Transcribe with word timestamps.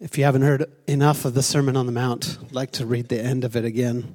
If 0.00 0.16
you 0.16 0.22
haven't 0.22 0.42
heard 0.42 0.64
enough 0.86 1.24
of 1.24 1.34
the 1.34 1.42
Sermon 1.42 1.76
on 1.76 1.86
the 1.86 1.92
Mount, 1.92 2.38
I'd 2.40 2.54
like 2.54 2.70
to 2.72 2.86
read 2.86 3.08
the 3.08 3.20
end 3.20 3.42
of 3.42 3.56
it 3.56 3.64
again. 3.64 4.14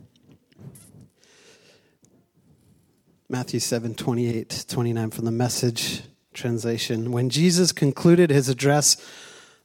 Matthew 3.28 3.60
7 3.60 3.94
28, 3.94 4.64
29 4.70 5.12
from 5.12 5.26
the 5.26 5.32
message 5.32 6.04
translation. 6.34 7.12
When 7.12 7.30
Jesus 7.30 7.74
concluded 7.74 8.30
his 8.30 8.48
address, 8.48 8.96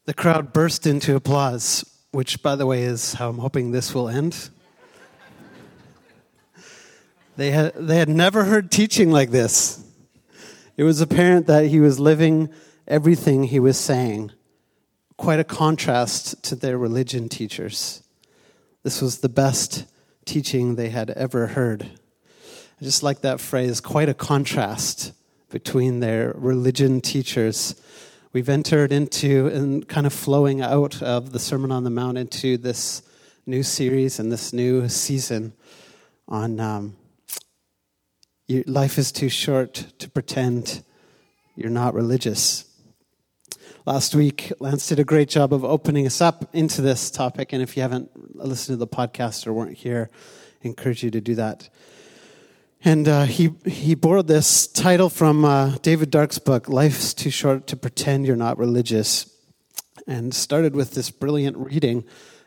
the 0.06 0.14
crowd 0.14 0.52
burst 0.52 0.88
into 0.88 1.14
applause, 1.14 1.84
which, 2.10 2.42
by 2.42 2.56
the 2.56 2.66
way, 2.66 2.82
is 2.82 3.14
how 3.14 3.28
I'm 3.28 3.38
hoping 3.38 3.70
this 3.70 3.94
will 3.94 4.08
end. 4.08 4.50
They 7.36 7.52
had, 7.52 7.74
they 7.74 7.98
had 7.98 8.08
never 8.08 8.42
heard 8.42 8.72
teaching 8.72 9.12
like 9.12 9.30
this. 9.30 9.84
It 10.76 10.82
was 10.82 11.00
apparent 11.00 11.46
that 11.46 11.66
he 11.66 11.78
was 11.78 12.00
living 12.00 12.48
everything 12.88 13.44
he 13.44 13.60
was 13.60 13.78
saying 13.78 14.32
quite 15.18 15.40
a 15.40 15.44
contrast 15.44 16.42
to 16.44 16.54
their 16.54 16.78
religion 16.78 17.28
teachers. 17.28 18.02
This 18.84 19.02
was 19.02 19.18
the 19.18 19.28
best 19.28 19.84
teaching 20.24 20.76
they 20.76 20.88
had 20.88 21.10
ever 21.10 21.48
heard. 21.48 21.90
I 22.80 22.84
just 22.84 23.02
like 23.02 23.20
that 23.20 23.40
phrase, 23.40 23.80
quite 23.80 24.08
a 24.08 24.14
contrast 24.14 25.12
between 25.50 26.00
their 26.00 26.32
religion 26.36 27.00
teachers. 27.00 27.74
We've 28.32 28.48
entered 28.48 28.92
into 28.92 29.48
and 29.48 29.86
kind 29.88 30.06
of 30.06 30.12
flowing 30.12 30.60
out 30.60 31.02
of 31.02 31.32
the 31.32 31.38
Sermon 31.40 31.72
on 31.72 31.82
the 31.82 31.90
Mount 31.90 32.16
into 32.16 32.56
this 32.56 33.02
new 33.44 33.64
series 33.64 34.20
and 34.20 34.30
this 34.30 34.52
new 34.52 34.88
season 34.88 35.52
on 36.28 36.60
um, 36.60 36.96
life 38.66 38.98
is 38.98 39.10
too 39.10 39.28
short 39.28 39.74
to 39.98 40.08
pretend 40.08 40.84
you're 41.56 41.70
not 41.70 41.94
religious. 41.94 42.67
Last 43.88 44.14
week, 44.14 44.52
Lance 44.60 44.86
did 44.86 44.98
a 44.98 45.02
great 45.02 45.30
job 45.30 45.50
of 45.50 45.64
opening 45.64 46.04
us 46.04 46.20
up 46.20 46.54
into 46.54 46.82
this 46.82 47.10
topic. 47.10 47.54
And 47.54 47.62
if 47.62 47.74
you 47.74 47.80
haven't 47.80 48.10
listened 48.36 48.74
to 48.74 48.76
the 48.76 48.86
podcast 48.86 49.46
or 49.46 49.54
weren't 49.54 49.78
here, 49.78 50.10
I 50.62 50.68
encourage 50.68 51.02
you 51.02 51.10
to 51.10 51.22
do 51.22 51.34
that. 51.36 51.70
And 52.84 53.08
uh, 53.08 53.24
he, 53.24 53.54
he 53.64 53.94
borrowed 53.94 54.26
this 54.26 54.66
title 54.66 55.08
from 55.08 55.42
uh, 55.42 55.78
David 55.80 56.10
Dark's 56.10 56.38
book, 56.38 56.68
Life's 56.68 57.14
Too 57.14 57.30
Short 57.30 57.66
to 57.68 57.78
Pretend 57.78 58.26
You're 58.26 58.36
Not 58.36 58.58
Religious, 58.58 59.34
and 60.06 60.34
started 60.34 60.76
with 60.76 60.90
this 60.90 61.08
brilliant 61.08 61.56
reading. 61.56 62.04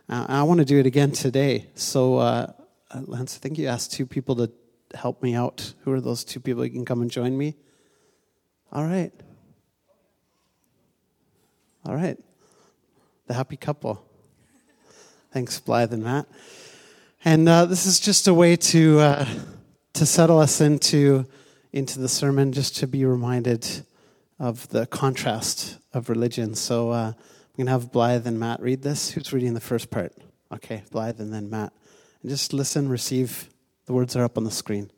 Uh, 0.08 0.28
I 0.30 0.44
want 0.44 0.59
to 0.59 0.66
do 0.66 0.78
it 0.78 0.86
again 0.86 1.12
today. 1.12 1.72
So, 1.73 2.19
uh, 2.19 2.52
Lance, 2.94 3.36
I 3.36 3.39
think 3.39 3.58
you 3.58 3.66
asked 3.66 3.92
two 3.92 4.06
people 4.06 4.36
to 4.36 4.52
help 4.94 5.23
me 5.23 5.34
out. 5.34 5.73
Who 5.86 5.92
are 5.92 6.02
those 6.02 6.23
two 6.23 6.39
people? 6.39 6.64
You 6.64 6.72
can 6.72 6.86
come 6.86 7.02
and 7.02 7.09
join 7.09 7.36
me. 7.36 7.56
All 8.72 8.86
right. 8.86 9.12
All 11.84 11.96
right. 11.96 12.18
The 13.26 13.34
happy 13.34 13.58
couple. 13.58 14.06
Thanks, 15.32 15.60
Blythe 15.60 15.94
and 15.94 16.04
Matt. 16.04 16.28
And 17.26 17.50
uh, 17.50 17.66
this 17.66 17.88
is 17.88 18.00
just 18.00 18.28
a 18.28 18.34
way 18.34 18.56
to 18.56 19.00
uh, 19.00 19.26
to 19.94 20.06
settle 20.06 20.38
us 20.38 20.62
into 20.62 21.26
into 21.72 22.00
the 22.00 22.08
sermon, 22.08 22.52
just 22.52 22.76
to 22.78 22.88
be 22.88 23.04
reminded 23.04 23.68
of 24.38 24.68
the 24.70 24.86
contrast 24.86 25.80
of 25.94 26.09
religion. 26.09 26.54
So 26.54 26.92
uh, 26.92 27.14
we're 27.58 27.66
gonna 27.66 27.72
have 27.72 27.92
Blythe 27.92 28.28
and 28.28 28.40
Matt 28.40 28.62
read 28.62 28.84
this. 28.84 29.09
Who's 29.09 29.34
reading 29.34 29.56
the 29.56 29.59
first 29.59 29.90
part? 29.90 30.14
Okay, 30.54 30.84
Blythe 30.92 31.20
and 31.20 31.34
then 31.34 31.50
Matt. 31.50 31.74
And 32.22 32.30
just 32.30 32.54
listen, 32.54 32.90
receive. 32.90 33.50
The 33.88 33.94
words 33.94 34.16
are 34.16 34.24
up 34.24 34.38
on 34.38 34.44
the 34.44 34.52
screen. 34.52 34.92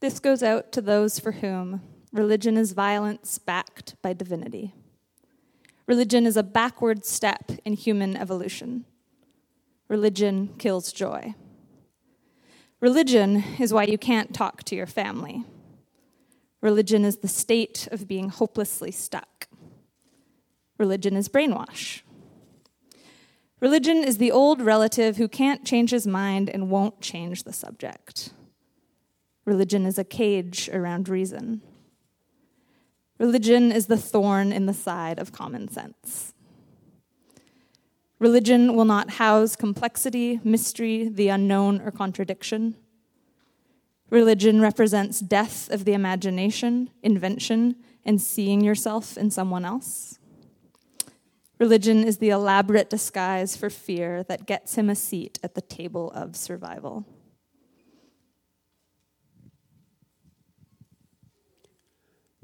This 0.00 0.20
goes 0.20 0.44
out 0.44 0.70
to 0.72 0.80
those 0.80 1.18
for 1.18 1.32
whom 1.32 1.80
Religion 2.14 2.56
is 2.56 2.74
violence 2.74 3.38
backed 3.38 4.00
by 4.00 4.12
divinity. 4.12 4.72
Religion 5.88 6.26
is 6.26 6.36
a 6.36 6.44
backward 6.44 7.04
step 7.04 7.50
in 7.64 7.72
human 7.72 8.16
evolution. 8.16 8.84
Religion 9.88 10.54
kills 10.56 10.92
joy. 10.92 11.34
Religion 12.78 13.42
is 13.58 13.72
why 13.72 13.82
you 13.82 13.98
can't 13.98 14.32
talk 14.32 14.62
to 14.62 14.76
your 14.76 14.86
family. 14.86 15.42
Religion 16.60 17.04
is 17.04 17.16
the 17.16 17.26
state 17.26 17.88
of 17.90 18.06
being 18.06 18.28
hopelessly 18.28 18.92
stuck. 18.92 19.48
Religion 20.78 21.16
is 21.16 21.28
brainwash. 21.28 22.02
Religion 23.58 24.04
is 24.04 24.18
the 24.18 24.30
old 24.30 24.62
relative 24.62 25.16
who 25.16 25.26
can't 25.26 25.64
change 25.64 25.90
his 25.90 26.06
mind 26.06 26.48
and 26.48 26.70
won't 26.70 27.00
change 27.00 27.42
the 27.42 27.52
subject. 27.52 28.32
Religion 29.44 29.84
is 29.84 29.98
a 29.98 30.04
cage 30.04 30.70
around 30.72 31.08
reason. 31.08 31.60
Religion 33.24 33.72
is 33.72 33.86
the 33.86 33.96
thorn 33.96 34.52
in 34.52 34.66
the 34.66 34.74
side 34.74 35.18
of 35.18 35.32
common 35.32 35.66
sense. 35.66 36.34
Religion 38.18 38.76
will 38.76 38.84
not 38.84 39.12
house 39.12 39.56
complexity, 39.56 40.40
mystery, 40.44 41.08
the 41.08 41.28
unknown, 41.28 41.80
or 41.80 41.90
contradiction. 41.90 42.76
Religion 44.10 44.60
represents 44.60 45.20
death 45.20 45.70
of 45.70 45.86
the 45.86 45.94
imagination, 45.94 46.90
invention, 47.02 47.76
and 48.04 48.20
seeing 48.20 48.60
yourself 48.60 49.16
in 49.16 49.30
someone 49.30 49.64
else. 49.64 50.18
Religion 51.58 52.04
is 52.04 52.18
the 52.18 52.28
elaborate 52.28 52.90
disguise 52.90 53.56
for 53.56 53.70
fear 53.70 54.22
that 54.24 54.44
gets 54.44 54.74
him 54.74 54.90
a 54.90 54.94
seat 54.94 55.38
at 55.42 55.54
the 55.54 55.62
table 55.62 56.12
of 56.14 56.36
survival. 56.36 57.06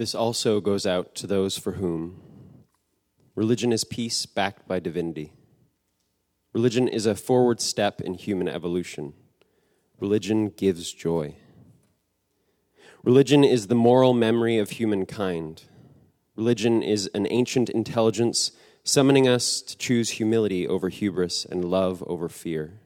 This 0.00 0.15
also 0.15 0.62
goes 0.62 0.87
out 0.87 1.15
to 1.16 1.27
those 1.27 1.59
for 1.59 1.72
whom 1.72 2.22
religion 3.34 3.71
is 3.71 3.84
peace 3.84 4.25
backed 4.25 4.66
by 4.66 4.81
divinity. 4.81 5.34
Religion 6.55 6.88
is 6.88 7.05
a 7.05 7.15
forward 7.15 7.61
step 7.61 8.00
in 8.00 8.15
human 8.15 8.49
evolution. 8.49 9.12
Religion 10.00 10.49
gives 10.49 10.91
joy. 10.94 11.34
Religion 13.05 13.44
is 13.44 13.66
the 13.66 13.75
moral 13.75 14.15
memory 14.15 14.56
of 14.56 14.71
humankind. 14.71 15.65
Religion 16.34 16.83
is 16.83 17.10
an 17.12 17.27
ancient 17.28 17.69
intelligence 17.69 18.53
summoning 18.83 19.28
us 19.28 19.60
to 19.60 19.77
choose 19.77 20.12
humility 20.12 20.66
over 20.66 20.89
hubris 20.89 21.44
and 21.44 21.62
love 21.62 22.03
over 22.06 22.31
fear. 22.31 22.81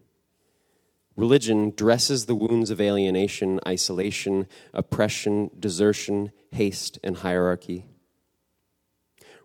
Religion 1.16 1.72
dresses 1.76 2.26
the 2.26 2.34
wounds 2.34 2.70
of 2.70 2.80
alienation, 2.80 3.60
isolation, 3.64 4.48
oppression, 4.72 5.48
desertion, 5.60 6.32
haste, 6.54 6.98
and 7.04 7.18
hierarchy. 7.18 7.86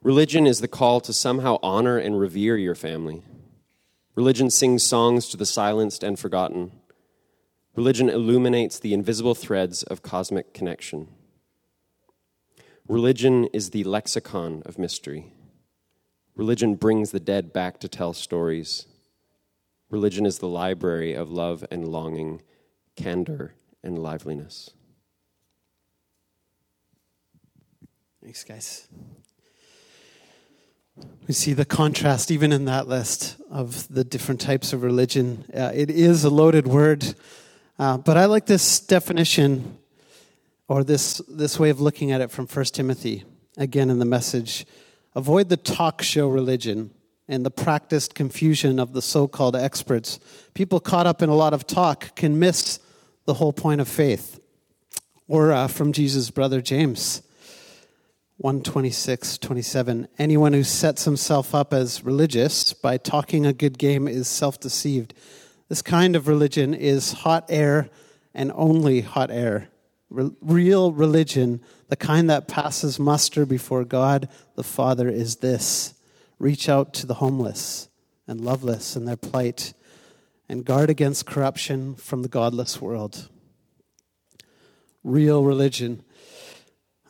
Religion 0.02 0.47
is 0.47 0.62
the 0.62 0.68
call 0.68 1.02
to 1.02 1.12
somehow 1.12 1.58
honor 1.62 1.97
and 1.97 2.20
revere 2.20 2.58
your 2.58 2.75
family. 2.75 3.24
Religion 4.16 4.50
sings 4.50 4.84
songs 4.84 5.28
to 5.28 5.38
the 5.38 5.46
silenced 5.46 6.03
and 6.03 6.18
forgotten. 6.18 6.72
Religion 7.75 8.09
illuminates 8.09 8.80
the 8.80 8.94
invisible 8.94 9.36
threads 9.36 9.84
of 9.84 10.02
cosmic 10.02 10.53
connection. 10.53 11.08
Religion 12.88 13.46
is 13.53 13.70
the 13.70 13.84
lexicon 13.84 14.64
of 14.66 14.80
mystery. 14.80 15.34
Religion 16.36 16.76
brings 16.76 17.12
the 17.12 17.20
dead 17.20 17.52
back 17.52 17.80
to 17.80 17.88
tell 17.88 18.14
stories. 18.14 18.88
Religion 19.90 20.26
is 20.26 20.40
the 20.40 20.47
library 20.47 21.14
of 21.14 21.30
love 21.30 21.66
and 21.70 21.88
longing, 21.88 22.41
candor 22.96 23.56
and 23.84 24.00
liveliness. 24.00 24.72
Thanks, 28.22 28.44
guys. 28.44 28.85
We 31.25 31.34
see 31.34 31.53
the 31.53 31.63
contrast 31.63 32.31
even 32.31 32.52
in 32.52 32.66
that 32.66 32.85
list 32.85 33.38
of 33.50 33.88
the 33.88 34.03
different 34.03 34.41
types 34.41 34.74
of 34.74 34.84
religion. 34.84 35.46
Uh, 35.56 35.72
it 35.74 35.90
is 35.90 36.25
a 36.25 36.29
loaded 36.29 36.68
word, 36.68 37.16
uh, 37.78 37.97
but 37.97 38.18
I 38.18 38.25
like 38.25 38.46
this 38.46 38.81
definition 38.81 39.78
or 40.68 40.84
this, 40.84 41.19
this 41.29 41.58
way 41.58 41.69
of 41.69 41.79
looking 41.79 42.12
at 42.12 42.19
it 42.19 42.29
from 42.29 42.46
1 42.46 42.66
Timothy, 42.66 43.24
again 43.56 43.90
in 43.90 44.00
the 44.00 44.06
message. 44.06 44.66
Avoid 45.16 45.47
the 45.47 45.58
talk 45.58 46.02
show 46.02 46.28
religion 46.28 46.91
and 47.29 47.46
the 47.46 47.52
practiced 47.52 48.16
confusion 48.16 48.79
of 48.79 48.91
the 48.91 49.02
so 49.02 49.29
called 49.29 49.55
experts. 49.55 50.20
People 50.53 50.82
caught 50.82 51.08
up 51.08 51.22
in 51.22 51.29
a 51.29 51.35
lot 51.35 51.53
of 51.53 51.66
talk 51.66 52.17
can 52.17 52.38
miss 52.38 52.79
the 53.23 53.35
whole 53.35 53.53
point 53.53 53.79
of 53.79 53.88
faith. 53.88 54.41
Or 55.29 55.53
uh, 55.53 55.70
from 55.70 55.93
Jesus' 55.93 56.29
brother 56.32 56.61
James. 56.61 57.22
126, 58.40 59.38
27. 59.40 60.08
Anyone 60.18 60.53
who 60.53 60.64
sets 60.64 61.03
himself 61.03 61.53
up 61.53 61.74
as 61.74 62.06
religious 62.06 62.72
by 62.72 62.96
talking 62.96 63.46
a 63.46 63.52
good 63.52 63.78
game 63.78 64.08
is 64.08 64.30
self 64.30 64.58
deceived. 64.62 65.14
This 65.68 65.82
kind 65.82 66.16
of 66.16 66.30
religion 66.30 66.74
is 66.74 67.12
hot 67.12 67.44
air 67.50 67.90
and 68.34 68.53
only 68.56 69.02
hot 69.02 69.30
air. 69.30 69.68
Re- 70.09 70.32
real 70.40 70.94
religion, 70.94 71.59
the 71.90 71.97
kind 71.97 72.30
that 72.30 72.47
passes 72.47 72.97
muster 72.97 73.46
before 73.46 73.84
God 73.84 74.30
the 74.56 74.64
Father, 74.64 75.09
is 75.09 75.38
this 75.38 75.96
reach 76.40 76.70
out 76.70 76.94
to 76.94 77.06
the 77.06 77.16
homeless 77.16 77.90
and 78.26 78.40
loveless 78.40 78.96
in 78.96 79.03
their 79.03 79.18
plight, 79.18 79.74
and 80.47 80.64
guard 80.64 80.90
against 80.90 81.26
corruption 81.26 81.94
from 81.94 82.22
the 82.22 82.30
godless 82.30 82.80
world. 82.80 83.28
Real 85.03 85.44
religion. 85.44 86.03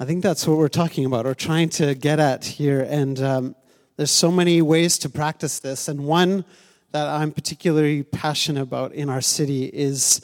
I 0.01 0.05
think 0.05 0.23
that's 0.23 0.47
what 0.47 0.57
we're 0.57 0.69
talking 0.69 1.03
about 1.03 1.25
or 1.25 1.35
trying 1.35 1.67
to 1.71 1.93
get 1.93 2.21
at 2.21 2.45
here. 2.45 2.79
And 2.79 3.21
um, 3.21 3.55
there's 3.97 4.11
so 4.11 4.31
many 4.31 4.61
ways 4.61 4.97
to 4.99 5.09
practice 5.09 5.59
this. 5.59 5.89
And 5.89 6.05
one 6.05 6.45
that 6.91 7.05
I'm 7.05 7.33
particularly 7.33 8.03
passionate 8.03 8.61
about 8.61 8.93
in 8.93 9.09
our 9.09 9.19
city 9.19 9.65
is 9.65 10.21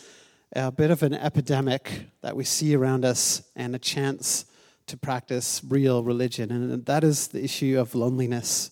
a 0.56 0.72
bit 0.72 0.92
of 0.92 1.04
an 1.04 1.14
epidemic 1.14 2.06
that 2.22 2.38
we 2.38 2.46
see 2.46 2.74
around 2.74 3.04
us 3.04 3.44
and 3.58 3.76
a 3.76 3.80
chance 3.80 4.46
to 4.88 4.96
practice 4.96 5.62
real 5.68 6.06
religion. 6.06 6.52
And 6.52 6.86
that 6.86 7.04
is 7.04 7.28
the 7.28 7.44
issue 7.44 7.78
of 7.78 7.96
loneliness. 7.96 8.72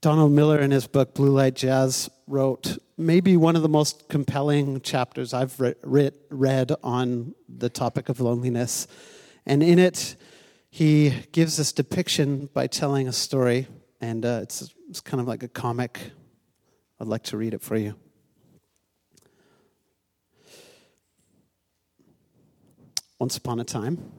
Donald 0.00 0.32
Miller, 0.32 0.58
in 0.58 0.70
his 0.70 0.86
book 0.86 1.14
Blue 1.14 1.32
Like 1.32 1.54
Jazz, 1.54 2.08
wrote 2.26 2.78
maybe 2.96 3.36
one 3.36 3.56
of 3.56 3.62
the 3.62 3.68
most 3.68 4.08
compelling 4.08 4.80
chapters 4.80 5.32
I've 5.32 5.58
re- 5.60 6.10
read 6.30 6.72
on 6.82 7.34
the 7.48 7.68
topic 7.68 8.08
of 8.08 8.20
loneliness. 8.20 8.88
And 9.44 9.62
in 9.62 9.78
it, 9.78 10.16
he 10.70 11.10
gives 11.32 11.56
this 11.56 11.72
depiction 11.72 12.50
by 12.52 12.66
telling 12.66 13.06
a 13.08 13.12
story, 13.12 13.68
and 14.00 14.26
uh, 14.26 14.40
it's, 14.42 14.74
it's 14.88 15.00
kind 15.00 15.20
of 15.20 15.28
like 15.28 15.42
a 15.42 15.48
comic. 15.48 16.10
I'd 17.00 17.06
like 17.06 17.22
to 17.24 17.36
read 17.36 17.54
it 17.54 17.62
for 17.62 17.76
you. 17.76 17.94
Once 23.18 23.36
upon 23.36 23.60
a 23.60 23.64
time, 23.64 24.12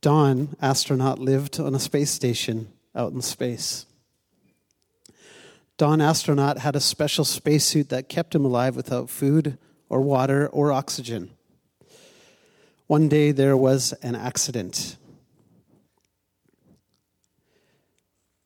Don, 0.00 0.56
astronaut, 0.62 1.18
lived 1.18 1.58
on 1.58 1.74
a 1.74 1.80
space 1.80 2.10
station 2.10 2.72
out 2.94 3.12
in 3.12 3.20
space. 3.20 3.86
Don 5.80 6.02
astronaut 6.02 6.58
had 6.58 6.76
a 6.76 6.78
special 6.78 7.24
spacesuit 7.24 7.88
that 7.88 8.10
kept 8.10 8.34
him 8.34 8.44
alive 8.44 8.76
without 8.76 9.08
food 9.08 9.56
or 9.88 10.02
water 10.02 10.46
or 10.48 10.72
oxygen. 10.72 11.30
One 12.86 13.08
day 13.08 13.32
there 13.32 13.56
was 13.56 13.94
an 14.02 14.14
accident. 14.14 14.98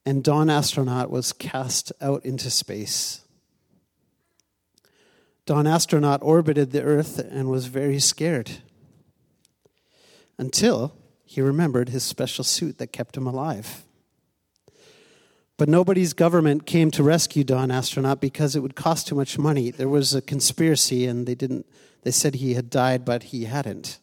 And 0.07 0.23
Don 0.23 0.49
astronaut 0.49 1.11
was 1.11 1.33
cast 1.33 1.91
out 2.01 2.25
into 2.25 2.51
space. 2.51 3.23
Don 5.45 5.67
astronaut 5.67 6.21
orbited 6.23 6.71
the 6.71 6.85
Earth 6.85 7.19
and 7.19 7.51
was 7.51 7.67
very 7.67 7.99
scared 7.99 8.59
until 10.39 10.97
he 11.25 11.41
remembered 11.41 11.89
his 11.89 12.05
special 12.05 12.45
suit 12.45 12.79
that 12.79 12.93
kept 12.93 13.17
him 13.17 13.27
alive. 13.27 13.85
But 15.57 15.69
nobody's 15.69 16.15
government 16.15 16.67
came 16.67 16.91
to 16.93 17.03
rescue 17.03 17.45
Don 17.45 17.71
Astronaut 17.71 18.21
because 18.21 18.57
it 18.57 18.61
would 18.61 18.75
cost 18.75 19.07
too 19.07 19.15
much 19.15 19.39
money. 19.39 19.71
There 19.71 19.89
was 19.89 20.13
a 20.13 20.21
conspiracy 20.21 21.07
and 21.07 21.27
they 21.27 21.35
didn't 21.35 21.67
they 22.03 22.11
said 22.11 22.37
he 22.37 22.55
had 22.55 22.71
died 22.71 23.05
but 23.05 23.25
he 23.25 23.45
hadn't. 23.45 23.99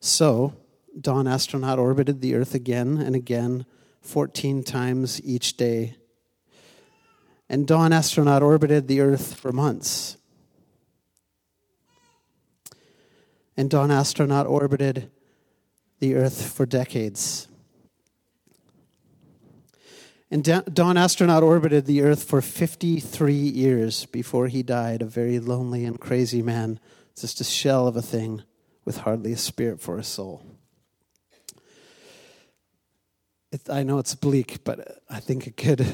So, 0.00 0.54
Don 0.98 1.26
Astronaut 1.26 1.78
orbited 1.78 2.20
the 2.20 2.34
earth 2.34 2.54
again 2.54 2.98
and 2.98 3.14
again 3.14 3.66
14 4.00 4.62
times 4.64 5.22
each 5.22 5.56
day. 5.56 5.96
And 7.48 7.66
Don 7.66 7.92
Astronaut 7.92 8.42
orbited 8.42 8.88
the 8.88 9.00
earth 9.00 9.34
for 9.34 9.52
months. 9.52 10.16
And 13.56 13.68
Don 13.68 13.90
Astronaut 13.90 14.46
orbited 14.46 15.10
the 15.98 16.14
earth 16.14 16.50
for 16.50 16.64
decades. 16.64 17.48
And 20.30 20.44
Don 20.74 20.98
Astronaut 20.98 21.42
orbited 21.42 21.86
the 21.86 22.02
Earth 22.02 22.22
for 22.22 22.42
53 22.42 23.32
years 23.32 24.04
before 24.06 24.48
he 24.48 24.62
died, 24.62 25.00
a 25.00 25.06
very 25.06 25.38
lonely 25.38 25.86
and 25.86 25.98
crazy 25.98 26.42
man, 26.42 26.78
just 27.18 27.40
a 27.40 27.44
shell 27.44 27.86
of 27.86 27.96
a 27.96 28.02
thing 28.02 28.42
with 28.84 28.98
hardly 28.98 29.32
a 29.32 29.38
spirit 29.38 29.80
for 29.80 29.98
a 29.98 30.04
soul. 30.04 30.42
It, 33.50 33.62
I 33.70 33.82
know 33.82 33.98
it's 33.98 34.14
bleak, 34.14 34.64
but 34.64 35.00
I 35.08 35.20
think 35.20 35.46
a 35.46 35.50
good, 35.50 35.86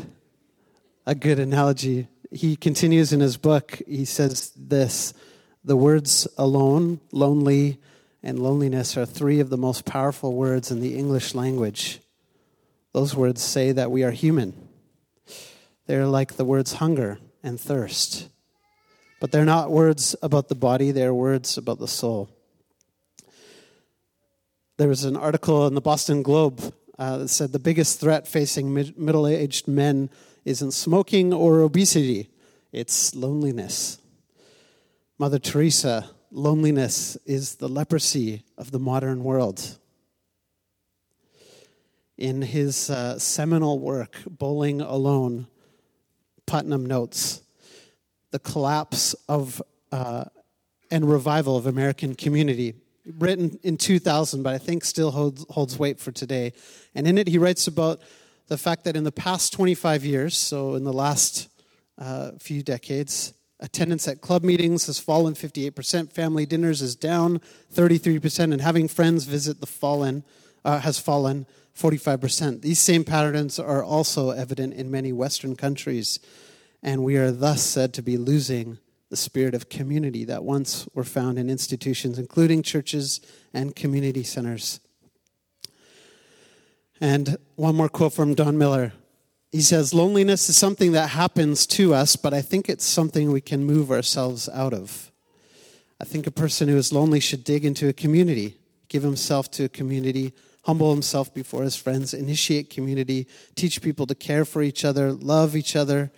a 1.07 1.15
good 1.15 1.39
analogy. 1.39 2.09
He 2.33 2.57
continues 2.57 3.13
in 3.13 3.21
his 3.21 3.37
book, 3.37 3.81
he 3.87 4.05
says 4.05 4.51
this 4.57 5.15
The 5.63 5.77
words 5.77 6.27
alone, 6.37 7.01
lonely, 7.13 7.81
and 8.21 8.41
loneliness 8.41 8.97
are 8.97 9.07
three 9.07 9.39
of 9.39 9.51
the 9.51 9.57
most 9.57 9.85
powerful 9.85 10.35
words 10.35 10.73
in 10.73 10.81
the 10.81 10.99
English 10.99 11.37
language. 11.37 12.01
Those 12.95 13.17
words 13.17 13.43
say 13.43 13.73
that 13.73 13.91
we 13.91 14.05
are 14.05 14.13
human. 14.13 14.55
They're 15.87 16.07
like 16.07 16.35
the 16.35 16.45
words 16.45 16.75
hunger 16.75 17.19
and 17.43 17.61
thirst. 17.61 18.29
But 19.21 19.33
they're 19.33 19.45
not 19.45 19.73
words 19.73 20.15
about 20.23 20.49
the 20.49 20.55
body, 20.55 20.93
they're 20.93 21.13
words 21.13 21.59
about 21.59 21.81
the 21.81 21.89
soul. 21.89 22.31
There 24.77 24.89
was 24.89 25.03
an 25.03 25.17
article 25.17 25.67
in 25.67 25.75
the 25.75 25.81
Boston 25.81 26.23
Globe 26.23 26.73
uh, 26.97 27.19
that 27.19 27.29
said 27.29 27.51
the 27.51 27.59
biggest 27.59 28.01
threat 28.01 28.29
facing 28.29 28.73
mid- 28.73 28.97
middle 28.97 29.27
aged 29.27 29.67
men 29.67 30.09
isn't 30.45 30.71
smoking 30.71 31.33
or 31.33 31.63
obesity, 31.63 32.31
it's 32.71 33.13
loneliness. 33.13 33.99
Mother 35.19 35.41
Teresa, 35.41 36.11
loneliness 36.31 37.17
is 37.27 37.57
the 37.57 37.69
leprosy 37.69 38.45
of 38.57 38.71
the 38.71 38.79
modern 38.79 39.25
world 39.25 39.79
in 42.17 42.43
his 42.43 42.91
uh, 42.91 43.19
seminal 43.19 43.79
work, 43.79 44.17
Bowling 44.29 44.81
Alone, 44.81 45.47
Putnam 46.47 46.87
notes 46.87 47.41
the 48.31 48.39
collapse 48.41 49.15
of 49.29 49.63
uh, 49.93 50.25
and 50.91 51.09
revival 51.09 51.57
of 51.57 51.67
American 51.67 52.17
community, 52.17 52.75
written 53.19 53.59
in 53.63 53.77
2000, 53.77 54.43
but 54.43 54.53
I 54.53 54.59
think 54.59 54.85
still 54.85 55.13
holds, 55.13 55.47
holds 55.51 55.79
weight 55.79 56.01
for 56.01 56.11
today. 56.11 56.53
And 56.97 57.07
in 57.07 57.17
it, 57.17 57.29
he 57.29 57.39
writes 57.39 57.69
about 57.69 58.01
the 58.49 58.59
fact 58.59 58.85
that 58.85 58.97
in 58.97 59.05
the 59.05 59.13
past 59.13 59.53
25 59.53 60.05
years, 60.05 60.37
so 60.37 60.75
in 60.75 60.83
the 60.83 60.93
last 60.93 61.49
uh, 61.97 62.33
few 62.41 62.65
decades, 62.65 63.35
attendance 63.61 64.09
at 64.09 64.21
club 64.21 64.43
meetings 64.43 64.87
has 64.87 64.99
fallen 64.99 65.35
58%, 65.35 66.13
family 66.13 66.45
dinners 66.45 66.83
is 66.83 66.97
down 66.97 67.41
33%, 67.73 68.53
and 68.53 68.61
having 68.61 68.89
friends 68.89 69.25
visit 69.25 69.61
the 69.61 69.67
fallen 69.67 70.25
uh, 70.65 70.81
has 70.81 70.99
fallen 70.99 71.47
45%. 71.77 72.63
These 72.63 72.79
same 72.79 73.05
patterns 73.05 73.59
are 73.59 73.83
also 73.83 74.31
evident 74.31 74.75
in 74.75 74.91
many 74.91 75.13
Western 75.13 75.57
countries, 75.57 76.21
and 76.83 77.03
we 77.03 77.17
are 77.17 77.31
thus 77.31 77.63
said 77.63 77.93
to 77.95 78.03
be 78.03 78.17
losing 78.17 78.79
the 79.11 79.17
spirit 79.17 79.55
of 79.55 79.69
community 79.69 80.25
that 80.25 80.45
once 80.45 80.89
were 80.95 81.05
found 81.05 81.39
in 81.39 81.51
institutions, 81.51 82.19
including 82.19 82.63
churches 82.63 83.21
and 83.53 83.77
community 83.77 84.23
centers. 84.23 84.81
And 87.01 87.37
one 87.57 87.75
more 87.75 87.89
quote 87.89 88.13
from 88.13 88.35
Don 88.35 88.57
Miller. 88.57 88.93
He 89.53 89.61
says, 89.61 89.95
Loneliness 89.95 90.49
is 90.49 90.57
something 90.57 90.93
that 90.93 91.11
happens 91.11 91.67
to 91.69 91.95
us, 91.95 92.17
but 92.17 92.33
I 92.33 92.41
think 92.41 92.69
it's 92.69 92.85
something 92.85 93.31
we 93.31 93.41
can 93.41 93.65
move 93.65 93.91
ourselves 93.91 94.49
out 94.49 94.73
of. 94.73 95.13
I 96.01 96.05
think 96.05 96.27
a 96.27 96.33
person 96.33 96.69
who 96.69 96.77
is 96.77 96.93
lonely 96.93 97.21
should 97.21 97.45
dig 97.45 97.65
into 97.65 97.89
a 97.89 97.93
community, 97.93 98.59
give 98.89 99.03
himself 99.03 99.51
to 99.53 99.65
a 99.65 99.69
community 99.69 100.33
humble 100.65 100.93
himself 100.93 101.33
before 101.33 101.63
his 101.63 101.77
friends, 101.77 102.15
initiate 102.15 102.71
community, 102.71 103.27
teach 103.55 103.83
people 103.83 104.07
to 104.07 104.15
care 104.15 104.45
for 104.45 104.63
each 104.63 104.85
other, 104.85 105.13
love 105.13 105.55
each 105.55 105.77
other. 105.77 106.11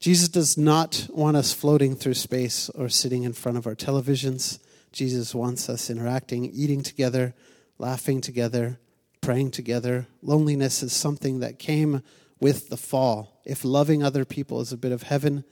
Jesus 0.00 0.28
does 0.28 0.58
not 0.58 1.06
want 1.10 1.36
us 1.36 1.52
floating 1.52 1.94
through 1.94 2.14
space 2.14 2.68
or 2.70 2.88
sitting 2.88 3.22
in 3.22 3.32
front 3.32 3.56
of 3.56 3.66
our 3.66 3.74
televisions. 3.74 4.58
Jesus 4.92 5.34
wants 5.34 5.68
us 5.68 5.88
interacting, 5.88 6.44
eating 6.46 6.82
together, 6.82 7.34
laughing 7.78 8.20
together, 8.20 8.78
praying 9.20 9.52
together. 9.52 10.06
Loneliness 10.20 10.82
is 10.82 10.92
something 10.92 11.40
that 11.40 11.58
came 11.58 12.02
with 12.40 12.68
the 12.68 12.76
fall. 12.76 13.40
If 13.44 13.64
loving 13.64 14.02
other 14.02 14.24
people 14.24 14.60
is 14.60 14.72
a 14.72 14.76
bit 14.76 14.92
of 14.92 15.04
heaven, 15.04 15.44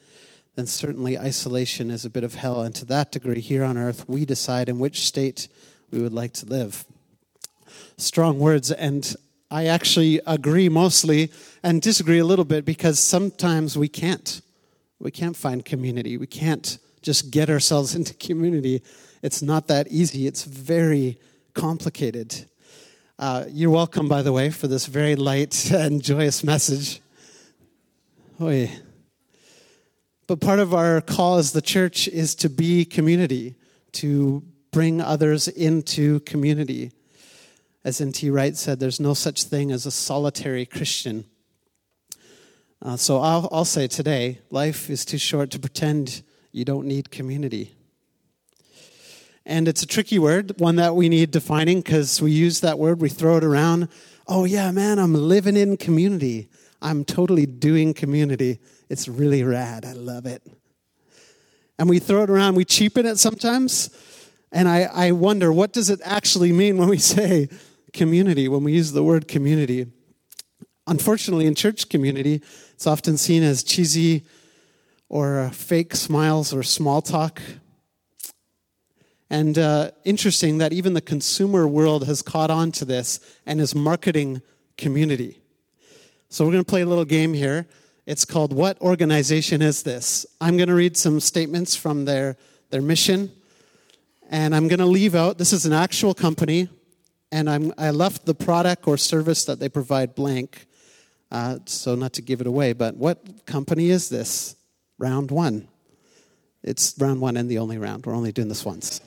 then 0.56 0.66
certainly 0.66 1.18
isolation 1.18 1.90
is 1.90 2.04
a 2.04 2.10
bit 2.10 2.24
of 2.24 2.34
hell. 2.34 2.62
And 2.62 2.74
to 2.74 2.84
that 2.86 3.12
degree, 3.12 3.40
here 3.40 3.64
on 3.64 3.78
earth, 3.78 4.08
we 4.08 4.24
decide 4.24 4.68
in 4.68 4.78
which 4.78 5.06
state 5.06 5.48
we 5.90 6.02
would 6.02 6.12
like 6.12 6.32
to 6.34 6.46
live 6.46 6.84
strong 7.96 8.38
words, 8.38 8.70
and 8.70 9.14
I 9.50 9.66
actually 9.66 10.20
agree 10.26 10.68
mostly 10.68 11.30
and 11.62 11.80
disagree 11.80 12.18
a 12.18 12.24
little 12.24 12.44
bit 12.44 12.64
because 12.64 12.98
sometimes 12.98 13.78
we 13.78 13.88
can't. 13.88 14.40
We 14.98 15.10
can't 15.10 15.36
find 15.36 15.64
community. 15.64 16.16
We 16.16 16.26
can't 16.26 16.78
just 17.02 17.30
get 17.30 17.50
ourselves 17.50 17.94
into 17.96 18.14
community. 18.14 18.82
It's 19.22 19.42
not 19.42 19.68
that 19.68 19.88
easy, 19.88 20.26
it's 20.26 20.44
very 20.44 21.18
complicated. 21.54 22.46
Uh, 23.16 23.44
you're 23.48 23.70
welcome, 23.70 24.08
by 24.08 24.22
the 24.22 24.32
way, 24.32 24.50
for 24.50 24.66
this 24.66 24.86
very 24.86 25.14
light 25.14 25.70
and 25.70 26.02
joyous 26.02 26.42
message. 26.42 27.00
Oy. 28.40 28.70
But 30.26 30.40
part 30.40 30.58
of 30.58 30.74
our 30.74 31.00
call 31.00 31.36
as 31.36 31.52
the 31.52 31.62
church 31.62 32.08
is 32.08 32.34
to 32.36 32.48
be 32.48 32.84
community, 32.84 33.54
to 33.92 34.42
bring 34.72 35.00
others 35.00 35.46
into 35.46 36.20
community. 36.20 36.90
As 37.84 38.00
N.T. 38.00 38.30
Wright 38.30 38.56
said, 38.56 38.80
there's 38.80 38.98
no 38.98 39.12
such 39.12 39.44
thing 39.44 39.70
as 39.70 39.84
a 39.84 39.90
solitary 39.90 40.64
Christian. 40.64 41.26
Uh, 42.80 42.96
so 42.96 43.20
I'll, 43.20 43.48
I'll 43.52 43.64
say 43.64 43.86
today 43.86 44.40
life 44.50 44.88
is 44.88 45.04
too 45.04 45.18
short 45.18 45.50
to 45.50 45.58
pretend 45.58 46.22
you 46.50 46.64
don't 46.64 46.86
need 46.86 47.10
community. 47.10 47.74
And 49.46 49.68
it's 49.68 49.82
a 49.82 49.86
tricky 49.86 50.18
word, 50.18 50.58
one 50.58 50.76
that 50.76 50.94
we 50.96 51.10
need 51.10 51.30
defining 51.30 51.80
because 51.80 52.22
we 52.22 52.30
use 52.30 52.60
that 52.60 52.78
word, 52.78 53.00
we 53.00 53.10
throw 53.10 53.36
it 53.36 53.44
around. 53.44 53.88
Oh, 54.26 54.44
yeah, 54.44 54.70
man, 54.70 54.98
I'm 54.98 55.12
living 55.12 55.56
in 55.56 55.76
community. 55.76 56.48
I'm 56.80 57.04
totally 57.04 57.44
doing 57.44 57.92
community. 57.92 58.60
It's 58.88 59.08
really 59.08 59.42
rad. 59.42 59.84
I 59.84 59.92
love 59.92 60.24
it. 60.24 60.42
And 61.78 61.90
we 61.90 61.98
throw 61.98 62.22
it 62.22 62.30
around, 62.30 62.54
we 62.54 62.64
cheapen 62.64 63.04
it 63.04 63.18
sometimes. 63.18 63.90
And 64.52 64.68
I, 64.68 64.82
I 64.84 65.12
wonder, 65.12 65.52
what 65.52 65.72
does 65.72 65.90
it 65.90 66.00
actually 66.04 66.52
mean 66.52 66.78
when 66.78 66.88
we 66.88 66.98
say 67.14 67.48
community, 67.94 68.46
when 68.48 68.62
we 68.62 68.72
use 68.74 68.92
the 68.92 69.02
word 69.02 69.26
community? 69.26 69.86
Unfortunately, 70.86 71.46
in 71.46 71.54
church 71.54 71.88
community, 71.88 72.42
it's 72.74 72.86
often 72.86 73.16
seen 73.16 73.42
as 73.42 73.62
cheesy 73.62 74.24
or 75.08 75.48
fake 75.50 75.96
smiles 75.96 76.52
or 76.52 76.62
small 76.62 77.00
talk. 77.00 77.40
And 79.30 79.58
uh, 79.58 79.92
interesting 80.04 80.58
that 80.58 80.72
even 80.74 80.92
the 80.92 81.00
consumer 81.00 81.66
world 81.66 82.06
has 82.06 82.20
caught 82.20 82.50
on 82.50 82.70
to 82.72 82.84
this 82.84 83.20
and 83.46 83.60
is 83.60 83.74
marketing 83.74 84.42
community. 84.76 85.40
So 86.28 86.44
we're 86.44 86.52
going 86.52 86.64
to 86.64 86.70
play 86.70 86.82
a 86.82 86.86
little 86.86 87.04
game 87.04 87.32
here. 87.32 87.66
It's 88.06 88.24
called 88.24 88.52
What 88.52 88.78
Organization 88.82 89.62
Is 89.62 89.82
This? 89.82 90.26
I'm 90.40 90.56
going 90.56 90.68
to 90.68 90.74
read 90.74 90.96
some 90.96 91.20
statements 91.20 91.74
from 91.74 92.04
their, 92.04 92.36
their 92.70 92.82
mission, 92.82 93.32
and 94.28 94.54
I'm 94.54 94.68
going 94.68 94.80
to 94.80 94.86
leave 94.86 95.14
out 95.14 95.38
this 95.38 95.52
is 95.52 95.64
an 95.64 95.72
actual 95.72 96.12
company, 96.12 96.68
and 97.34 97.50
I'm, 97.50 97.72
I 97.76 97.90
left 97.90 98.26
the 98.26 98.34
product 98.34 98.86
or 98.86 98.96
service 98.96 99.44
that 99.46 99.58
they 99.58 99.68
provide 99.68 100.14
blank, 100.14 100.66
uh, 101.32 101.58
so 101.64 101.96
not 101.96 102.12
to 102.12 102.22
give 102.22 102.40
it 102.40 102.46
away. 102.46 102.74
But 102.74 102.96
what 102.96 103.44
company 103.44 103.90
is 103.90 104.08
this? 104.08 104.54
Round 104.98 105.32
one. 105.32 105.66
It's 106.62 106.94
round 106.96 107.20
one 107.20 107.36
and 107.36 107.50
the 107.50 107.58
only 107.58 107.76
round. 107.76 108.06
We're 108.06 108.14
only 108.14 108.30
doing 108.30 108.46
this 108.46 108.64
once. 108.64 109.00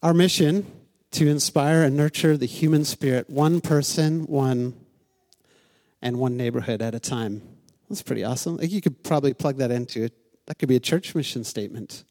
Our 0.00 0.14
mission 0.14 0.64
to 1.10 1.28
inspire 1.28 1.82
and 1.82 1.96
nurture 1.96 2.36
the 2.36 2.46
human 2.46 2.84
spirit, 2.84 3.28
one 3.28 3.60
person, 3.60 4.26
one, 4.26 4.74
and 6.00 6.20
one 6.20 6.36
neighborhood 6.36 6.82
at 6.82 6.94
a 6.94 7.00
time. 7.00 7.42
That's 7.88 8.02
pretty 8.02 8.22
awesome. 8.22 8.60
You 8.62 8.80
could 8.80 9.02
probably 9.02 9.34
plug 9.34 9.56
that 9.56 9.72
into 9.72 10.04
it. 10.04 10.12
That 10.46 10.60
could 10.60 10.68
be 10.68 10.76
a 10.76 10.80
church 10.80 11.16
mission 11.16 11.42
statement. 11.42 12.04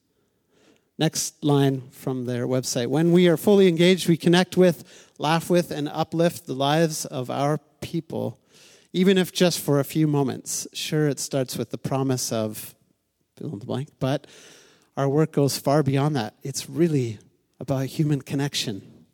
Next 0.97 1.43
line 1.43 1.89
from 1.91 2.25
their 2.25 2.47
website. 2.47 2.87
When 2.87 3.11
we 3.11 3.27
are 3.27 3.37
fully 3.37 3.67
engaged, 3.67 4.07
we 4.07 4.15
connect 4.15 4.55
with, 4.55 5.11
laugh 5.17 5.49
with, 5.49 5.71
and 5.71 5.89
uplift 5.89 6.45
the 6.45 6.53
lives 6.53 7.05
of 7.05 7.29
our 7.29 7.57
people, 7.81 8.39
even 8.93 9.17
if 9.17 9.33
just 9.33 9.59
for 9.59 9.79
a 9.79 9.83
few 9.83 10.07
moments. 10.07 10.67
Sure, 10.73 11.09
it 11.09 11.19
starts 11.19 11.57
with 11.57 11.71
the 11.71 11.77
promise 11.77 12.31
of 12.31 12.73
fill 13.35 13.51
in 13.51 13.59
the 13.59 13.65
blank, 13.65 13.89
but 13.99 14.25
our 14.95 15.09
work 15.09 15.33
goes 15.33 15.57
far 15.57 15.83
beyond 15.83 16.15
that. 16.15 16.35
It's 16.43 16.69
really 16.69 17.19
about 17.59 17.85
human 17.87 18.21
connection. 18.21 19.05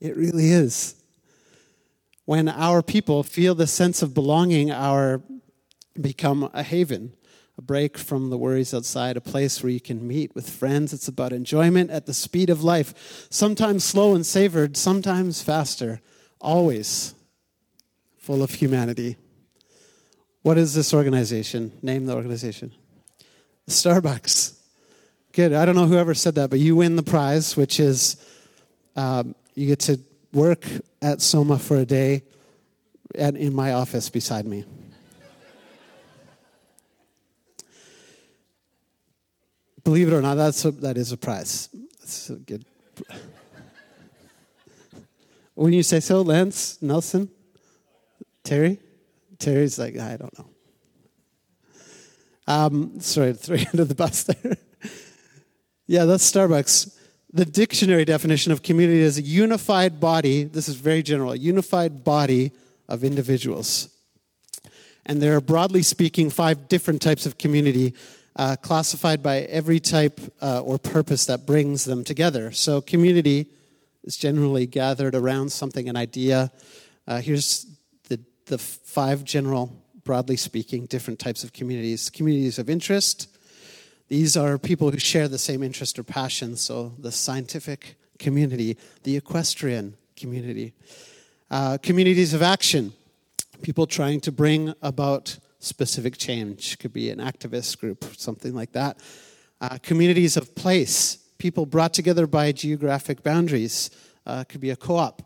It 0.00 0.16
really 0.16 0.50
is. 0.50 0.94
When 2.24 2.48
our 2.48 2.82
people 2.82 3.22
feel 3.22 3.54
the 3.54 3.66
sense 3.66 4.00
of 4.00 4.14
belonging, 4.14 4.70
our 4.70 5.22
become 6.00 6.48
a 6.54 6.62
haven, 6.62 7.14
a 7.58 7.62
break 7.62 7.98
from 7.98 8.30
the 8.30 8.38
worries 8.38 8.72
outside, 8.72 9.16
a 9.16 9.20
place 9.20 9.62
where 9.62 9.70
you 9.70 9.80
can 9.80 10.06
meet 10.06 10.34
with 10.34 10.48
friends. 10.48 10.92
It's 10.92 11.08
about 11.08 11.32
enjoyment 11.32 11.90
at 11.90 12.06
the 12.06 12.14
speed 12.14 12.50
of 12.50 12.64
life, 12.64 13.26
sometimes 13.30 13.84
slow 13.84 14.14
and 14.14 14.24
savored, 14.24 14.76
sometimes 14.76 15.42
faster, 15.42 16.00
always 16.40 17.14
full 18.16 18.42
of 18.42 18.50
humanity. 18.54 19.16
What 20.42 20.58
is 20.58 20.74
this 20.74 20.94
organization? 20.94 21.72
Name 21.82 22.06
the 22.06 22.14
organization. 22.14 22.72
Starbucks. 23.68 24.58
Good. 25.32 25.52
I 25.52 25.64
don't 25.64 25.76
know 25.76 25.86
whoever 25.86 26.14
said 26.14 26.34
that, 26.34 26.50
but 26.50 26.58
you 26.58 26.76
win 26.76 26.96
the 26.96 27.02
prize, 27.02 27.56
which 27.56 27.80
is 27.80 28.16
um, 28.96 29.34
you 29.54 29.66
get 29.66 29.80
to 29.80 30.00
work 30.32 30.66
at 31.00 31.20
Soma 31.20 31.58
for 31.58 31.76
a 31.76 31.84
day 31.84 32.22
at, 33.14 33.36
in 33.36 33.54
my 33.54 33.72
office 33.72 34.08
beside 34.08 34.46
me. 34.46 34.64
Believe 39.84 40.08
it 40.08 40.14
or 40.14 40.22
not, 40.22 40.36
that's 40.36 40.64
a, 40.64 40.70
that 40.70 40.96
is 40.96 41.12
a 41.12 41.16
prize. 41.16 41.68
That's 42.00 42.30
a 42.30 42.36
good. 42.36 42.64
when 45.54 45.72
you 45.72 45.82
say 45.82 46.00
so, 46.00 46.22
Lance, 46.22 46.80
Nelson, 46.80 47.28
Terry, 48.44 48.78
Terry's 49.38 49.78
like, 49.78 49.98
I 49.98 50.16
don't 50.16 50.38
know. 50.38 50.48
Um, 52.46 53.00
sorry, 53.00 53.32
three 53.34 53.66
under 53.72 53.84
the 53.84 53.94
bus 53.94 54.24
there. 54.24 54.56
Yeah, 55.86 56.04
that's 56.04 56.30
Starbucks. 56.30 56.96
The 57.32 57.44
dictionary 57.44 58.04
definition 58.04 58.52
of 58.52 58.62
community 58.62 59.00
is 59.00 59.18
a 59.18 59.22
unified 59.22 60.00
body, 60.00 60.44
this 60.44 60.68
is 60.68 60.76
very 60.76 61.02
general, 61.02 61.32
a 61.32 61.36
unified 61.36 62.04
body 62.04 62.52
of 62.88 63.02
individuals. 63.02 63.88
And 65.06 65.20
there 65.20 65.34
are, 65.36 65.40
broadly 65.40 65.82
speaking, 65.82 66.30
five 66.30 66.68
different 66.68 67.02
types 67.02 67.26
of 67.26 67.38
community 67.38 67.94
uh, 68.36 68.56
classified 68.56 69.22
by 69.22 69.40
every 69.40 69.80
type 69.80 70.20
uh, 70.40 70.60
or 70.60 70.78
purpose 70.78 71.26
that 71.26 71.46
brings 71.46 71.84
them 71.84 72.04
together. 72.04 72.52
So, 72.52 72.80
community 72.80 73.46
is 74.04 74.16
generally 74.16 74.66
gathered 74.66 75.14
around 75.14 75.52
something, 75.52 75.88
an 75.88 75.96
idea. 75.96 76.50
Uh, 77.06 77.20
here's 77.20 77.66
the, 78.08 78.20
the 78.46 78.58
five 78.58 79.24
general, 79.24 79.72
broadly 80.04 80.36
speaking, 80.36 80.86
different 80.86 81.18
types 81.18 81.44
of 81.44 81.52
communities 81.52 82.10
communities 82.10 82.58
of 82.58 82.68
interest, 82.68 83.28
these 84.12 84.36
are 84.36 84.58
people 84.58 84.90
who 84.90 84.98
share 84.98 85.26
the 85.26 85.38
same 85.38 85.62
interest 85.62 85.98
or 85.98 86.02
passion, 86.02 86.54
so 86.56 86.92
the 86.98 87.10
scientific 87.10 87.96
community, 88.18 88.76
the 89.04 89.16
equestrian 89.16 89.96
community. 90.16 90.74
Uh, 91.50 91.78
communities 91.82 92.34
of 92.34 92.42
action, 92.42 92.92
people 93.62 93.86
trying 93.86 94.20
to 94.20 94.30
bring 94.30 94.74
about 94.82 95.38
specific 95.62 96.18
change, 96.18 96.78
could 96.78 96.92
be 96.92 97.10
an 97.10 97.18
activist 97.18 97.78
group, 97.78 98.04
something 98.16 98.54
like 98.54 98.72
that. 98.72 98.98
Uh, 99.60 99.78
communities 99.82 100.36
of 100.36 100.54
place, 100.56 101.16
people 101.38 101.66
brought 101.66 101.94
together 101.94 102.26
by 102.26 102.50
geographic 102.52 103.22
boundaries, 103.22 103.90
uh, 104.26 104.44
could 104.44 104.60
be 104.60 104.70
a 104.70 104.76
co 104.76 104.96
op, 104.96 105.22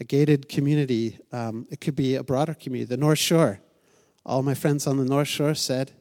a 0.00 0.04
gated 0.04 0.48
community, 0.48 1.18
um, 1.32 1.66
it 1.70 1.80
could 1.80 1.94
be 1.94 2.14
a 2.14 2.22
broader 2.22 2.54
community, 2.54 2.88
the 2.88 2.96
North 2.96 3.18
Shore. 3.18 3.60
All 4.24 4.42
my 4.42 4.54
friends 4.54 4.86
on 4.86 4.96
the 4.96 5.04
North 5.04 5.28
Shore 5.28 5.54
said, 5.54 5.92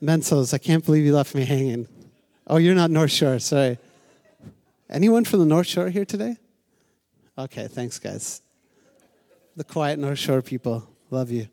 Mensos, 0.00 0.52
I 0.52 0.58
can't 0.58 0.84
believe 0.84 1.04
you 1.04 1.14
left 1.14 1.34
me 1.34 1.44
hanging. 1.44 1.86
Oh, 2.46 2.56
you're 2.56 2.74
not 2.74 2.90
North 2.90 3.12
Shore, 3.12 3.38
sorry. 3.38 3.78
Anyone 4.90 5.24
from 5.24 5.40
the 5.40 5.46
North 5.46 5.66
Shore 5.66 5.90
here 5.90 6.04
today? 6.04 6.36
Okay, 7.38 7.68
thanks, 7.68 7.98
guys. 7.98 8.42
The 9.54 9.64
quiet 9.64 9.98
North 9.98 10.18
Shore 10.18 10.40
people, 10.40 10.88
love 11.10 11.30
you. 11.30 11.46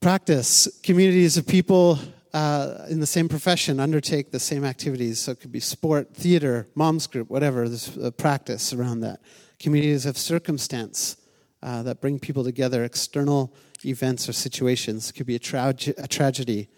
Practice. 0.00 0.66
Communities 0.82 1.36
of 1.36 1.46
people 1.46 1.98
uh, 2.32 2.86
in 2.88 3.00
the 3.00 3.06
same 3.06 3.28
profession 3.28 3.78
undertake 3.78 4.30
the 4.30 4.40
same 4.40 4.64
activities. 4.64 5.18
So 5.18 5.32
it 5.32 5.40
could 5.40 5.52
be 5.52 5.60
sport, 5.60 6.14
theater, 6.14 6.66
mom's 6.74 7.06
group, 7.06 7.28
whatever. 7.28 7.68
There's 7.68 7.96
a 7.98 8.10
practice 8.10 8.72
around 8.72 9.00
that. 9.00 9.20
Communities 9.58 10.06
of 10.06 10.16
circumstance 10.16 11.18
uh, 11.62 11.82
that 11.82 12.00
bring 12.00 12.18
people 12.18 12.44
together, 12.44 12.82
external 12.82 13.54
events 13.84 14.26
or 14.26 14.32
situations. 14.32 15.10
It 15.10 15.12
could 15.12 15.26
be 15.26 15.36
a, 15.36 15.38
tra- 15.38 15.74
a 15.98 16.08
tragedy 16.08 16.68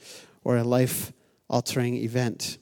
or 0.43 0.57
a 0.57 0.65
life 0.65 1.13
altering 1.49 1.95
event. 1.95 2.59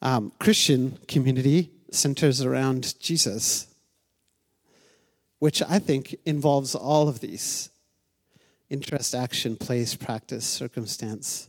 Um, 0.00 0.32
Christian 0.38 0.98
community 1.08 1.72
centers 1.90 2.40
around 2.40 2.98
Jesus, 3.00 3.66
which 5.38 5.62
I 5.62 5.78
think 5.78 6.16
involves 6.24 6.74
all 6.74 7.08
of 7.08 7.20
these 7.20 7.70
interest, 8.68 9.14
action, 9.14 9.56
place, 9.56 9.94
practice, 9.94 10.44
circumstance. 10.44 11.48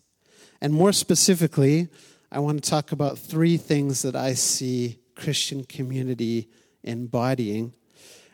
And 0.62 0.74
more 0.74 0.94
specifically, 0.94 1.88
I 2.32 2.39
want 2.39 2.63
to 2.63 2.70
talk 2.70 2.91
about 2.91 3.17
three 3.17 3.58
things 3.58 4.01
that 4.03 4.15
I 4.15 4.34
see 4.34 5.00
Christian 5.15 5.63
community 5.63 6.50
embodying. 6.84 7.74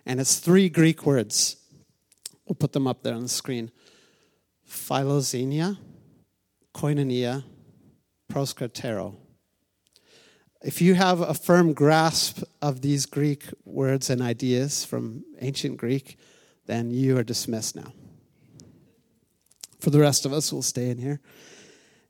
And 0.06 0.20
it's 0.20 0.40
three 0.40 0.70
Greek 0.70 1.06
words 1.06 1.58
We'll 2.46 2.56
put 2.56 2.74
them 2.74 2.88
up 2.88 3.04
there 3.04 3.16
on 3.16 3.24
the 3.24 3.30
screen. 3.30 3.72
Philoxenia, 4.70 5.78
koinonia, 6.76 7.44
proskatero. 8.32 9.16
If 10.64 10.82
you 10.82 10.94
have 10.94 11.20
a 11.20 11.34
firm 11.34 11.74
grasp 11.74 12.42
of 12.62 12.80
these 12.80 13.06
Greek 13.06 13.44
words 13.66 14.10
and 14.10 14.22
ideas 14.22 14.86
from 14.86 15.26
ancient 15.42 15.76
Greek, 15.76 16.18
then 16.68 16.90
you 16.90 17.18
are 17.18 17.24
dismissed 17.24 17.76
now. 17.76 17.92
For 19.82 19.90
the 19.90 20.00
rest 20.00 20.26
of 20.26 20.32
us, 20.32 20.54
we'll 20.54 20.62
stay 20.62 20.90
in 20.90 20.98
here 20.98 21.20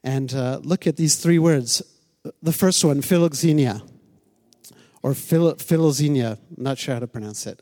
and 0.03 0.31
uh, 0.35 0.59
look 0.61 0.85
at 0.85 0.97
these 0.97 1.15
three 1.15 1.39
words. 1.39 1.81
The 2.43 2.51
first 2.51 2.85
one, 2.85 3.01
philoxenia, 3.01 3.81
or 5.01 5.15
phil- 5.15 5.55
philoxenia, 5.55 6.37
I'm 6.55 6.63
not 6.63 6.77
sure 6.77 6.93
how 6.93 6.99
to 6.99 7.07
pronounce 7.07 7.47
it. 7.47 7.59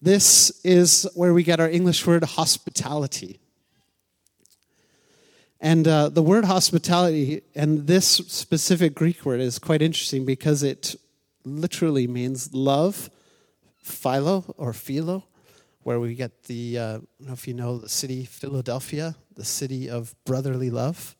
This 0.00 0.50
is 0.64 1.08
where 1.14 1.32
we 1.32 1.44
get 1.44 1.60
our 1.60 1.70
English 1.70 2.04
word 2.04 2.24
hospitality. 2.24 3.38
And 5.62 5.86
uh, 5.86 6.08
the 6.08 6.24
word 6.24 6.44
hospitality 6.44 7.42
and 7.54 7.86
this 7.86 8.06
specific 8.06 8.96
Greek 8.96 9.24
word 9.24 9.38
is 9.38 9.60
quite 9.60 9.80
interesting 9.80 10.24
because 10.24 10.64
it 10.64 10.96
literally 11.44 12.08
means 12.08 12.52
love, 12.52 13.08
philo 13.80 14.44
or 14.58 14.72
philo, 14.72 15.22
where 15.84 16.00
we 16.00 16.16
get 16.16 16.44
the, 16.44 16.78
uh, 16.78 16.82
I 16.82 16.90
don't 16.90 17.06
know 17.20 17.32
if 17.32 17.46
you 17.46 17.54
know 17.54 17.78
the 17.78 17.88
city 17.88 18.24
Philadelphia, 18.24 19.14
the 19.36 19.44
city 19.44 19.88
of 19.88 20.16
brotherly 20.24 20.68
love. 20.68 21.14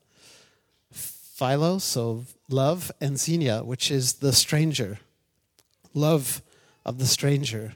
Philo, 0.91 1.79
so 1.79 2.25
love, 2.51 2.91
and 3.01 3.21
xenia, 3.21 3.63
which 3.63 3.93
is 3.93 4.15
the 4.15 4.33
stranger. 4.33 4.99
Love 5.95 6.43
of 6.85 6.99
the 6.99 7.07
stranger. 7.07 7.75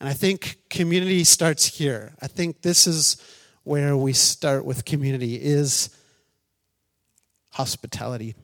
And 0.00 0.08
I 0.10 0.12
think 0.12 0.58
community 0.68 1.24
starts 1.24 1.78
here. 1.78 2.12
I 2.20 2.26
think 2.26 2.60
this 2.60 2.86
is 2.86 3.16
where 3.64 3.96
we 3.96 4.12
start 4.12 4.64
with 4.64 4.84
community 4.84 5.34
is 5.34 5.88
hospitality. 7.52 8.34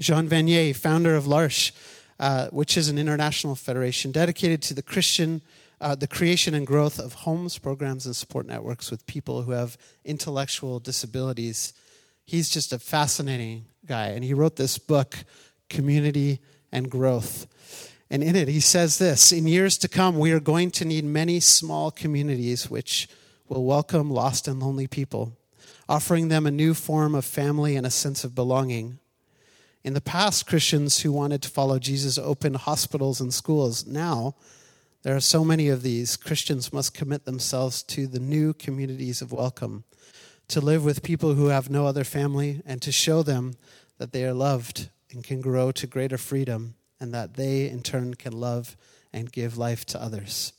Jean 0.00 0.28
Vanier, 0.28 0.74
founder 0.74 1.16
of 1.16 1.26
L'Arche, 1.26 1.72
uh, 2.20 2.48
which 2.48 2.76
is 2.76 2.88
an 2.88 2.98
international 2.98 3.54
federation 3.54 4.12
dedicated 4.12 4.62
to 4.62 4.74
the 4.74 4.82
Christian, 4.82 5.42
uh, 5.80 5.94
the 5.94 6.06
creation 6.06 6.54
and 6.54 6.66
growth 6.66 6.98
of 6.98 7.12
homes, 7.14 7.58
programs, 7.58 8.06
and 8.06 8.14
support 8.14 8.46
networks 8.46 8.90
with 8.90 9.06
people 9.06 9.42
who 9.42 9.52
have 9.52 9.76
intellectual 10.04 10.78
disabilities. 10.78 11.72
He's 12.24 12.48
just 12.48 12.72
a 12.72 12.78
fascinating 12.78 13.66
guy, 13.86 14.08
and 14.08 14.24
he 14.24 14.34
wrote 14.34 14.56
this 14.56 14.78
book, 14.78 15.16
Community 15.68 16.40
and 16.70 16.90
Growth. 16.90 17.46
And 18.10 18.22
in 18.22 18.36
it, 18.36 18.48
he 18.48 18.60
says 18.60 18.98
this 18.98 19.32
In 19.32 19.46
years 19.46 19.76
to 19.78 19.88
come, 19.88 20.18
we 20.18 20.32
are 20.32 20.40
going 20.40 20.70
to 20.72 20.84
need 20.84 21.04
many 21.04 21.40
small 21.40 21.90
communities 21.90 22.70
which 22.70 23.08
will 23.50 23.64
welcome 23.64 24.10
lost 24.10 24.48
and 24.48 24.60
lonely 24.60 24.86
people, 24.86 25.36
offering 25.88 26.28
them 26.28 26.46
a 26.46 26.50
new 26.50 26.74
form 26.74 27.14
of 27.14 27.24
family 27.24 27.76
and 27.76 27.86
a 27.86 27.90
sense 27.90 28.24
of 28.24 28.34
belonging. 28.34 28.98
In 29.84 29.94
the 29.94 30.00
past, 30.00 30.46
Christians 30.46 31.00
who 31.00 31.12
wanted 31.12 31.42
to 31.42 31.48
follow 31.48 31.78
Jesus 31.78 32.18
opened 32.18 32.56
hospitals 32.56 33.20
and 33.20 33.32
schools. 33.32 33.86
Now, 33.86 34.34
there 35.02 35.14
are 35.16 35.20
so 35.20 35.44
many 35.44 35.68
of 35.68 35.82
these. 35.82 36.16
Christians 36.16 36.72
must 36.72 36.94
commit 36.94 37.24
themselves 37.24 37.82
to 37.84 38.06
the 38.06 38.18
new 38.18 38.52
communities 38.52 39.22
of 39.22 39.32
welcome, 39.32 39.84
to 40.48 40.60
live 40.60 40.84
with 40.84 41.02
people 41.02 41.34
who 41.34 41.46
have 41.46 41.70
no 41.70 41.86
other 41.86 42.04
family, 42.04 42.62
and 42.66 42.82
to 42.82 42.92
show 42.92 43.22
them 43.22 43.54
that 43.98 44.12
they 44.12 44.24
are 44.24 44.34
loved 44.34 44.90
and 45.10 45.24
can 45.24 45.40
grow 45.40 45.72
to 45.72 45.86
greater 45.86 46.18
freedom 46.18 46.74
and 47.00 47.14
that 47.14 47.34
they 47.34 47.68
in 47.68 47.82
turn 47.82 48.14
can 48.14 48.32
love 48.32 48.76
and 49.12 49.32
give 49.32 49.56
life 49.56 49.84
to 49.86 50.02
others. 50.02 50.52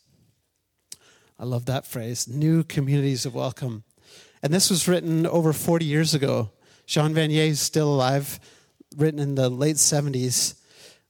I 1.40 1.46
love 1.46 1.66
that 1.66 1.88
phrase 1.88 2.28
new 2.28 2.66
communities 2.66 3.26
of 3.26 3.34
welcome. 3.34 3.84
And 4.44 4.54
this 4.54 4.70
was 4.70 4.90
written 4.90 5.26
over 5.26 5.54
40 5.54 5.86
years 5.86 6.14
ago. 6.14 6.52
Jean 6.86 7.14
Vanier 7.14 7.48
is 7.48 7.62
still 7.62 7.94
alive, 7.94 8.42
written 8.98 9.20
in 9.22 9.36
the 9.36 9.48
late 9.48 9.78
70s. 9.78 10.56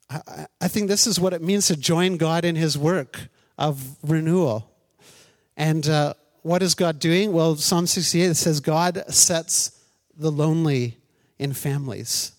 I, 0.08 0.46
I 0.62 0.68
think 0.68 0.88
this 0.88 1.08
is 1.08 1.20
what 1.20 1.34
it 1.34 1.42
means 1.42 1.66
to 1.68 1.76
join 1.76 2.18
God 2.18 2.46
in 2.46 2.56
his 2.56 2.78
work 2.78 3.30
of 3.58 3.98
renewal. 4.04 4.70
And 5.58 5.90
uh, 5.90 6.14
what 6.44 6.62
is 6.62 6.76
God 6.76 7.00
doing? 7.00 7.34
Well, 7.34 7.56
Psalm 7.56 7.88
68 7.88 8.36
says, 8.36 8.60
God 8.60 9.04
sets 9.10 9.84
the 10.16 10.32
lonely 10.32 10.98
in 11.40 11.54
families. 11.54 12.34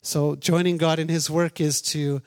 So, 0.00 0.36
joining 0.36 0.76
God 0.76 1.00
in 1.00 1.08
His 1.08 1.28
work 1.28 1.60
is 1.60 1.82
to 1.82 2.22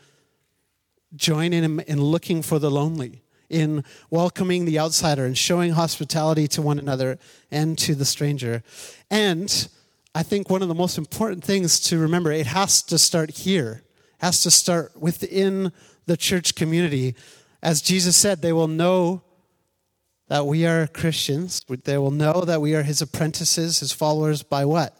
join 1.15 1.53
in 1.53 1.79
in 1.81 2.01
looking 2.01 2.41
for 2.41 2.59
the 2.59 2.71
lonely, 2.71 3.23
in 3.49 3.83
welcoming 4.09 4.65
the 4.65 4.79
outsider, 4.79 5.25
and 5.25 5.37
showing 5.37 5.71
hospitality 5.71 6.47
to 6.49 6.61
one 6.61 6.79
another 6.79 7.19
and 7.51 7.77
to 7.79 7.95
the 7.95 8.05
stranger. 8.05 8.63
And 9.09 9.67
I 10.13 10.23
think 10.23 10.49
one 10.49 10.61
of 10.61 10.67
the 10.67 10.75
most 10.75 10.97
important 10.97 11.43
things 11.43 11.79
to 11.81 11.97
remember 11.97 12.31
it 12.31 12.47
has 12.47 12.81
to 12.83 12.97
start 12.97 13.29
here, 13.31 13.83
it 14.19 14.25
has 14.25 14.41
to 14.43 14.51
start 14.51 14.99
within 14.99 15.71
the 16.05 16.17
church 16.17 16.55
community. 16.55 17.15
As 17.61 17.81
Jesus 17.81 18.15
said, 18.15 18.41
they 18.41 18.53
will 18.53 18.67
know 18.67 19.21
that 20.27 20.45
we 20.45 20.65
are 20.65 20.87
Christians. 20.87 21.65
They 21.83 21.97
will 21.97 22.11
know 22.11 22.41
that 22.41 22.61
we 22.61 22.75
are 22.75 22.83
His 22.83 23.01
apprentices, 23.01 23.79
His 23.79 23.91
followers, 23.91 24.43
by 24.43 24.65
what? 24.65 24.95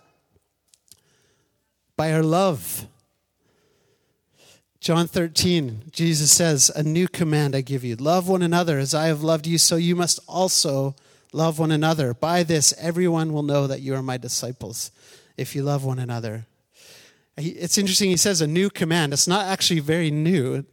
by 2.00 2.14
our 2.14 2.24
love. 2.24 2.88
John 4.80 5.08
13, 5.08 5.84
Jesus 5.92 6.32
says, 6.32 6.72
A 6.74 6.84
new 6.84 7.10
command 7.10 7.54
I 7.54 7.60
give 7.60 7.84
you 7.84 7.98
love 7.98 8.30
one 8.30 8.42
another 8.42 8.80
as 8.80 8.94
I 8.94 9.08
have 9.08 9.22
loved 9.22 9.46
you, 9.46 9.58
so 9.58 9.76
you 9.76 9.94
must 9.94 10.22
also 10.26 10.96
love 11.34 11.60
one 11.60 11.72
another. 11.72 12.14
By 12.14 12.44
this, 12.44 12.74
everyone 12.80 13.34
will 13.34 13.44
know 13.44 13.68
that 13.68 13.82
you 13.82 13.94
are 13.96 14.02
my 14.02 14.16
disciples 14.16 14.92
if 15.36 15.54
you 15.54 15.64
love 15.64 15.84
one 15.84 16.00
another. 16.00 16.46
It's 17.36 17.78
interesting, 17.78 18.10
he 18.10 18.18
says 18.18 18.40
a 18.40 18.48
new 18.48 18.70
command. 18.70 19.12
It's 19.12 19.28
not 19.28 19.48
actually 19.48 19.82
very 19.82 20.12
new. 20.12 20.66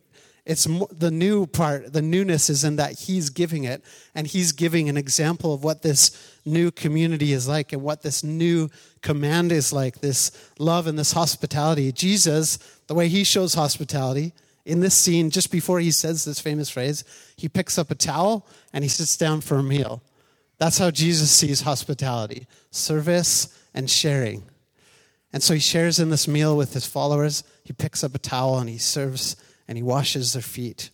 It's 0.44 0.68
the 0.92 1.10
new 1.10 1.48
part, 1.48 1.92
the 1.92 2.00
newness 2.00 2.48
is 2.48 2.62
in 2.62 2.76
that 2.76 3.00
he's 3.00 3.30
giving 3.30 3.64
it, 3.64 3.82
and 4.14 4.28
he's 4.28 4.52
giving 4.52 4.88
an 4.88 4.96
example 4.96 5.52
of 5.52 5.64
what 5.64 5.82
this 5.82 6.38
new 6.44 6.70
community 6.70 7.32
is 7.32 7.48
like 7.48 7.72
and 7.72 7.82
what 7.82 8.02
this 8.02 8.22
new 8.22 8.70
command 9.02 9.50
is 9.50 9.72
like 9.72 10.00
this 10.00 10.30
love 10.60 10.86
and 10.86 10.96
this 10.96 11.10
hospitality. 11.10 11.90
Jesus, 11.90 12.60
the 12.86 12.94
way 12.94 13.08
he 13.08 13.24
shows 13.24 13.54
hospitality, 13.54 14.32
in 14.64 14.80
this 14.80 14.94
scene, 14.94 15.30
just 15.30 15.52
before 15.52 15.78
he 15.78 15.92
says 15.92 16.24
this 16.24 16.40
famous 16.40 16.68
phrase, 16.68 17.04
he 17.36 17.48
picks 17.48 17.78
up 17.78 17.90
a 17.90 17.94
towel 17.94 18.46
and 18.72 18.82
he 18.82 18.88
sits 18.88 19.16
down 19.16 19.40
for 19.40 19.58
a 19.58 19.62
meal. 19.62 20.02
That's 20.58 20.78
how 20.78 20.90
Jesus 20.90 21.30
sees 21.30 21.60
hospitality 21.60 22.46
service 22.70 23.56
and 23.72 23.88
sharing. 23.88 24.42
And 25.32 25.42
so 25.42 25.54
he 25.54 25.60
shares 25.60 25.98
in 25.98 26.10
this 26.10 26.26
meal 26.26 26.56
with 26.56 26.74
his 26.74 26.86
followers. 26.86 27.44
He 27.62 27.72
picks 27.72 28.02
up 28.02 28.14
a 28.14 28.18
towel 28.18 28.58
and 28.58 28.68
he 28.68 28.78
serves 28.78 29.36
and 29.68 29.78
he 29.78 29.82
washes 29.82 30.32
their 30.32 30.42
feet. 30.42 30.90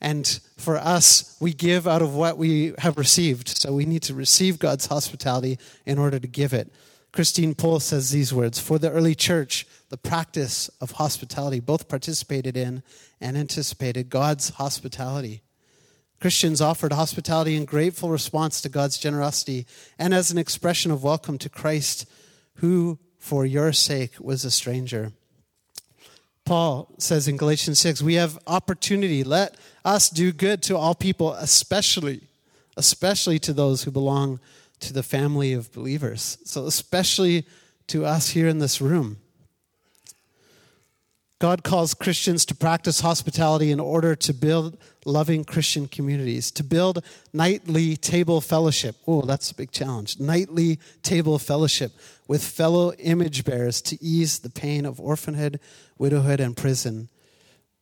And 0.00 0.40
for 0.58 0.76
us, 0.76 1.36
we 1.40 1.52
give 1.52 1.88
out 1.88 2.02
of 2.02 2.14
what 2.14 2.36
we 2.36 2.74
have 2.78 2.98
received. 2.98 3.48
So 3.48 3.72
we 3.72 3.86
need 3.86 4.02
to 4.02 4.14
receive 4.14 4.58
God's 4.58 4.86
hospitality 4.86 5.58
in 5.86 5.98
order 5.98 6.18
to 6.18 6.26
give 6.26 6.52
it. 6.52 6.70
Christine 7.16 7.54
Pohl 7.54 7.80
says 7.80 8.10
these 8.10 8.34
words 8.34 8.60
For 8.60 8.78
the 8.78 8.90
early 8.90 9.14
church, 9.14 9.66
the 9.88 9.96
practice 9.96 10.68
of 10.82 10.90
hospitality 10.92 11.60
both 11.60 11.88
participated 11.88 12.58
in 12.58 12.82
and 13.22 13.38
anticipated 13.38 14.10
God's 14.10 14.50
hospitality. 14.50 15.40
Christians 16.20 16.60
offered 16.60 16.92
hospitality 16.92 17.56
in 17.56 17.64
grateful 17.64 18.10
response 18.10 18.60
to 18.60 18.68
God's 18.68 18.98
generosity 18.98 19.66
and 19.98 20.12
as 20.12 20.30
an 20.30 20.36
expression 20.36 20.90
of 20.90 21.02
welcome 21.02 21.38
to 21.38 21.48
Christ, 21.48 22.06
who, 22.56 22.98
for 23.18 23.46
your 23.46 23.72
sake, 23.72 24.12
was 24.20 24.44
a 24.44 24.50
stranger. 24.50 25.12
Paul 26.44 26.92
says 26.98 27.28
in 27.28 27.38
Galatians 27.38 27.78
6, 27.78 28.02
we 28.02 28.16
have 28.16 28.38
opportunity. 28.46 29.24
Let 29.24 29.56
us 29.86 30.10
do 30.10 30.32
good 30.32 30.62
to 30.64 30.76
all 30.76 30.94
people, 30.94 31.32
especially, 31.32 32.20
especially 32.76 33.38
to 33.38 33.54
those 33.54 33.84
who 33.84 33.90
belong 33.90 34.38
to 34.80 34.92
the 34.92 35.02
family 35.02 35.52
of 35.52 35.72
believers. 35.72 36.38
So, 36.44 36.66
especially 36.66 37.46
to 37.88 38.04
us 38.04 38.30
here 38.30 38.48
in 38.48 38.58
this 38.58 38.80
room. 38.80 39.18
God 41.38 41.62
calls 41.62 41.92
Christians 41.92 42.46
to 42.46 42.54
practice 42.54 43.00
hospitality 43.00 43.70
in 43.70 43.78
order 43.78 44.16
to 44.16 44.32
build 44.32 44.78
loving 45.04 45.44
Christian 45.44 45.86
communities, 45.86 46.50
to 46.52 46.64
build 46.64 47.04
nightly 47.32 47.94
table 47.94 48.40
fellowship. 48.40 48.96
Oh, 49.06 49.20
that's 49.20 49.50
a 49.50 49.54
big 49.54 49.70
challenge. 49.70 50.18
Nightly 50.18 50.78
table 51.02 51.38
fellowship 51.38 51.92
with 52.26 52.42
fellow 52.42 52.92
image 52.94 53.44
bearers 53.44 53.82
to 53.82 54.02
ease 54.02 54.38
the 54.38 54.48
pain 54.48 54.86
of 54.86 54.98
orphanhood, 54.98 55.60
widowhood, 55.98 56.40
and 56.40 56.56
prison. 56.56 57.10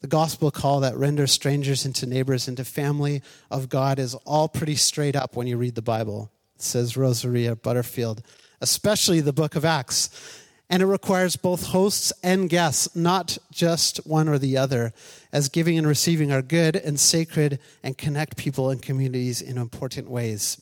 The 0.00 0.08
gospel 0.08 0.50
call 0.50 0.80
that 0.80 0.96
renders 0.96 1.30
strangers 1.30 1.86
into 1.86 2.06
neighbors, 2.06 2.48
into 2.48 2.64
family 2.64 3.22
of 3.52 3.68
God 3.68 4.00
is 4.00 4.14
all 4.26 4.48
pretty 4.48 4.74
straight 4.74 5.14
up 5.14 5.36
when 5.36 5.46
you 5.46 5.56
read 5.56 5.76
the 5.76 5.80
Bible, 5.80 6.30
says 6.64 6.96
Rosaria 6.96 7.56
Butterfield, 7.56 8.22
especially 8.60 9.20
the 9.20 9.32
book 9.32 9.54
of 9.56 9.64
Acts. 9.64 10.40
And 10.70 10.82
it 10.82 10.86
requires 10.86 11.36
both 11.36 11.66
hosts 11.66 12.12
and 12.22 12.48
guests, 12.48 12.96
not 12.96 13.36
just 13.52 13.98
one 14.06 14.28
or 14.28 14.38
the 14.38 14.56
other, 14.56 14.94
as 15.30 15.50
giving 15.50 15.76
and 15.76 15.86
receiving 15.86 16.32
are 16.32 16.42
good 16.42 16.74
and 16.74 16.98
sacred 16.98 17.58
and 17.82 17.98
connect 17.98 18.38
people 18.38 18.70
and 18.70 18.80
communities 18.80 19.42
in 19.42 19.58
important 19.58 20.08
ways. 20.08 20.60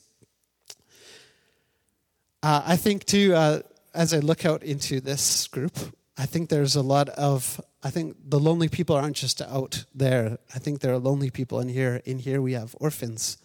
Uh, 2.43 2.61
I 2.65 2.75
think, 2.75 3.05
too, 3.05 3.33
uh, 3.33 3.61
as 3.93 4.13
I 4.13 4.19
look 4.19 4.45
out 4.45 4.61
into 4.61 4.99
this 4.99 5.47
group, 5.47 5.77
I 6.17 6.25
think 6.25 6.49
there's 6.49 6.75
a 6.75 6.81
lot 6.81 7.07
of, 7.09 7.61
I 7.81 7.89
think 7.89 8.17
the 8.27 8.39
lonely 8.39 8.67
people 8.67 8.97
aren't 8.97 9.15
just 9.15 9.41
out 9.41 9.85
there. 9.95 10.37
I 10.53 10.59
think 10.59 10.81
there 10.81 10.93
are 10.93 10.99
lonely 10.99 11.29
people 11.29 11.61
in 11.61 11.69
here. 11.69 12.01
In 12.03 12.19
here, 12.19 12.41
we 12.41 12.53
have 12.53 12.75
orphans 12.79 13.37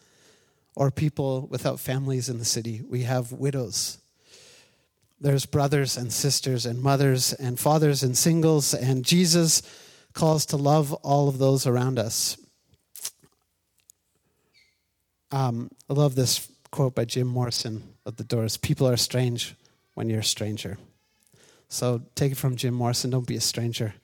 or 0.74 0.90
people 0.90 1.46
without 1.50 1.81
families 1.81 2.28
in 2.28 2.38
the 2.38 2.44
city. 2.44 2.83
We 2.88 3.02
have 3.02 3.33
widows 3.33 3.98
there's 5.20 5.46
brothers 5.46 5.96
and 5.96 6.12
sisters 6.12 6.64
and 6.64 6.81
mothers 6.81 7.33
and 7.33 7.59
fathers 7.59 8.02
and 8.02 8.16
singles, 8.16 8.72
and 8.74 9.04
Jesus 9.04 9.62
calls 10.12 10.46
to 10.46 10.57
love 10.57 10.92
all 10.92 11.28
of 11.28 11.38
those 11.38 11.66
around 11.66 11.98
us. 11.98 12.37
Um, 15.31 15.70
I 15.90 15.94
love 15.94 16.14
this 16.14 16.50
quote 16.70 16.94
by 16.94 17.04
Jim 17.04 17.26
Morrison 17.26 17.94
of 18.07 18.16
The 18.16 18.24
Doors 18.24 18.57
People 18.57 18.88
are 18.88 18.96
strange 18.96 19.54
when 19.94 20.09
you're 20.09 20.20
a 20.20 20.24
stranger. 20.24 20.78
So 21.68 22.02
take 22.14 22.33
it 22.33 22.38
from 22.38 22.57
Jim 22.57 22.72
Morrison 22.72 23.11
don't 23.11 23.26
be 23.26 23.37
a 23.37 23.40
stranger. 23.40 23.94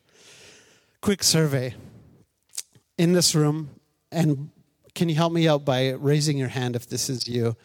Quick 1.01 1.23
survey. 1.23 1.75
In 2.99 3.13
this 3.13 3.35
room, 3.35 3.71
and 4.13 4.51
can 4.95 5.09
you 5.09 5.15
help 5.15 5.33
me 5.33 5.49
out 5.49 5.65
by 5.65 5.91
raising 5.91 6.39
your 6.39 6.49
hand 6.49 6.77
if 6.77 6.89
this 6.89 7.11
is 7.11 7.27
you? 7.27 7.57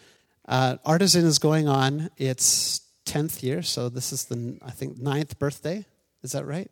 Uh, 0.48 0.78
Artisan 0.84 1.26
is 1.26 1.38
going 1.38 1.68
on 1.68 2.10
its 2.18 2.82
10th 3.06 3.44
year, 3.44 3.62
so 3.62 3.88
this 3.88 4.12
is 4.12 4.26
the, 4.26 4.58
I 4.64 4.72
think, 4.72 4.98
ninth 4.98 5.38
birthday. 5.38 5.86
Is 6.24 6.32
that 6.32 6.46
right? 6.46 6.70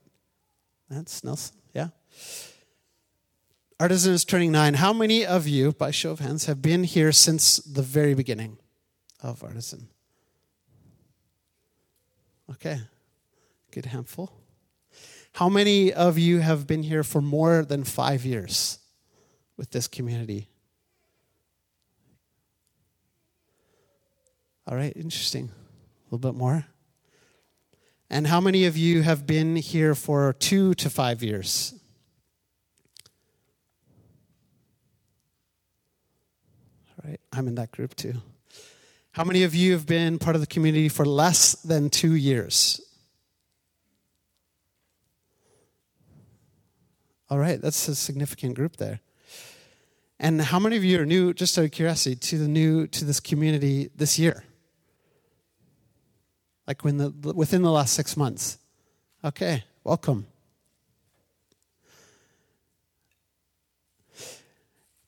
That's 0.90 1.24
Nelson, 1.24 1.58
yeah. 1.74 1.90
Artisan 3.80 4.14
is 4.14 4.26
turning 4.26 4.52
nine. 4.52 4.76
How 4.76 4.94
many 4.94 5.26
of 5.26 5.48
you, 5.48 5.74
by 5.74 5.92
show 5.92 6.12
of 6.12 6.20
hands, 6.20 6.46
have 6.46 6.62
been 6.62 6.84
here 6.84 7.12
since 7.12 7.58
the 7.58 7.84
very 7.84 8.16
beginning 8.16 8.58
of 9.22 9.44
Artisan? 9.44 9.90
Okay, 12.50 12.80
good 13.72 13.86
handful. 13.86 14.32
How 15.34 15.50
many 15.50 15.94
of 15.94 16.18
you 16.18 16.40
have 16.40 16.66
been 16.66 16.82
here 16.82 17.04
for 17.04 17.22
more 17.22 17.64
than 17.64 17.84
five 17.84 18.26
years 18.26 18.80
with 19.58 19.72
this 19.72 19.88
community? 19.88 20.50
All 24.68 24.78
right, 24.78 24.94
interesting. 24.96 25.50
A 25.50 26.16
little 26.16 26.32
bit 26.32 26.38
more. 26.38 26.66
And 28.10 28.28
how 28.28 28.40
many 28.40 28.66
of 28.66 28.78
you 28.78 29.02
have 29.02 29.28
been 29.28 29.56
here 29.56 29.96
for 29.96 30.34
two 30.34 30.74
to 30.76 30.90
five 30.90 31.22
years? 31.24 31.74
All 36.92 37.10
right, 37.10 37.20
I'm 37.34 37.48
in 37.48 37.56
that 37.56 37.72
group 37.72 37.96
too. 37.96 38.22
How 39.12 39.24
many 39.24 39.44
of 39.44 39.56
you 39.56 39.74
have 39.74 39.86
been 39.86 40.20
part 40.20 40.36
of 40.36 40.42
the 40.42 40.48
community 40.48 40.90
for 40.90 41.06
less 41.06 41.54
than 41.54 41.90
two 41.90 42.14
years? 42.14 42.80
All 47.30 47.40
right, 47.40 47.60
that's 47.62 47.88
a 47.88 47.96
significant 47.96 48.56
group 48.56 48.78
there. 48.78 49.02
And 50.20 50.42
how 50.42 50.60
many 50.60 50.78
of 50.78 50.84
you 50.84 51.00
are 51.00 51.06
new, 51.06 51.34
just 51.34 51.58
out 51.58 51.66
of 51.66 51.72
curiosity, 51.72 52.16
to 52.16 52.38
the 52.40 52.48
new 52.48 52.88
to 52.88 53.06
this 53.06 53.20
community 53.20 53.90
this 53.96 54.18
year? 54.18 54.44
Like 56.66 56.84
when 56.84 56.98
the, 56.98 57.10
within 57.34 57.62
the 57.62 57.72
last 57.72 57.94
six 57.94 58.18
months. 58.18 58.58
Okay, 59.24 59.64
welcome. 59.84 60.28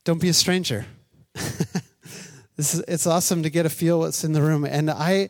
Don't 0.04 0.22
be 0.22 0.30
a 0.30 0.34
stranger. 0.34 0.86
this 1.34 2.74
is, 2.74 2.84
it's 2.88 3.06
awesome 3.06 3.44
to 3.44 3.50
get 3.50 3.66
a 3.66 3.70
feel 3.70 4.00
what's 4.00 4.24
in 4.24 4.34
the 4.34 4.42
room. 4.42 4.64
And 4.64 4.90
I, 4.90 5.30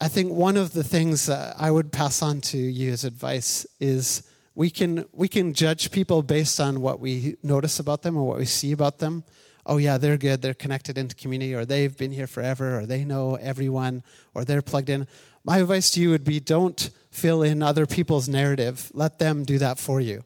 I 0.00 0.08
think 0.08 0.32
one 0.32 0.56
of 0.56 0.72
the 0.72 0.84
things 0.84 1.26
that 1.26 1.56
I 1.58 1.70
would 1.70 1.90
pass 1.90 2.20
on 2.20 2.40
to 2.42 2.58
you 2.58 2.92
as 2.92 3.04
advice 3.04 3.66
is 3.80 4.25
we 4.56 4.70
can, 4.70 5.04
we 5.12 5.28
can 5.28 5.52
judge 5.52 5.90
people 5.90 6.22
based 6.22 6.58
on 6.58 6.80
what 6.80 6.98
we 6.98 7.36
notice 7.42 7.78
about 7.78 8.02
them 8.02 8.16
or 8.16 8.26
what 8.26 8.38
we 8.38 8.46
see 8.46 8.72
about 8.72 8.98
them. 8.98 9.22
Oh, 9.66 9.76
yeah, 9.76 9.98
they're 9.98 10.16
good, 10.16 10.40
they're 10.40 10.54
connected 10.54 10.96
into 10.96 11.14
community, 11.14 11.54
or 11.54 11.66
they've 11.66 11.94
been 11.94 12.10
here 12.10 12.26
forever, 12.26 12.78
or 12.78 12.86
they 12.86 13.04
know 13.04 13.34
everyone, 13.34 14.02
or 14.32 14.44
they're 14.44 14.62
plugged 14.62 14.88
in. 14.88 15.06
My 15.44 15.58
advice 15.58 15.90
to 15.90 16.00
you 16.00 16.08
would 16.10 16.24
be 16.24 16.40
don't 16.40 16.88
fill 17.10 17.42
in 17.42 17.62
other 17.62 17.84
people's 17.84 18.28
narrative, 18.28 18.90
let 18.94 19.18
them 19.18 19.44
do 19.44 19.58
that 19.58 19.78
for 19.78 20.00
you. 20.00 20.24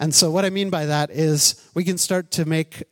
And 0.00 0.14
so, 0.14 0.30
what 0.30 0.44
I 0.44 0.50
mean 0.50 0.70
by 0.70 0.86
that 0.86 1.10
is 1.10 1.68
we 1.74 1.84
can 1.84 1.98
start 1.98 2.30
to 2.32 2.44
make 2.44 2.84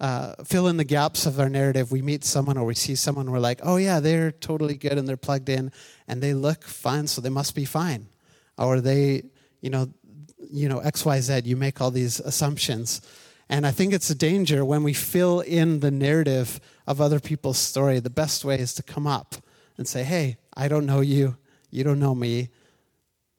uh, 0.00 0.34
fill 0.44 0.66
in 0.66 0.78
the 0.78 0.84
gaps 0.84 1.26
of 1.26 1.38
our 1.38 1.48
narrative. 1.48 1.92
We 1.92 2.02
meet 2.02 2.24
someone 2.24 2.56
or 2.58 2.64
we 2.64 2.74
see 2.74 2.94
someone, 2.94 3.30
we're 3.30 3.38
like, 3.38 3.60
oh, 3.62 3.76
yeah, 3.76 4.00
they're 4.00 4.32
totally 4.32 4.76
good 4.76 4.98
and 4.98 5.06
they're 5.06 5.16
plugged 5.16 5.48
in 5.48 5.70
and 6.08 6.20
they 6.22 6.34
look 6.34 6.64
fine, 6.64 7.06
so 7.06 7.20
they 7.20 7.30
must 7.30 7.54
be 7.54 7.64
fine. 7.64 8.08
Or 8.56 8.80
they, 8.80 9.22
you 9.60 9.70
know, 9.70 9.88
you 10.50 10.68
know, 10.68 10.80
XYZ, 10.80 11.46
you 11.46 11.56
make 11.56 11.80
all 11.80 11.90
these 11.90 12.20
assumptions. 12.20 13.00
And 13.48 13.66
I 13.66 13.70
think 13.70 13.92
it's 13.92 14.10
a 14.10 14.14
danger 14.14 14.64
when 14.64 14.82
we 14.82 14.92
fill 14.92 15.40
in 15.40 15.80
the 15.80 15.90
narrative 15.90 16.60
of 16.86 17.00
other 17.00 17.20
people's 17.20 17.58
story. 17.58 17.98
The 17.98 18.10
best 18.10 18.44
way 18.44 18.58
is 18.58 18.74
to 18.74 18.82
come 18.82 19.06
up 19.06 19.36
and 19.76 19.88
say, 19.88 20.04
hey, 20.04 20.36
I 20.54 20.68
don't 20.68 20.86
know 20.86 21.00
you. 21.00 21.36
You 21.70 21.84
don't 21.84 22.00
know 22.00 22.14
me. 22.14 22.50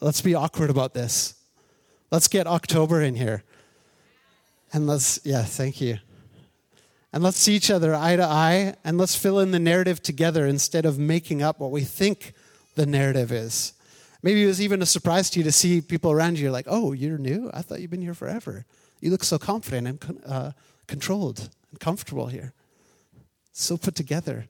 Let's 0.02 0.22
be 0.22 0.34
awkward 0.34 0.70
about 0.70 0.94
this. 0.94 1.36
Let's 2.12 2.28
get 2.28 2.48
Awktober 2.48 3.06
in 3.06 3.16
here. 3.16 3.44
And 4.74 4.88
let's, 4.88 5.20
yeah, 5.24 5.44
thank 5.44 5.82
you. 5.82 6.00
And 7.12 7.24
let's 7.24 7.40
see 7.40 7.56
each 7.56 7.72
other 7.72 7.96
eye 7.96 8.16
to 8.16 8.24
eye 8.24 8.76
and 8.84 8.98
let's 8.98 9.16
fill 9.16 9.40
in 9.40 9.52
the 9.52 9.60
narrative 9.60 10.02
together 10.02 10.46
instead 10.46 10.86
of 10.86 11.00
making 11.00 11.42
up 11.42 11.60
what 11.60 11.72
we 11.72 11.82
think 11.82 12.34
the 12.76 12.86
narrative 12.86 13.32
is. 13.32 13.74
Maybe 14.22 14.44
it 14.44 14.48
was 14.48 14.62
even 14.62 14.82
a 14.82 14.86
surprise 14.86 15.30
to 15.32 15.40
you 15.40 15.44
to 15.46 15.52
see 15.52 15.82
people 15.82 16.12
around 16.12 16.38
you. 16.38 16.44
You're 16.44 16.52
like, 16.52 16.68
oh, 16.68 16.92
you're 16.94 17.18
new? 17.18 17.50
I 17.54 17.62
thought 17.62 17.80
you've 17.80 17.92
been 17.92 18.02
here 18.02 18.14
forever. 18.14 18.66
You 19.00 19.12
look 19.12 19.24
so 19.24 19.38
confident 19.38 20.04
and 20.04 20.22
uh, 20.26 20.52
controlled 20.88 21.50
and 21.72 21.80
comfortable 21.80 22.28
here. 22.28 22.54
So 23.54 23.78
put 23.78 23.96
together. 23.96 24.48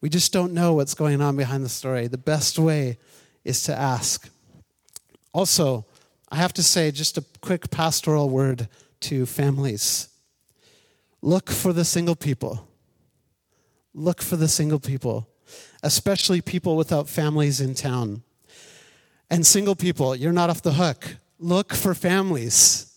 We 0.00 0.08
just 0.08 0.32
don't 0.32 0.52
know 0.52 0.74
what's 0.74 0.94
going 0.94 1.20
on 1.20 1.36
behind 1.36 1.64
the 1.64 1.68
story. 1.68 2.06
The 2.06 2.18
best 2.18 2.58
way 2.58 2.98
is 3.44 3.62
to 3.64 3.74
ask. 3.74 4.28
Also, 5.32 5.84
I 6.30 6.36
have 6.36 6.52
to 6.54 6.62
say 6.62 6.90
just 6.90 7.18
a 7.18 7.24
quick 7.40 7.70
pastoral 7.70 8.28
word 8.28 8.68
to 9.00 9.26
families 9.26 10.08
look 11.22 11.50
for 11.50 11.72
the 11.72 11.84
single 11.84 12.14
people. 12.14 12.68
Look 13.92 14.22
for 14.22 14.36
the 14.36 14.48
single 14.48 14.78
people, 14.78 15.28
especially 15.82 16.40
people 16.40 16.76
without 16.76 17.08
families 17.08 17.60
in 17.60 17.74
town. 17.74 18.22
And 19.30 19.46
single 19.46 19.74
people, 19.74 20.14
you're 20.14 20.32
not 20.32 20.50
off 20.50 20.62
the 20.62 20.74
hook. 20.74 21.16
Look 21.38 21.74
for 21.74 21.94
families. 21.94 22.92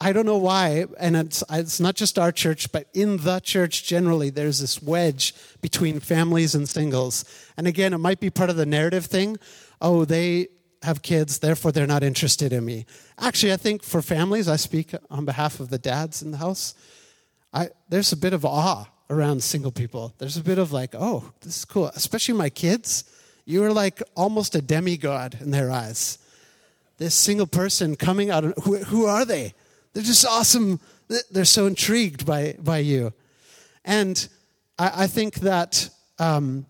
I 0.00 0.12
don't 0.12 0.26
know 0.26 0.38
why, 0.38 0.84
and 0.98 1.16
it's, 1.16 1.42
it's 1.50 1.80
not 1.80 1.94
just 1.94 2.18
our 2.18 2.32
church, 2.32 2.70
but 2.72 2.88
in 2.92 3.18
the 3.18 3.40
church 3.40 3.84
generally, 3.84 4.28
there's 4.28 4.58
this 4.58 4.82
wedge 4.82 5.34
between 5.62 6.00
families 6.00 6.54
and 6.54 6.68
singles. 6.68 7.24
And 7.56 7.66
again, 7.66 7.94
it 7.94 7.98
might 7.98 8.20
be 8.20 8.28
part 8.28 8.50
of 8.50 8.56
the 8.56 8.66
narrative 8.66 9.06
thing. 9.06 9.38
Oh, 9.80 10.04
they 10.04 10.48
have 10.82 11.00
kids, 11.00 11.38
therefore 11.38 11.72
they're 11.72 11.86
not 11.86 12.02
interested 12.02 12.52
in 12.52 12.64
me. 12.64 12.84
Actually, 13.18 13.52
I 13.52 13.56
think 13.56 13.82
for 13.82 14.02
families, 14.02 14.48
I 14.48 14.56
speak 14.56 14.94
on 15.10 15.24
behalf 15.24 15.60
of 15.60 15.70
the 15.70 15.78
dads 15.78 16.20
in 16.22 16.32
the 16.32 16.38
house. 16.38 16.74
I, 17.52 17.70
there's 17.88 18.12
a 18.12 18.16
bit 18.16 18.34
of 18.34 18.44
awe 18.44 18.84
around 19.08 19.42
single 19.42 19.72
people. 19.72 20.12
There's 20.18 20.36
a 20.36 20.42
bit 20.42 20.58
of 20.58 20.72
like, 20.72 20.94
oh, 20.94 21.32
this 21.40 21.58
is 21.58 21.64
cool. 21.64 21.86
Especially 21.94 22.34
my 22.34 22.50
kids. 22.50 23.04
You 23.44 23.64
are 23.64 23.72
like 23.72 24.02
almost 24.14 24.54
a 24.54 24.62
demigod 24.62 25.38
in 25.40 25.50
their 25.50 25.70
eyes. 25.70 26.18
This 26.98 27.14
single 27.14 27.46
person 27.46 27.96
coming 27.96 28.30
out, 28.30 28.44
of, 28.44 28.54
who, 28.64 28.76
who 28.78 29.06
are 29.06 29.24
they? 29.24 29.54
They're 29.92 30.02
just 30.02 30.24
awesome. 30.24 30.80
They're 31.30 31.44
so 31.44 31.66
intrigued 31.66 32.24
by, 32.24 32.56
by 32.58 32.78
you. 32.78 33.12
And 33.84 34.26
I, 34.78 35.04
I 35.04 35.06
think 35.06 35.36
that 35.36 35.90
um, 36.18 36.66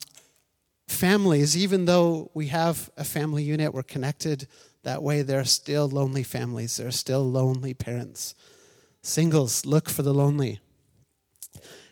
families, 0.89 1.57
even 1.57 1.85
though 1.85 2.31
we 2.35 2.49
have 2.49 2.91
a 2.97 3.05
family 3.05 3.43
unit, 3.43 3.73
we're 3.73 3.83
connected 3.83 4.49
that 4.83 5.03
way, 5.03 5.23
there 5.23 5.41
are 5.41 5.45
still 5.45 5.89
lonely 5.89 6.23
families. 6.23 6.77
There 6.77 6.89
are 6.89 6.93
still 6.93 7.25
lonely 7.29 7.73
parents. 7.73 8.35
Singles, 9.03 9.65
look 9.65 9.89
for 9.89 10.03
the 10.03 10.15
lonely. 10.15 10.61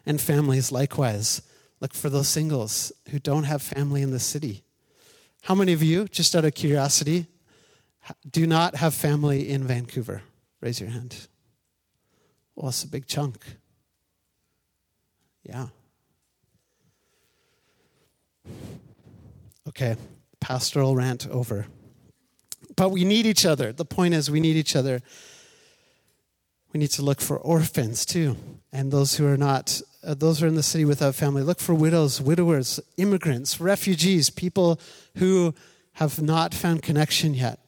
And 0.05 0.21
families, 0.21 0.73
likewise, 0.73 1.43
look 1.81 1.95
for 1.95 2.11
those 2.11 2.29
singles 2.29 2.93
who 3.11 3.19
don't 3.19 3.45
have 3.45 3.63
family 3.63 4.03
in 4.03 4.11
the 4.11 4.19
city. 4.19 4.63
How 5.43 5.55
many 5.57 5.73
of 5.73 5.83
you, 5.83 6.07
just 6.07 6.37
out 6.37 6.45
of 6.45 6.55
curiosity, 6.55 7.27
do 8.31 8.47
not 8.47 8.77
have 8.77 8.95
family 8.95 9.49
in 9.49 9.65
Vancouver? 9.65 10.23
Raise 10.61 10.81
your 10.81 10.91
hand. 10.91 11.29
Oh, 12.57 12.63
well, 12.63 12.69
it's 12.69 12.85
a 12.85 12.89
big 12.89 13.07
chunk. 13.07 13.39
Yeah. 15.43 15.67
Okay, 19.67 19.97
pastoral 20.41 20.95
rant 20.95 21.27
over. 21.29 21.67
But 22.77 22.91
we 22.91 23.05
need 23.05 23.27
each 23.27 23.45
other. 23.45 23.73
The 23.73 23.85
point 23.85 24.15
is, 24.15 24.31
we 24.31 24.41
need 24.41 24.57
each 24.57 24.77
other. 24.77 25.03
We 26.73 26.79
need 26.79 26.91
to 26.93 27.03
look 27.03 27.21
for 27.21 27.37
orphans 27.37 28.07
too, 28.07 28.37
and 28.73 28.93
those 28.93 29.17
who 29.17 29.27
are 29.27 29.37
not, 29.37 29.83
uh, 30.05 30.15
those 30.15 30.41
who 30.41 30.47
are 30.47 30.49
in 30.49 30.55
the 30.55 30.63
city 30.63 30.85
without 30.85 31.15
family. 31.15 31.43
Look 31.43 31.61
for 31.61 31.75
widows, 31.75 32.21
widowers, 32.21 32.81
immigrants, 32.97 33.61
refugees, 33.61 34.31
people 34.31 34.81
who 35.17 35.55
have 35.95 36.21
not 36.21 36.55
found 36.55 36.83
connection 36.83 37.35
yet. 37.35 37.59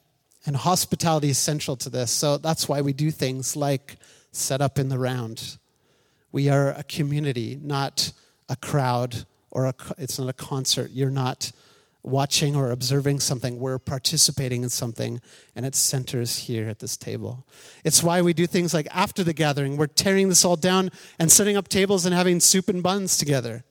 And 0.47 0.57
hospitality 0.57 1.31
is 1.31 1.39
central 1.39 1.77
to 1.79 1.89
this. 1.89 2.11
So 2.11 2.37
that's 2.37 2.69
why 2.69 2.81
we 2.81 2.93
do 2.93 3.11
things 3.11 3.57
like 3.57 3.97
set 4.33 4.61
up 4.61 4.79
in 4.79 4.89
the 4.89 4.99
round. 4.99 5.57
We 6.33 6.49
are 6.49 6.71
a 6.73 6.83
community, 6.83 7.59
not 7.63 8.13
a 8.49 8.57
crowd 8.57 9.25
or 9.51 9.67
a, 9.67 9.75
it's 9.97 10.19
not 10.19 10.29
a 10.29 10.33
concert. 10.35 10.91
You're 10.93 11.11
not 11.11 11.53
watching 12.05 12.55
or 12.55 12.71
observing 12.71 13.19
something. 13.19 13.59
We're 13.59 13.79
participating 13.79 14.63
in 14.63 14.69
something, 14.69 15.21
and 15.57 15.65
it 15.65 15.75
centers 15.75 16.41
here 16.41 16.69
at 16.69 16.79
this 16.79 16.97
table. 16.97 17.47
It's 17.83 18.03
why 18.03 18.21
we 18.21 18.35
do 18.35 18.47
things 18.47 18.75
like 18.75 18.87
after 18.93 19.25
the 19.25 19.33
gathering, 19.33 19.77
we're 19.77 19.87
tearing 19.87 20.29
this 20.29 20.45
all 20.45 20.57
down 20.57 20.91
and 21.19 21.33
setting 21.33 21.57
up 21.57 21.69
tables 21.69 22.05
and 22.05 22.15
having 22.15 22.41
soup 22.41 22.69
and 22.69 22.83
buns 22.83 23.17
together. 23.17 23.65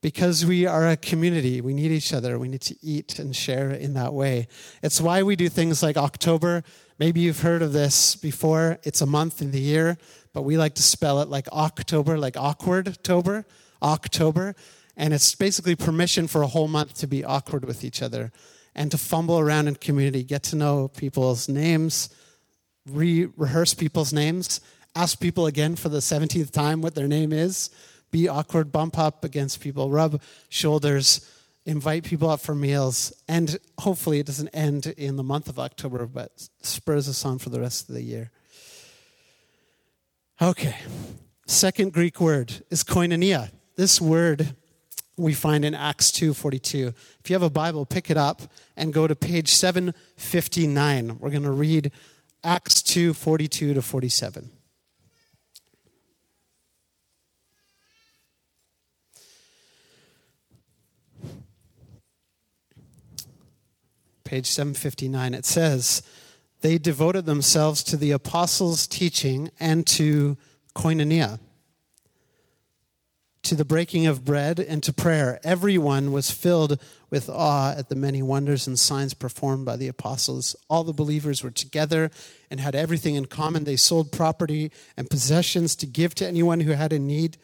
Because 0.00 0.44
we 0.44 0.66
are 0.66 0.88
a 0.88 0.96
community, 0.96 1.60
we 1.60 1.74
need 1.74 1.92
each 1.92 2.12
other. 2.12 2.36
We 2.36 2.48
need 2.48 2.62
to 2.62 2.76
eat 2.82 3.20
and 3.20 3.36
share 3.36 3.70
in 3.70 3.94
that 3.94 4.12
way. 4.12 4.48
It's 4.82 5.00
why 5.00 5.22
we 5.22 5.36
do 5.36 5.48
things 5.48 5.80
like 5.80 5.94
Awktober. 5.94 6.64
Maybe 6.98 7.20
you've 7.20 7.42
heard 7.42 7.62
of 7.62 7.72
this 7.72 8.16
before. 8.16 8.80
It's 8.82 9.00
a 9.00 9.06
month 9.06 9.40
in 9.40 9.52
the 9.52 9.60
year, 9.60 9.98
but 10.32 10.42
we 10.42 10.56
like 10.56 10.74
to 10.74 10.82
spell 10.82 11.20
it 11.20 11.28
like 11.28 11.46
Awktober, 11.46 12.18
like 12.18 12.36
awkward 12.36 12.88
October, 12.88 13.44
Awktober. 13.80 14.56
And 14.96 15.14
it's 15.14 15.34
basically 15.34 15.74
permission 15.74 16.28
for 16.28 16.42
a 16.42 16.46
whole 16.46 16.68
month 16.68 16.94
to 16.98 17.06
be 17.06 17.24
awkward 17.24 17.64
with 17.64 17.84
each 17.84 18.02
other 18.02 18.30
and 18.74 18.90
to 18.90 18.98
fumble 18.98 19.38
around 19.38 19.68
in 19.68 19.76
community, 19.76 20.22
get 20.22 20.42
to 20.44 20.56
know 20.56 20.88
people's 20.88 21.48
names, 21.48 22.08
re 22.88 23.28
rehearse 23.36 23.74
people's 23.74 24.12
names, 24.12 24.60
ask 24.94 25.20
people 25.20 25.46
again 25.46 25.76
for 25.76 25.88
the 25.88 25.98
17th 25.98 26.50
time 26.50 26.80
what 26.80 26.94
their 26.94 27.08
name 27.08 27.32
is, 27.32 27.70
be 28.10 28.28
awkward, 28.28 28.72
bump 28.72 28.98
up 28.98 29.24
against 29.24 29.60
people, 29.60 29.90
rub 29.90 30.20
shoulders, 30.48 31.28
invite 31.64 32.04
people 32.04 32.28
up 32.28 32.40
for 32.40 32.54
meals, 32.54 33.12
and 33.28 33.58
hopefully 33.78 34.18
it 34.18 34.26
doesn't 34.26 34.48
end 34.48 34.86
in 34.98 35.16
the 35.16 35.22
month 35.22 35.48
of 35.48 35.58
October, 35.58 36.06
but 36.06 36.48
spurs 36.62 37.08
us 37.08 37.24
on 37.24 37.38
for 37.38 37.50
the 37.50 37.60
rest 37.60 37.88
of 37.88 37.94
the 37.94 38.02
year. 38.02 38.30
Okay. 40.40 40.76
Second 41.46 41.92
Greek 41.92 42.20
word 42.20 42.64
is 42.70 42.82
koinonia. 42.82 43.50
This 43.76 44.00
word 44.00 44.56
we 45.22 45.34
find 45.34 45.64
in 45.64 45.74
Acts 45.74 46.10
2:42. 46.10 46.94
If 47.20 47.30
you 47.30 47.34
have 47.34 47.42
a 47.42 47.50
Bible, 47.50 47.86
pick 47.86 48.10
it 48.10 48.16
up 48.16 48.42
and 48.76 48.92
go 48.92 49.06
to 49.06 49.14
page 49.14 49.48
759. 49.48 51.18
We're 51.18 51.30
going 51.30 51.42
to 51.44 51.50
read 51.50 51.92
Acts 52.44 52.82
2:42 52.82 53.74
to 53.74 53.82
47. 53.82 54.50
Page 64.24 64.46
759 64.46 65.34
it 65.34 65.44
says, 65.44 66.02
they 66.62 66.78
devoted 66.78 67.26
themselves 67.26 67.82
to 67.82 67.98
the 67.98 68.12
apostles' 68.12 68.86
teaching 68.86 69.50
and 69.60 69.86
to 69.88 70.38
koinonia 70.74 71.38
to 73.42 73.54
the 73.54 73.64
breaking 73.64 74.06
of 74.06 74.24
bread 74.24 74.60
and 74.60 74.82
to 74.82 74.92
prayer. 74.92 75.40
Everyone 75.42 76.12
was 76.12 76.30
filled 76.30 76.80
with 77.10 77.28
awe 77.28 77.74
at 77.76 77.88
the 77.88 77.96
many 77.96 78.22
wonders 78.22 78.66
and 78.66 78.78
signs 78.78 79.14
performed 79.14 79.64
by 79.64 79.76
the 79.76 79.88
apostles. 79.88 80.54
All 80.70 80.84
the 80.84 80.92
believers 80.92 81.42
were 81.42 81.50
together 81.50 82.10
and 82.50 82.60
had 82.60 82.74
everything 82.74 83.16
in 83.16 83.26
common. 83.26 83.64
They 83.64 83.76
sold 83.76 84.12
property 84.12 84.70
and 84.96 85.10
possessions 85.10 85.74
to 85.76 85.86
give 85.86 86.14
to 86.16 86.26
anyone 86.26 86.60
who 86.60 86.72
had 86.72 86.92
a 86.92 86.98
need. 86.98 87.36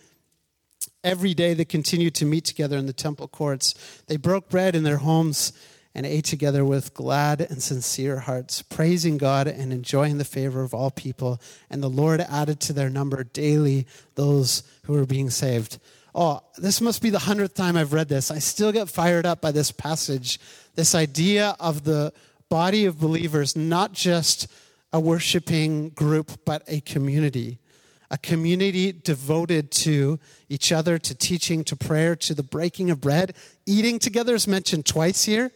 Every 1.03 1.35
day 1.35 1.55
they 1.55 1.65
continued 1.65 2.15
to 2.17 2.25
meet 2.25 2.45
together 2.45 2.77
in 2.77 2.87
the 2.87 2.93
temple 2.93 3.29
courts. 3.29 3.75
They 4.07 4.17
broke 4.17 4.49
bread 4.49 4.77
in 4.77 4.85
their 4.85 4.99
homes 4.99 5.53
and 5.94 6.07
ate 6.07 6.24
together 6.24 6.64
with 6.64 6.94
glad 6.94 7.40
and 7.40 7.62
sincere 7.62 8.20
hearts, 8.20 8.62
praising 8.62 9.18
God 9.18 9.48
and 9.48 9.72
enjoying 9.72 10.18
the 10.18 10.24
favor 10.24 10.62
of 10.62 10.74
all 10.74 10.90
people. 10.90 11.40
And 11.70 11.83
the 11.83 11.88
Lord 11.88 12.20
added 12.20 12.61
to 12.61 12.72
their 12.72 12.90
number 12.90 13.24
daily 13.24 13.87
those 14.14 14.62
who 14.85 14.92
were 14.92 15.07
being 15.07 15.31
saved. 15.31 15.79
Oh, 16.14 16.40
this 16.57 16.81
must 16.81 17.03
be 17.03 17.11
the 17.11 17.18
hundredth 17.20 17.55
time 17.55 17.77
I've 17.77 17.92
read 17.92 18.09
this. 18.09 18.31
I 18.31 18.38
still 18.38 18.72
get 18.72 18.88
fired 18.88 19.27
up 19.27 19.40
by 19.40 19.53
this 19.53 19.70
passage. 19.70 20.40
This 20.74 20.94
idea 20.94 21.57
of 21.61 21.85
the 21.85 22.12
body 22.48 22.87
of 22.87 22.98
believers, 22.98 23.57
not 23.57 23.92
just 23.92 24.48
a 24.92 25.01
worshiping 25.01 25.90
group, 25.90 26.40
but 26.44 26.62
a 26.66 26.81
community. 26.81 27.59
A 28.11 28.16
community 28.16 28.90
devoted 28.90 29.70
to 29.72 30.18
each 30.48 30.72
other, 30.72 30.98
to 30.98 31.14
teaching, 31.14 31.62
to 31.64 31.77
prayer, 31.77 32.16
to 32.16 32.35
the 32.35 32.42
breaking 32.42 32.90
of 32.90 33.01
bread. 33.01 33.35
Eating 33.66 33.98
together 33.98 34.35
is 34.35 34.48
mentioned 34.48 34.87
twice 34.87 35.24
here. 35.24 35.53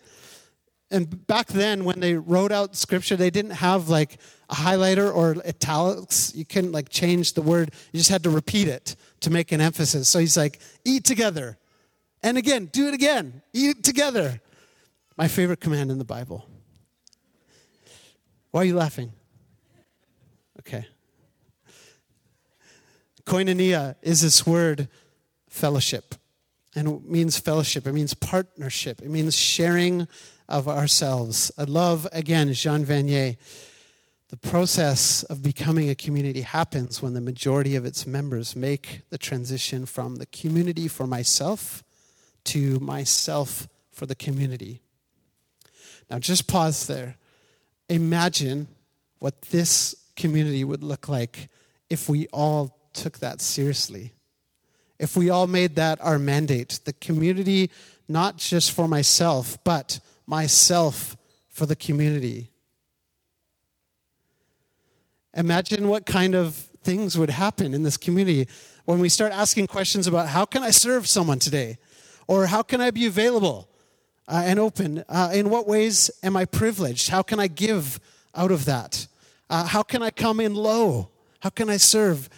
And 0.93 1.27
back 1.27 1.49
then, 1.49 1.85
when 1.85 2.01
they 2.01 2.15
wrote 2.15 2.53
out 2.53 2.77
scripture, 2.77 3.17
they 3.17 3.31
didn't 3.31 3.53
have 3.53 3.89
like 3.89 4.19
a 4.51 4.55
highlighter 4.55 5.13
or 5.13 5.37
italics. 5.47 6.35
You 6.35 6.45
couldn't 6.45 6.73
like 6.73 6.91
change 6.91 7.33
the 7.33 7.41
word. 7.43 7.73
You 7.93 7.99
just 7.99 8.11
had 8.11 8.23
to 8.25 8.31
repeat 8.31 8.69
it 8.69 8.95
to 9.21 9.31
make 9.31 9.53
an 9.53 9.61
emphasis. 9.61 10.09
So 10.09 10.19
he's 10.19 10.37
like, 10.37 10.61
eat 10.85 11.05
together. 11.05 11.59
And 12.23 12.37
again, 12.37 12.67
do 12.67 12.89
it 12.89 12.95
again. 12.95 13.43
Eat 13.55 13.83
together. 13.83 14.41
My 15.17 15.29
favorite 15.29 15.61
command 15.61 15.91
in 15.91 15.99
the 15.99 16.05
Bible. 16.05 16.47
Why 18.51 18.61
are 18.61 18.65
you 18.65 18.77
laughing? 18.77 19.13
Okay. 20.61 20.87
Koinonia 23.25 23.97
is 24.03 24.21
this 24.21 24.47
word 24.47 24.89
fellowship. 25.49 26.15
And 26.75 26.89
it 26.89 27.05
means 27.05 27.39
fellowship. 27.39 27.87
It 27.87 27.93
means 27.93 28.15
partnership. 28.15 29.01
It 29.01 29.11
means 29.11 29.39
sharing 29.39 30.07
of 30.49 30.69
ourselves. 30.69 31.51
I 31.57 31.65
love, 31.65 32.07
again, 32.13 32.53
Jean 32.53 32.85
Vanier. 32.85 33.37
The 34.29 34.37
process 34.37 35.25
of 35.25 35.43
becoming 35.43 35.91
a 35.91 35.95
community 35.95 36.41
happens 36.41 37.03
when 37.03 37.13
the 37.13 37.21
majority 37.21 37.77
of 37.77 37.85
its 37.85 38.07
members 38.07 38.57
make 38.57 39.03
the 39.11 39.19
transition 39.19 39.85
from 39.85 40.17
the 40.17 40.27
community 40.27 40.89
for 40.89 41.07
myself 41.07 41.83
to 42.45 42.81
myself 42.81 43.69
for 43.93 44.07
the 44.07 44.15
community. 44.15 44.81
Now, 46.11 46.19
just 46.19 46.47
pause 46.47 46.87
there. 46.87 47.17
Imagine 47.89 48.69
what 49.19 49.43
this 49.43 49.95
community 50.17 50.65
would 50.65 50.83
look 50.83 51.09
like 51.09 51.49
if 51.91 52.09
we 52.09 52.27
all 52.29 52.79
took 52.95 53.19
that 53.19 53.41
seriously. 53.41 54.13
If 54.99 55.17
we 55.17 55.31
all 55.31 55.47
made 55.47 55.77
that 55.77 56.01
our 56.01 56.19
mandate, 56.19 56.81
the 56.85 56.93
community, 56.95 57.71
not 58.09 58.37
just 58.37 58.73
for 58.73 58.89
myself, 58.89 59.59
but 59.65 60.01
myself 60.27 61.17
for 61.49 61.67
the 61.67 61.77
community. 61.77 62.51
Imagine 65.35 65.89
what 65.89 66.07
kind 66.07 66.35
of 66.35 66.55
things 66.83 67.17
would 67.17 67.31
happen 67.31 67.75
in 67.75 67.83
this 67.83 67.97
community 67.97 68.49
when 68.85 68.99
we 68.99 69.09
start 69.09 69.33
asking 69.33 69.67
questions 69.67 70.07
about 70.07 70.29
how 70.29 70.45
can 70.45 70.63
I 70.63 70.71
serve 70.71 71.07
someone 71.07 71.39
today? 71.39 71.79
Or 72.27 72.47
how 72.47 72.63
can 72.63 72.81
I 72.81 72.91
be 72.91 73.07
available 73.07 73.69
uh, 74.29 74.43
and 74.45 74.59
open? 74.59 75.05
Uh, 75.09 75.31
in 75.33 75.51
what 75.51 75.67
ways 75.67 76.11
am 76.23 76.37
I 76.37 76.45
privileged? 76.45 77.09
How 77.09 77.23
can 77.23 77.39
I 77.41 77.47
give 77.47 78.01
out 78.35 78.51
of 78.51 78.65
that? 78.65 79.07
Uh, 79.51 79.65
how 79.65 79.83
can 79.83 80.03
I 80.03 80.11
come 80.11 80.41
in 80.41 80.55
low? 80.55 81.11
How 81.41 81.51
can 81.51 81.69
I 81.69 81.77
serve? 81.77 82.29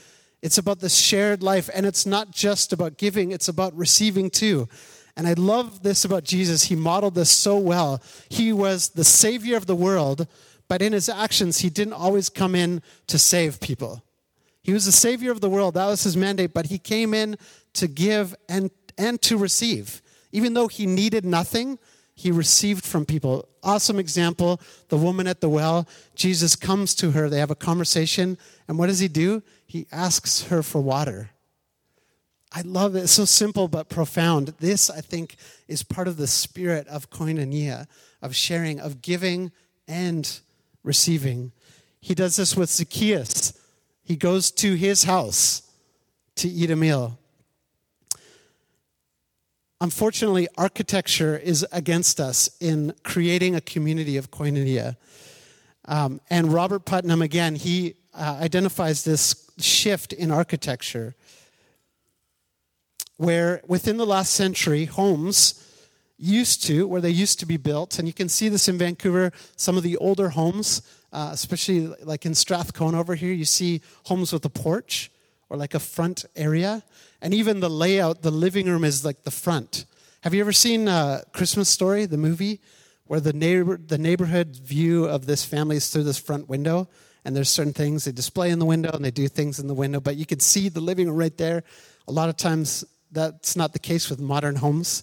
It's 0.42 0.58
about 0.58 0.80
the 0.80 0.88
shared 0.88 1.42
life, 1.42 1.70
and 1.72 1.86
it's 1.86 2.04
not 2.04 2.30
just 2.30 2.72
about 2.72 2.98
giving, 2.98 3.30
it's 3.30 3.48
about 3.48 3.74
receiving 3.76 4.30
too. 4.30 4.68
And 5.16 5.26
I 5.26 5.34
love 5.34 5.82
this 5.82 6.04
about 6.04 6.24
Jesus. 6.24 6.64
He 6.64 6.76
modeled 6.76 7.14
this 7.14 7.30
so 7.30 7.56
well. 7.56 8.02
He 8.28 8.52
was 8.52 8.90
the 8.90 9.04
Savior 9.04 9.56
of 9.56 9.66
the 9.66 9.76
world, 9.76 10.26
but 10.68 10.82
in 10.82 10.92
his 10.92 11.08
actions, 11.08 11.58
he 11.58 11.70
didn't 11.70 11.92
always 11.92 12.28
come 12.28 12.54
in 12.54 12.82
to 13.06 13.18
save 13.18 13.60
people. 13.60 14.02
He 14.62 14.72
was 14.72 14.86
the 14.86 14.92
Savior 14.92 15.30
of 15.30 15.40
the 15.40 15.50
world. 15.50 15.74
That 15.74 15.86
was 15.86 16.02
his 16.02 16.16
mandate, 16.16 16.54
but 16.54 16.66
he 16.66 16.78
came 16.78 17.14
in 17.14 17.36
to 17.74 17.86
give 17.86 18.34
and, 18.48 18.70
and 18.96 19.20
to 19.22 19.36
receive. 19.36 20.02
Even 20.32 20.54
though 20.54 20.68
he 20.68 20.86
needed 20.86 21.24
nothing, 21.24 21.78
he 22.14 22.30
received 22.30 22.84
from 22.84 23.04
people. 23.04 23.48
Awesome 23.62 23.98
example 23.98 24.60
the 24.88 24.96
woman 24.96 25.26
at 25.26 25.40
the 25.40 25.48
well. 25.48 25.88
Jesus 26.14 26.56
comes 26.56 26.94
to 26.96 27.10
her, 27.12 27.28
they 27.28 27.38
have 27.38 27.50
a 27.50 27.56
conversation, 27.56 28.38
and 28.66 28.78
what 28.78 28.86
does 28.86 29.00
he 29.00 29.08
do? 29.08 29.42
He 29.66 29.86
asks 29.92 30.44
her 30.44 30.62
for 30.62 30.80
water. 30.80 31.30
I 32.56 32.60
love 32.60 32.94
it. 32.94 33.00
It's 33.00 33.12
so 33.12 33.24
simple 33.24 33.66
but 33.66 33.88
profound. 33.88 34.54
This, 34.60 34.88
I 34.88 35.00
think, 35.00 35.34
is 35.66 35.82
part 35.82 36.06
of 36.06 36.16
the 36.16 36.28
spirit 36.28 36.86
of 36.86 37.10
koinonia, 37.10 37.88
of 38.22 38.36
sharing, 38.36 38.78
of 38.78 39.02
giving 39.02 39.50
and 39.88 40.40
receiving. 40.84 41.50
He 42.00 42.14
does 42.14 42.36
this 42.36 42.56
with 42.56 42.70
Zacchaeus. 42.70 43.54
He 44.04 44.14
goes 44.14 44.52
to 44.52 44.74
his 44.74 45.02
house 45.02 45.62
to 46.36 46.48
eat 46.48 46.70
a 46.70 46.76
meal. 46.76 47.18
Unfortunately, 49.80 50.46
architecture 50.56 51.36
is 51.36 51.66
against 51.72 52.20
us 52.20 52.48
in 52.60 52.94
creating 53.02 53.56
a 53.56 53.60
community 53.60 54.16
of 54.16 54.30
koinonia. 54.30 54.96
Um, 55.86 56.20
and 56.30 56.52
Robert 56.52 56.84
Putnam, 56.84 57.20
again, 57.20 57.56
he 57.56 57.96
uh, 58.14 58.38
identifies 58.40 59.02
this 59.02 59.50
shift 59.58 60.12
in 60.12 60.30
architecture 60.30 61.16
where 63.16 63.62
within 63.66 63.96
the 63.96 64.06
last 64.06 64.32
century, 64.32 64.84
homes 64.86 65.60
used 66.18 66.64
to, 66.64 66.86
where 66.86 67.00
they 67.00 67.10
used 67.10 67.40
to 67.40 67.46
be 67.46 67.56
built, 67.56 67.98
and 67.98 68.08
you 68.08 68.14
can 68.14 68.28
see 68.28 68.48
this 68.48 68.68
in 68.68 68.78
Vancouver, 68.78 69.32
some 69.56 69.76
of 69.76 69.82
the 69.82 69.96
older 69.98 70.30
homes, 70.30 70.82
uh, 71.12 71.30
especially 71.32 71.86
like 72.02 72.26
in 72.26 72.34
Strathcona 72.34 72.98
over 72.98 73.14
here, 73.14 73.32
you 73.32 73.44
see 73.44 73.80
homes 74.04 74.32
with 74.32 74.44
a 74.44 74.50
porch 74.50 75.10
or 75.48 75.56
like 75.56 75.74
a 75.74 75.80
front 75.80 76.24
area. 76.34 76.82
And 77.20 77.32
even 77.34 77.60
the 77.60 77.70
layout, 77.70 78.22
the 78.22 78.30
living 78.30 78.66
room 78.66 78.84
is 78.84 79.04
like 79.04 79.24
the 79.24 79.30
front, 79.30 79.86
Have 80.22 80.34
you 80.34 80.40
ever 80.40 80.52
seen 80.52 80.88
uh, 80.88 81.22
Christmas 81.32 81.68
Story, 81.68 82.06
the 82.06 82.16
movie, 82.16 82.60
where 83.06 83.20
the 83.20 83.32
neighbor 83.32 83.76
the 83.76 83.98
neighborhood 83.98 84.56
view 84.56 85.04
of 85.04 85.26
this 85.26 85.44
family 85.44 85.76
is 85.76 85.90
through 85.90 86.04
this 86.04 86.18
front 86.18 86.48
window, 86.48 86.88
and 87.24 87.36
there's 87.36 87.50
certain 87.50 87.72
things 87.72 88.04
they 88.04 88.12
display 88.12 88.50
in 88.50 88.58
the 88.58 88.64
window 88.64 88.90
and 88.90 89.04
they 89.04 89.10
do 89.10 89.28
things 89.28 89.58
in 89.58 89.66
the 89.66 89.74
window, 89.74 90.00
but 90.00 90.16
you 90.16 90.26
can 90.26 90.40
see 90.40 90.68
the 90.68 90.80
living 90.80 91.08
room 91.08 91.16
right 91.16 91.36
there. 91.36 91.62
A 92.08 92.12
lot 92.12 92.28
of 92.28 92.36
times 92.36 92.84
that's 93.14 93.56
not 93.56 93.72
the 93.72 93.78
case 93.78 94.10
with 94.10 94.20
modern 94.20 94.56
homes, 94.56 95.02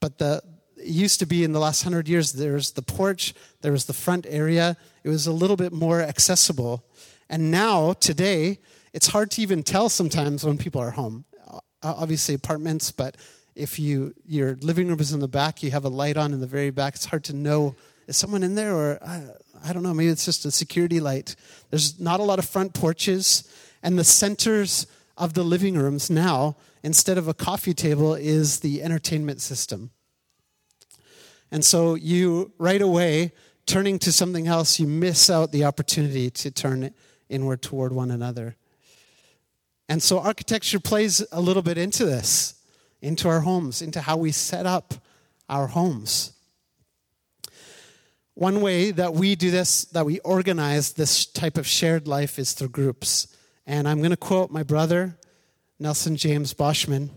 but 0.00 0.18
the 0.18 0.42
it 0.76 0.86
used 0.86 1.20
to 1.20 1.26
be 1.26 1.44
in 1.44 1.52
the 1.52 1.60
last 1.60 1.82
hundred 1.82 2.08
years 2.08 2.32
there's 2.32 2.72
the 2.72 2.82
porch, 2.82 3.34
there 3.60 3.72
was 3.72 3.84
the 3.84 3.92
front 3.92 4.26
area. 4.28 4.78
It 5.04 5.10
was 5.10 5.26
a 5.26 5.32
little 5.32 5.56
bit 5.56 5.72
more 5.72 6.00
accessible, 6.00 6.84
and 7.28 7.50
now 7.50 7.92
today 7.92 8.58
it's 8.92 9.08
hard 9.08 9.30
to 9.32 9.42
even 9.42 9.62
tell 9.62 9.88
sometimes 9.88 10.44
when 10.44 10.58
people 10.58 10.80
are 10.80 10.92
home. 10.92 11.24
Obviously 11.82 12.34
apartments, 12.34 12.90
but 12.90 13.16
if 13.54 13.78
you 13.78 14.14
your 14.26 14.56
living 14.56 14.88
room 14.88 15.00
is 15.00 15.12
in 15.12 15.20
the 15.20 15.28
back, 15.28 15.62
you 15.62 15.70
have 15.70 15.84
a 15.84 15.88
light 15.88 16.16
on 16.16 16.32
in 16.32 16.40
the 16.40 16.46
very 16.46 16.70
back. 16.70 16.94
It's 16.94 17.06
hard 17.06 17.24
to 17.24 17.34
know 17.34 17.76
is 18.06 18.16
someone 18.16 18.42
in 18.42 18.54
there 18.54 18.74
or 18.74 18.98
I, 19.02 19.22
I 19.64 19.72
don't 19.72 19.82
know. 19.82 19.94
Maybe 19.94 20.10
it's 20.10 20.24
just 20.24 20.44
a 20.44 20.50
security 20.50 21.00
light. 21.00 21.36
There's 21.70 22.00
not 22.00 22.20
a 22.20 22.22
lot 22.22 22.38
of 22.38 22.44
front 22.44 22.74
porches, 22.74 23.44
and 23.82 23.98
the 23.98 24.04
centers 24.04 24.86
of 25.20 25.34
the 25.34 25.44
living 25.44 25.76
rooms 25.76 26.10
now, 26.10 26.56
instead 26.82 27.18
of 27.18 27.28
a 27.28 27.34
coffee 27.34 27.74
table, 27.74 28.14
is 28.14 28.60
the 28.60 28.82
entertainment 28.82 29.40
system. 29.40 29.90
And 31.52 31.64
so 31.64 31.94
you 31.94 32.52
right 32.58 32.82
away 32.82 33.32
turning 33.66 33.98
to 34.00 34.12
something 34.12 34.48
else, 34.48 34.80
you 34.80 34.86
miss 34.86 35.30
out 35.30 35.52
the 35.52 35.64
opportunity 35.64 36.30
to 36.30 36.50
turn 36.50 36.92
inward 37.28 37.62
toward 37.62 37.92
one 37.92 38.10
another. 38.10 38.56
And 39.88 40.02
so 40.02 40.18
architecture 40.18 40.80
plays 40.80 41.24
a 41.30 41.40
little 41.40 41.62
bit 41.62 41.78
into 41.78 42.04
this 42.04 42.60
into 43.02 43.28
our 43.28 43.40
homes, 43.40 43.82
into 43.82 44.00
how 44.00 44.16
we 44.16 44.32
set 44.32 44.66
up 44.66 44.94
our 45.48 45.68
homes. 45.68 46.32
One 48.34 48.60
way 48.60 48.90
that 48.90 49.14
we 49.14 49.34
do 49.34 49.50
this, 49.50 49.84
that 49.86 50.06
we 50.06 50.18
organize 50.20 50.92
this 50.92 51.26
type 51.26 51.58
of 51.58 51.66
shared 51.66 52.06
life, 52.06 52.38
is 52.38 52.52
through 52.52 52.68
groups. 52.68 53.29
And 53.70 53.86
I'm 53.86 53.98
going 53.98 54.10
to 54.10 54.16
quote 54.16 54.50
my 54.50 54.64
brother, 54.64 55.16
Nelson 55.78 56.16
James 56.16 56.52
Boschman, 56.54 57.10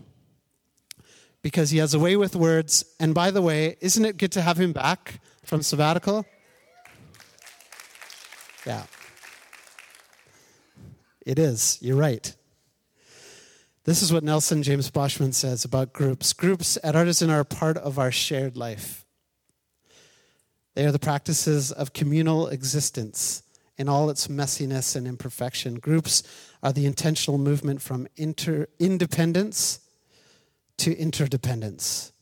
because 1.42 1.70
he 1.70 1.78
has 1.78 1.94
a 1.94 1.98
way 1.98 2.14
with 2.14 2.36
words. 2.36 2.84
And 3.00 3.12
by 3.12 3.32
the 3.32 3.42
way, 3.42 3.76
isn't 3.80 4.04
it 4.04 4.18
good 4.18 4.30
to 4.30 4.40
have 4.40 4.60
him 4.60 4.72
back 4.72 5.18
from 5.42 5.62
sabbatical? 5.62 6.24
Yeah. 8.64 8.84
It 11.26 11.40
is. 11.40 11.76
You're 11.80 11.96
right. 11.96 12.32
This 13.82 14.00
is 14.00 14.12
what 14.12 14.22
Nelson 14.22 14.62
James 14.62 14.92
Boschman 14.92 15.34
says 15.34 15.64
about 15.64 15.92
groups. 15.92 16.32
Groups 16.32 16.78
at 16.84 16.94
Artisan 16.94 17.30
are 17.30 17.42
part 17.42 17.78
of 17.78 17.98
our 17.98 18.12
shared 18.12 18.56
life. 18.56 19.04
They 20.76 20.86
are 20.86 20.92
the 20.92 21.00
practices 21.00 21.72
of 21.72 21.92
communal 21.92 22.46
existence 22.46 23.42
in 23.76 23.88
all 23.88 24.10
its 24.10 24.28
messiness 24.28 24.96
and 24.96 25.06
imperfection. 25.06 25.74
Groups 25.74 26.22
are 26.62 26.72
the 26.72 26.86
intentional 26.86 27.38
movement 27.38 27.82
from 27.82 28.06
inter- 28.16 28.66
independence 28.78 29.80
to 30.78 30.96
interdependence. 30.96 32.12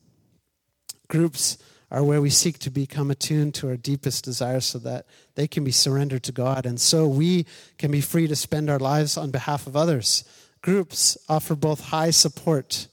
Groups 1.08 1.58
are 1.90 2.02
where 2.02 2.22
we 2.22 2.30
seek 2.30 2.58
to 2.58 2.70
become 2.70 3.10
attuned 3.10 3.54
to 3.54 3.68
our 3.68 3.76
deepest 3.76 4.24
desires 4.24 4.64
so 4.64 4.78
that 4.78 5.06
they 5.34 5.46
can 5.46 5.62
be 5.62 5.72
surrendered 5.72 6.22
to 6.22 6.32
God. 6.32 6.64
And 6.64 6.80
so 6.80 7.06
we 7.06 7.46
can 7.76 7.90
be 7.90 8.00
free 8.00 8.26
to 8.26 8.36
spend 8.36 8.70
our 8.70 8.78
lives 8.78 9.18
on 9.18 9.30
behalf 9.30 9.66
of 9.66 9.76
others 9.76 10.24
Groups 10.62 11.18
offer 11.28 11.56
both 11.56 11.88
high 11.88 12.10
support 12.10 12.86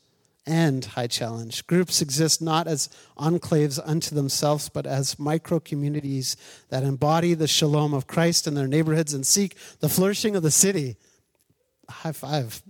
and 0.45 0.83
high 0.83 1.07
challenge. 1.07 1.67
Groups 1.67 2.01
exist 2.01 2.41
not 2.41 2.67
as 2.67 2.89
enclaves 3.17 3.79
unto 3.83 4.15
themselves, 4.15 4.69
but 4.69 4.85
as 4.85 5.19
micro 5.19 5.59
communities 5.59 6.35
that 6.69 6.83
embody 6.83 7.33
the 7.33 7.47
shalom 7.47 7.93
of 7.93 8.07
Christ 8.07 8.47
in 8.47 8.55
their 8.55 8.67
neighborhoods 8.67 9.13
and 9.13 9.25
seek 9.25 9.55
the 9.79 9.89
flourishing 9.89 10.35
of 10.35 10.43
the 10.43 10.51
city. 10.51 10.97
High 11.89 12.11
five. 12.11 12.61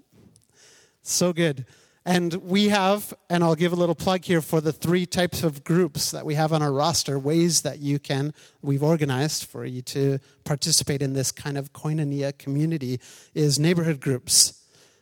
So 1.01 1.33
good. 1.33 1.65
And 2.05 2.33
we 2.35 2.69
have, 2.69 3.13
and 3.29 3.43
I'll 3.43 3.55
give 3.55 3.73
a 3.73 3.75
little 3.75 3.93
plug 3.93 4.23
here 4.23 4.41
for 4.41 4.61
the 4.61 4.71
three 4.71 5.05
types 5.05 5.43
of 5.43 5.63
groups 5.63 6.11
that 6.11 6.25
we 6.25 6.33
have 6.35 6.51
on 6.53 6.61
our 6.61 6.71
roster, 6.71 7.19
ways 7.19 7.61
that 7.61 7.79
you 7.79 7.99
can, 7.99 8.33
we've 8.61 8.81
organized 8.81 9.45
for 9.45 9.63
you 9.65 9.81
to 9.83 10.19
participate 10.43 11.01
in 11.01 11.13
this 11.13 11.31
kind 11.31 11.57
of 11.57 11.71
koinonia 11.73 12.35
community, 12.37 12.99
is 13.35 13.59
neighborhood 13.59 13.99
groups 13.99 14.58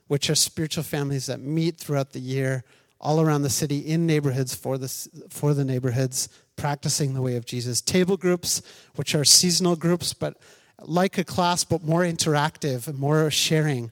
which 0.07 0.29
are 0.29 0.35
spiritual 0.35 0.83
families 0.83 1.25
that 1.25 1.39
meet 1.39 1.77
throughout 1.77 2.11
the 2.13 2.19
year 2.19 2.63
all 2.99 3.21
around 3.21 3.43
the 3.43 3.49
city 3.49 3.79
in 3.79 4.05
neighborhoods 4.05 4.55
for 4.55 4.77
the, 4.77 4.87
for 5.29 5.53
the 5.53 5.63
neighborhoods, 5.63 6.29
practicing 6.55 7.13
the 7.13 7.21
way 7.21 7.35
of 7.35 7.45
Jesus. 7.45 7.81
Table 7.81 8.17
groups, 8.17 8.61
which 8.95 9.13
are 9.13 9.23
seasonal 9.23 9.75
groups, 9.75 10.13
but 10.13 10.37
like 10.81 11.17
a 11.17 11.23
class, 11.23 11.63
but 11.63 11.83
more 11.83 12.01
interactive 12.01 12.87
and 12.87 12.97
more 12.97 13.29
sharing. 13.31 13.91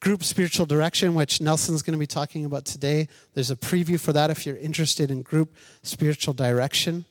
Group 0.00 0.22
spiritual 0.22 0.66
direction, 0.66 1.14
which 1.14 1.40
Nelson's 1.40 1.82
going 1.82 1.92
to 1.92 1.98
be 1.98 2.06
talking 2.06 2.44
about 2.44 2.64
today. 2.64 3.08
There's 3.34 3.50
a 3.50 3.56
preview 3.56 3.98
for 3.98 4.12
that 4.12 4.30
if 4.30 4.46
you're 4.46 4.56
interested 4.56 5.10
in 5.10 5.22
group 5.22 5.54
spiritual 5.82 6.34
direction. 6.34 7.04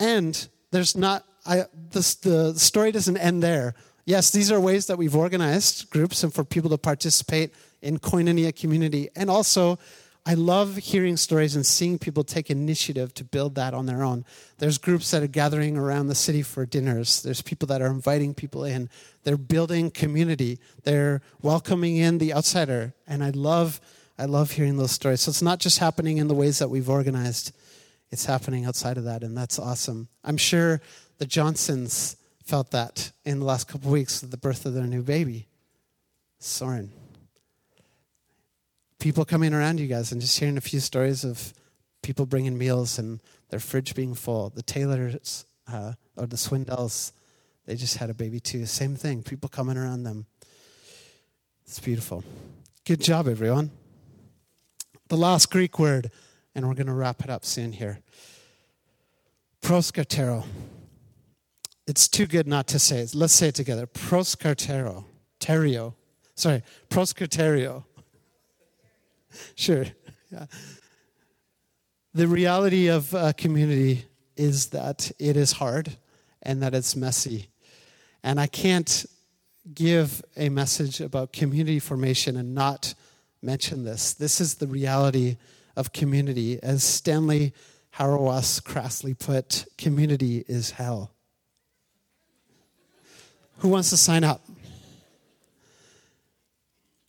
And 0.00 0.48
there's 0.70 0.96
not, 0.96 1.24
I, 1.46 1.64
this, 1.90 2.14
the 2.16 2.54
story 2.58 2.90
doesn't 2.90 3.16
end 3.16 3.42
there. 3.42 3.74
Yes, 4.06 4.30
these 4.30 4.52
are 4.52 4.60
ways 4.60 4.86
that 4.86 4.98
we've 4.98 5.16
organized 5.16 5.88
groups 5.90 6.22
and 6.22 6.32
for 6.32 6.44
people 6.44 6.70
to 6.70 6.78
participate 6.78 7.54
in 7.80 7.98
koinonia 7.98 8.54
community. 8.54 9.08
And 9.16 9.30
also, 9.30 9.78
I 10.26 10.34
love 10.34 10.76
hearing 10.76 11.18
stories 11.18 11.54
and 11.54 11.66
seeing 11.66 11.98
people 11.98 12.24
take 12.24 12.50
initiative 12.50 13.12
to 13.14 13.24
build 13.24 13.54
that 13.56 13.74
on 13.74 13.84
their 13.84 14.02
own. 14.02 14.24
There's 14.58 14.78
groups 14.78 15.10
that 15.10 15.22
are 15.22 15.26
gathering 15.26 15.76
around 15.76 16.08
the 16.08 16.14
city 16.14 16.42
for 16.42 16.64
dinners. 16.64 17.22
There's 17.22 17.42
people 17.42 17.66
that 17.68 17.82
are 17.82 17.88
inviting 17.90 18.32
people 18.32 18.64
in. 18.64 18.88
They're 19.24 19.36
building 19.36 19.90
community. 19.90 20.58
They're 20.84 21.20
welcoming 21.42 21.96
in 21.96 22.18
the 22.18 22.32
outsider. 22.32 22.94
And 23.06 23.22
I 23.22 23.30
love 23.30 23.80
I 24.16 24.26
love 24.26 24.52
hearing 24.52 24.76
those 24.76 24.92
stories. 24.92 25.22
So 25.22 25.30
it's 25.30 25.42
not 25.42 25.58
just 25.58 25.80
happening 25.80 26.18
in 26.18 26.28
the 26.28 26.34
ways 26.34 26.60
that 26.60 26.70
we've 26.70 26.88
organized. 26.88 27.50
It's 28.10 28.26
happening 28.26 28.64
outside 28.64 28.96
of 28.96 29.04
that 29.04 29.22
and 29.22 29.36
that's 29.36 29.58
awesome. 29.58 30.08
I'm 30.22 30.36
sure 30.36 30.80
the 31.18 31.26
Johnsons 31.26 32.16
felt 32.44 32.70
that 32.70 33.10
in 33.24 33.40
the 33.40 33.44
last 33.44 33.68
couple 33.68 33.90
weeks 33.90 34.22
of 34.22 34.30
the 34.30 34.36
birth 34.36 34.66
of 34.66 34.74
their 34.74 34.86
new 34.86 35.02
baby, 35.02 35.48
Soren. 36.38 36.92
People 38.98 39.24
coming 39.24 39.54
around 39.54 39.80
you 39.80 39.86
guys 39.86 40.12
and 40.12 40.20
just 40.20 40.38
hearing 40.38 40.56
a 40.56 40.60
few 40.62 40.80
stories 40.80 41.24
of 41.24 41.54
people 42.02 42.26
bringing 42.26 42.56
meals 42.56 42.98
and 42.98 43.20
their 43.48 43.60
fridge 43.60 43.94
being 43.94 44.14
full. 44.14 44.50
The 44.50 44.62
Taylors 44.62 45.46
uh, 45.70 45.94
or 46.16 46.26
the 46.26 46.36
Swindells, 46.36 47.12
they 47.66 47.76
just 47.76 47.96
had 47.96 48.10
a 48.10 48.14
baby 48.14 48.40
too. 48.40 48.66
Same 48.66 48.94
thing, 48.94 49.22
people 49.22 49.48
coming 49.48 49.76
around 49.78 50.04
them. 50.04 50.26
It's 51.66 51.80
beautiful. 51.80 52.22
Good 52.84 53.00
job, 53.00 53.26
everyone. 53.26 53.70
The 55.08 55.16
last 55.16 55.50
Greek 55.50 55.78
word, 55.78 56.10
and 56.54 56.68
we're 56.68 56.74
going 56.74 56.86
to 56.86 56.92
wrap 56.92 57.24
it 57.24 57.30
up 57.30 57.44
soon 57.44 57.72
here. 57.72 58.00
Proskatero. 59.62 60.44
It's 61.86 62.08
too 62.08 62.26
good 62.26 62.46
not 62.46 62.66
to 62.68 62.78
say 62.78 63.00
it. 63.00 63.14
Let's 63.14 63.34
say 63.34 63.48
it 63.48 63.54
together. 63.54 63.86
Proscartero. 63.86 65.04
Terio. 65.38 65.94
Sorry, 66.34 66.62
proscarterio. 66.88 67.84
sure. 69.54 69.86
Yeah. 70.30 70.46
The 72.14 72.26
reality 72.26 72.88
of 72.88 73.12
a 73.12 73.32
community 73.32 74.06
is 74.36 74.66
that 74.68 75.10
it 75.18 75.36
is 75.36 75.52
hard 75.52 75.96
and 76.42 76.62
that 76.62 76.74
it's 76.74 76.96
messy. 76.96 77.48
And 78.22 78.40
I 78.40 78.46
can't 78.46 79.04
give 79.74 80.22
a 80.36 80.48
message 80.48 81.00
about 81.00 81.32
community 81.32 81.78
formation 81.78 82.36
and 82.36 82.54
not 82.54 82.94
mention 83.42 83.84
this. 83.84 84.14
This 84.14 84.40
is 84.40 84.56
the 84.56 84.66
reality 84.66 85.36
of 85.76 85.92
community. 85.92 86.62
As 86.62 86.82
Stanley 86.82 87.52
Hauerwas 87.96 88.62
crassly 88.62 89.14
put, 89.18 89.66
community 89.78 90.44
is 90.48 90.72
hell. 90.72 91.13
Who 93.58 93.68
wants 93.68 93.90
to 93.90 93.96
sign 93.96 94.24
up? 94.24 94.42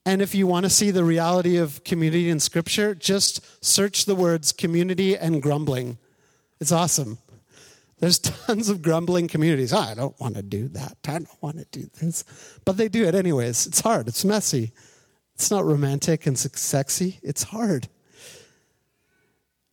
And 0.05 0.21
if 0.21 0.35
you 0.35 0.45
want 0.45 0.65
to 0.65 0.69
see 0.69 0.91
the 0.91 1.03
reality 1.03 1.57
of 1.57 1.83
community 1.83 2.29
in 2.29 2.39
Scripture, 2.39 2.93
just 2.93 3.63
search 3.63 4.05
the 4.05 4.13
words 4.13 4.51
community 4.51 5.17
and 5.17 5.41
grumbling. 5.41 5.97
It's 6.59 6.71
awesome. 6.71 7.17
There's 7.99 8.19
tons 8.45 8.69
of 8.69 8.81
grumbling 8.81 9.27
communities. 9.27 9.73
Oh, 9.73 9.79
I 9.79 9.95
don't 9.95 10.19
want 10.19 10.35
to 10.35 10.43
do 10.43 10.67
that. 10.69 10.97
I 11.07 11.13
don't 11.13 11.41
want 11.41 11.57
to 11.57 11.65
do 11.71 11.89
this. 11.99 12.23
But 12.65 12.77
they 12.77 12.87
do 12.87 13.05
it 13.05 13.15
anyways. 13.15 13.65
It's 13.65 13.81
hard. 13.81 14.07
It's 14.07 14.23
messy. 14.23 14.71
It's 15.33 15.49
not 15.49 15.65
romantic 15.65 16.27
and 16.27 16.37
sexy. 16.37 17.19
It's 17.23 17.43
hard. 17.43 17.89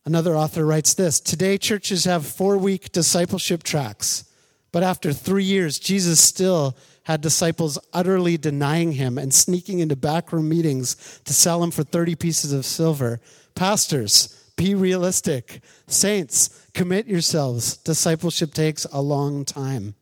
Another 0.05 0.35
author 0.35 0.65
writes 0.65 0.93
this 0.95 1.19
Today, 1.19 1.57
churches 1.57 2.05
have 2.05 2.25
four 2.25 2.57
week 2.57 2.91
discipleship 2.91 3.63
tracks. 3.63 4.25
But 4.73 4.83
after 4.83 5.13
three 5.13 5.43
years, 5.45 5.79
Jesus 5.79 6.19
still 6.19 6.75
had 7.03 7.21
disciples 7.21 7.77
utterly 7.93 8.37
denying 8.37 8.93
him 8.93 9.17
and 9.17 9.33
sneaking 9.33 9.79
into 9.79 9.95
backroom 9.95 10.49
meetings 10.49 11.21
to 11.25 11.33
sell 11.33 11.63
him 11.63 11.71
for 11.71 11.83
30 11.83 12.15
pieces 12.15 12.51
of 12.51 12.65
silver. 12.65 13.21
Pastors, 13.55 14.39
Be 14.55 14.75
realistic. 14.75 15.61
Saints, 15.87 16.67
commit 16.73 17.07
yourselves. 17.07 17.77
Discipleship 17.77 18.53
takes 18.53 18.85
a 18.85 19.01
long 19.01 19.45
time. 19.45 19.95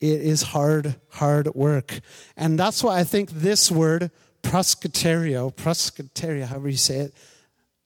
It 0.00 0.22
is 0.22 0.42
hard, 0.42 0.96
hard 1.10 1.54
work. 1.54 2.00
And 2.36 2.58
that's 2.58 2.82
why 2.82 2.98
I 2.98 3.04
think 3.04 3.30
this 3.30 3.70
word, 3.70 4.10
proskyterio, 4.42 5.54
proskyteria, 5.54 6.46
however 6.46 6.68
you 6.68 6.76
say 6.76 6.98
it, 6.98 7.14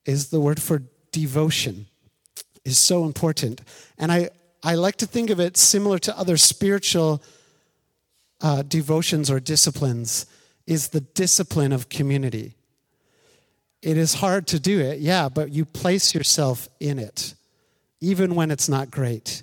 is 0.06 0.28
the 0.28 0.40
word 0.40 0.62
for 0.62 0.82
devotion, 1.12 1.86
is 2.64 2.78
so 2.78 3.04
important. 3.04 3.60
And 3.98 4.12
I, 4.12 4.30
I 4.64 4.74
like 4.74 4.96
to 4.96 5.06
think 5.06 5.30
of 5.30 5.38
it 5.38 5.56
similar 5.56 5.98
to 6.00 6.18
other 6.18 6.36
spiritual 6.38 7.22
uh, 8.40 8.62
devotions 8.62 9.30
or 9.30 9.38
disciplines, 9.38 10.26
is 10.66 10.88
the 10.88 11.00
discipline 11.00 11.72
of 11.72 11.88
community. 11.90 12.56
It 13.82 13.98
is 13.98 14.14
hard 14.14 14.46
to 14.48 14.58
do 14.58 14.80
it, 14.80 15.00
yeah, 15.00 15.28
but 15.28 15.52
you 15.52 15.66
place 15.66 16.14
yourself 16.14 16.68
in 16.80 16.98
it, 16.98 17.34
even 18.00 18.34
when 18.34 18.50
it's 18.50 18.68
not 18.68 18.90
great. 18.90 19.42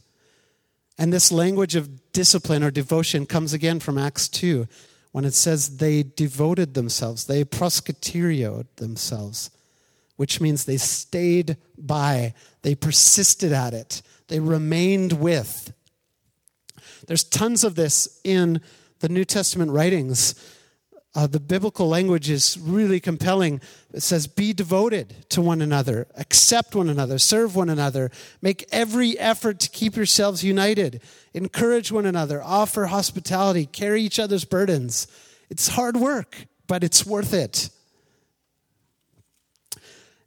And 0.97 1.13
this 1.13 1.31
language 1.31 1.75
of 1.75 2.11
discipline 2.11 2.63
or 2.63 2.71
devotion 2.71 3.27
comes 3.27 3.53
again 3.53 3.79
from 3.79 3.99
Acts 3.99 4.27
2 4.27 4.67
when 5.11 5.25
it 5.25 5.33
says 5.33 5.77
they 5.77 6.03
devoted 6.03 6.73
themselves, 6.73 7.25
they 7.25 7.43
proskyterioed 7.43 8.65
themselves, 8.77 9.51
which 10.21 10.39
means 10.39 10.65
they 10.65 10.77
stayed 10.77 11.57
by, 11.79 12.31
they 12.61 12.75
persisted 12.75 13.51
at 13.51 13.73
it, 13.73 14.03
they 14.27 14.39
remained 14.39 15.13
with. 15.13 15.73
There's 17.07 17.23
tons 17.23 17.63
of 17.63 17.73
this 17.73 18.21
in 18.23 18.61
the 18.99 19.09
New 19.09 19.25
Testament 19.25 19.71
writings. 19.71 20.35
Uh, 21.15 21.25
the 21.25 21.39
biblical 21.39 21.89
language 21.89 22.29
is 22.29 22.55
really 22.59 22.99
compelling. 22.99 23.61
It 23.95 24.03
says, 24.03 24.27
Be 24.27 24.53
devoted 24.53 25.27
to 25.29 25.41
one 25.41 25.59
another, 25.59 26.05
accept 26.15 26.75
one 26.75 26.87
another, 26.87 27.17
serve 27.17 27.55
one 27.55 27.71
another, 27.71 28.11
make 28.43 28.67
every 28.71 29.17
effort 29.17 29.59
to 29.61 29.71
keep 29.71 29.95
yourselves 29.95 30.43
united, 30.43 31.01
encourage 31.33 31.91
one 31.91 32.05
another, 32.05 32.43
offer 32.43 32.85
hospitality, 32.85 33.65
carry 33.65 34.03
each 34.03 34.19
other's 34.19 34.45
burdens. 34.45 35.07
It's 35.49 35.69
hard 35.69 35.97
work, 35.97 36.45
but 36.67 36.83
it's 36.83 37.07
worth 37.07 37.33
it. 37.33 37.71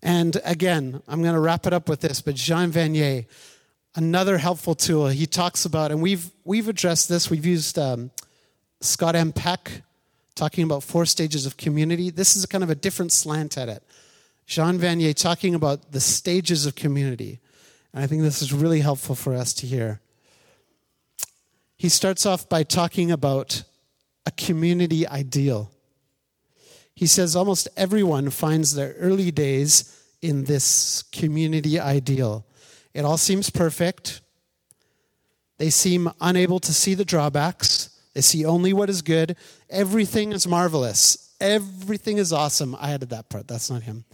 And 0.05 0.39
again, 0.45 1.03
I'm 1.09 1.23
going 1.23 1.35
to 1.35 1.41
wrap 1.41 1.67
it 1.67 1.73
up 1.73 1.89
with 1.89 2.03
this, 2.03 2.21
but 2.21 2.35
Jean 2.35 2.71
Vanier, 2.71 3.25
another 3.97 4.37
helpful 4.37 4.75
tool 4.75 5.09
he 5.09 5.25
talks 5.25 5.65
about, 5.65 5.91
and 5.91 6.03
we've, 6.03 6.31
we've 6.45 6.69
addressed 6.69 7.09
this, 7.09 7.31
we've 7.31 7.47
used 7.47 7.79
um, 7.79 8.11
Scott 8.83 9.17
M. 9.17 9.33
Peck 9.33 9.83
talking 10.35 10.63
about 10.63 10.83
four 10.83 11.07
stages 11.07 11.47
of 11.47 11.57
community. 11.57 12.11
This 12.11 12.37
is 12.37 12.45
kind 12.45 12.63
of 12.63 12.69
a 12.69 12.75
different 12.75 13.13
slant 13.13 13.57
at 13.57 13.71
it. 13.71 13.83
Jean 14.47 14.79
Vanier 14.79 15.15
talking 15.15 15.55
about 15.55 15.93
the 15.93 16.01
stages 16.01 16.67
of 16.67 16.75
community. 16.75 17.41
And 17.95 18.05
I 18.05 18.07
think 18.07 18.21
this 18.21 18.43
is 18.43 18.53
really 18.53 18.81
helpful 18.81 19.15
for 19.15 19.35
us 19.35 19.55
to 19.55 19.67
hear. 19.67 20.01
He 21.79 21.89
starts 21.89 22.27
off 22.27 22.47
by 22.47 22.63
talking 22.63 23.11
about 23.11 23.63
a 24.27 24.31
community 24.33 25.07
ideal. 25.07 25.71
He 26.95 27.07
says 27.07 27.35
almost 27.35 27.69
everyone 27.77 28.31
finds 28.31 28.75
their 28.75 28.95
early 28.95 29.31
days 29.31 30.03
in 30.23 30.45
this 30.45 31.03
community 31.13 31.79
ideal. 31.79 32.47
It 32.95 33.05
all 33.05 33.19
seems 33.19 33.51
perfect. 33.51 34.21
They 35.59 35.71
seem 35.71 36.11
unable 36.21 36.61
to 36.61 36.73
see 36.73 36.95
the 36.95 37.05
drawbacks. 37.05 37.91
They 38.15 38.21
see 38.21 38.45
only 38.45 38.73
what 38.73 38.89
is 38.89 39.03
good. 39.03 39.37
Everything 39.69 40.33
is 40.33 40.47
marvelous. 40.47 41.35
Everything 41.41 42.19
is 42.19 42.33
awesome. 42.33 42.77
I 42.79 42.93
added 42.93 43.11
that 43.11 43.29
part. 43.29 43.49
That's 43.49 43.71
not 43.71 43.83
him. 43.83 44.05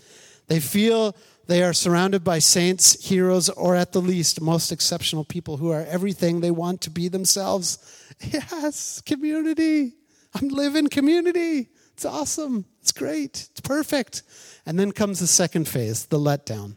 They 0.48 0.58
feel 0.58 1.14
they 1.46 1.62
are 1.62 1.72
surrounded 1.72 2.24
by 2.24 2.38
saints, 2.38 3.08
heroes, 3.08 3.48
or 3.48 3.76
at 3.76 3.92
the 3.92 4.00
least, 4.00 4.40
most 4.40 4.72
exceptional 4.72 5.24
people 5.24 5.58
who 5.58 5.70
are 5.70 5.84
everything 5.84 6.40
they 6.40 6.50
want 6.50 6.80
to 6.82 6.90
be 6.90 7.08
themselves. 7.08 7.78
Yes, 8.32 9.00
community. 9.00 9.94
I'm 10.34 10.48
living 10.48 10.88
community. 10.88 11.70
It's 12.00 12.06
awesome. 12.06 12.64
It's 12.80 12.92
great. 12.92 13.48
It's 13.50 13.60
perfect. 13.60 14.22
And 14.64 14.78
then 14.78 14.90
comes 14.90 15.20
the 15.20 15.26
second 15.26 15.68
phase, 15.68 16.06
the 16.06 16.18
letdown. 16.18 16.76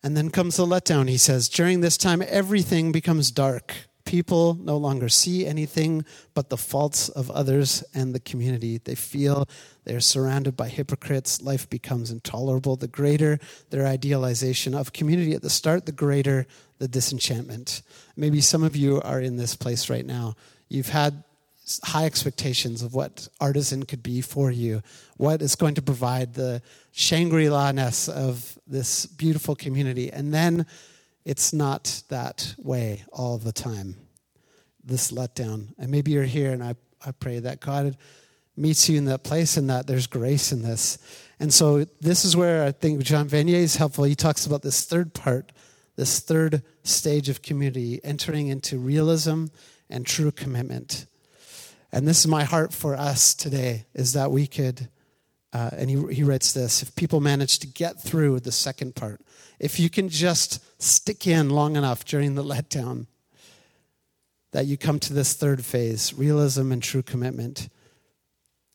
And 0.00 0.16
then 0.16 0.30
comes 0.30 0.58
the 0.58 0.64
letdown, 0.64 1.08
he 1.08 1.16
says. 1.16 1.48
During 1.48 1.80
this 1.80 1.96
time, 1.96 2.22
everything 2.24 2.92
becomes 2.92 3.32
dark. 3.32 3.74
People 4.04 4.54
no 4.54 4.76
longer 4.76 5.08
see 5.08 5.44
anything 5.44 6.04
but 6.34 6.50
the 6.50 6.56
faults 6.56 7.08
of 7.08 7.32
others 7.32 7.82
and 7.92 8.14
the 8.14 8.20
community. 8.20 8.78
They 8.78 8.94
feel 8.94 9.48
they 9.82 9.96
are 9.96 10.00
surrounded 10.00 10.56
by 10.56 10.68
hypocrites. 10.68 11.42
Life 11.42 11.68
becomes 11.68 12.12
intolerable. 12.12 12.76
The 12.76 12.86
greater 12.86 13.40
their 13.70 13.88
idealization 13.88 14.72
of 14.72 14.92
community 14.92 15.34
at 15.34 15.42
the 15.42 15.50
start, 15.50 15.86
the 15.86 15.90
greater 15.90 16.46
the 16.78 16.86
disenchantment. 16.86 17.82
Maybe 18.14 18.40
some 18.40 18.62
of 18.62 18.76
you 18.76 19.02
are 19.02 19.20
in 19.20 19.36
this 19.36 19.56
place 19.56 19.90
right 19.90 20.06
now. 20.06 20.36
You've 20.68 20.90
had 20.90 21.24
high 21.84 22.04
expectations 22.04 22.82
of 22.82 22.94
what 22.94 23.28
artisan 23.40 23.84
could 23.84 24.02
be 24.02 24.20
for 24.20 24.50
you, 24.50 24.82
what 25.16 25.42
is 25.42 25.54
going 25.56 25.74
to 25.74 25.82
provide 25.82 26.34
the 26.34 26.62
Shangri 26.92 27.48
La 27.48 27.72
ness 27.72 28.08
of 28.08 28.58
this 28.66 29.06
beautiful 29.06 29.54
community. 29.54 30.10
And 30.12 30.32
then 30.32 30.66
it's 31.24 31.52
not 31.52 32.02
that 32.08 32.54
way 32.58 33.04
all 33.12 33.38
the 33.38 33.52
time, 33.52 33.96
this 34.84 35.12
letdown. 35.12 35.74
And 35.78 35.90
maybe 35.90 36.10
you're 36.12 36.24
here, 36.24 36.52
and 36.52 36.62
I, 36.62 36.74
I 37.04 37.12
pray 37.12 37.38
that 37.38 37.60
God 37.60 37.96
meets 38.56 38.88
you 38.88 38.98
in 38.98 39.06
that 39.06 39.24
place 39.24 39.56
and 39.56 39.70
that 39.70 39.86
there's 39.86 40.06
grace 40.06 40.52
in 40.52 40.62
this. 40.62 40.98
And 41.40 41.52
so 41.52 41.84
this 42.00 42.24
is 42.24 42.36
where 42.36 42.64
I 42.64 42.72
think 42.72 43.02
Jean 43.02 43.28
Vanier 43.28 43.54
is 43.54 43.76
helpful. 43.76 44.04
He 44.04 44.14
talks 44.14 44.46
about 44.46 44.62
this 44.62 44.84
third 44.84 45.14
part, 45.14 45.52
this 45.96 46.20
third 46.20 46.62
stage 46.84 47.28
of 47.28 47.42
community, 47.42 48.00
entering 48.04 48.48
into 48.48 48.78
realism 48.78 49.46
and 49.88 50.06
true 50.06 50.30
commitment. 50.30 51.06
And 51.92 52.08
this 52.08 52.20
is 52.20 52.26
my 52.26 52.44
heart 52.44 52.72
for 52.72 52.94
us 52.94 53.34
today, 53.34 53.86
is 53.94 54.14
that 54.14 54.30
we 54.30 54.46
could, 54.46 54.88
uh, 55.52 55.70
and 55.76 55.90
he, 55.90 56.14
he 56.14 56.22
writes 56.22 56.52
this 56.52 56.82
if 56.82 56.96
people 56.96 57.20
manage 57.20 57.58
to 57.58 57.66
get 57.66 58.00
through 58.00 58.40
the 58.40 58.52
second 58.52 58.94
part, 58.94 59.20
if 59.58 59.78
you 59.78 59.90
can 59.90 60.08
just 60.08 60.60
stick 60.82 61.26
in 61.26 61.50
long 61.50 61.76
enough 61.76 62.04
during 62.04 62.34
the 62.34 62.44
letdown, 62.44 63.06
that 64.52 64.66
you 64.66 64.76
come 64.76 64.98
to 65.00 65.12
this 65.12 65.34
third 65.34 65.64
phase 65.64 66.14
realism 66.14 66.72
and 66.72 66.82
true 66.82 67.02
commitment. 67.02 67.68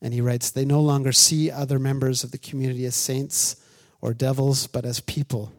And 0.01 0.13
he 0.13 0.21
writes, 0.21 0.51
they 0.51 0.65
no 0.65 0.79
longer 0.79 1.11
see 1.11 1.49
other 1.49 1.79
members 1.79 2.23
of 2.23 2.31
the 2.31 2.37
community 2.37 2.85
as 2.85 2.95
saints 2.95 3.55
or 3.99 4.13
devils, 4.13 4.67
but 4.67 4.85
as 4.85 4.99
people, 4.99 5.51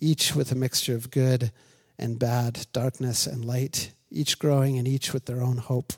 each 0.00 0.34
with 0.34 0.50
a 0.50 0.56
mixture 0.56 0.96
of 0.96 1.12
good 1.12 1.52
and 1.96 2.18
bad, 2.18 2.66
darkness 2.72 3.24
and 3.26 3.44
light, 3.44 3.92
each 4.10 4.40
growing 4.40 4.78
and 4.78 4.88
each 4.88 5.12
with 5.12 5.26
their 5.26 5.40
own 5.40 5.58
hope. 5.58 5.92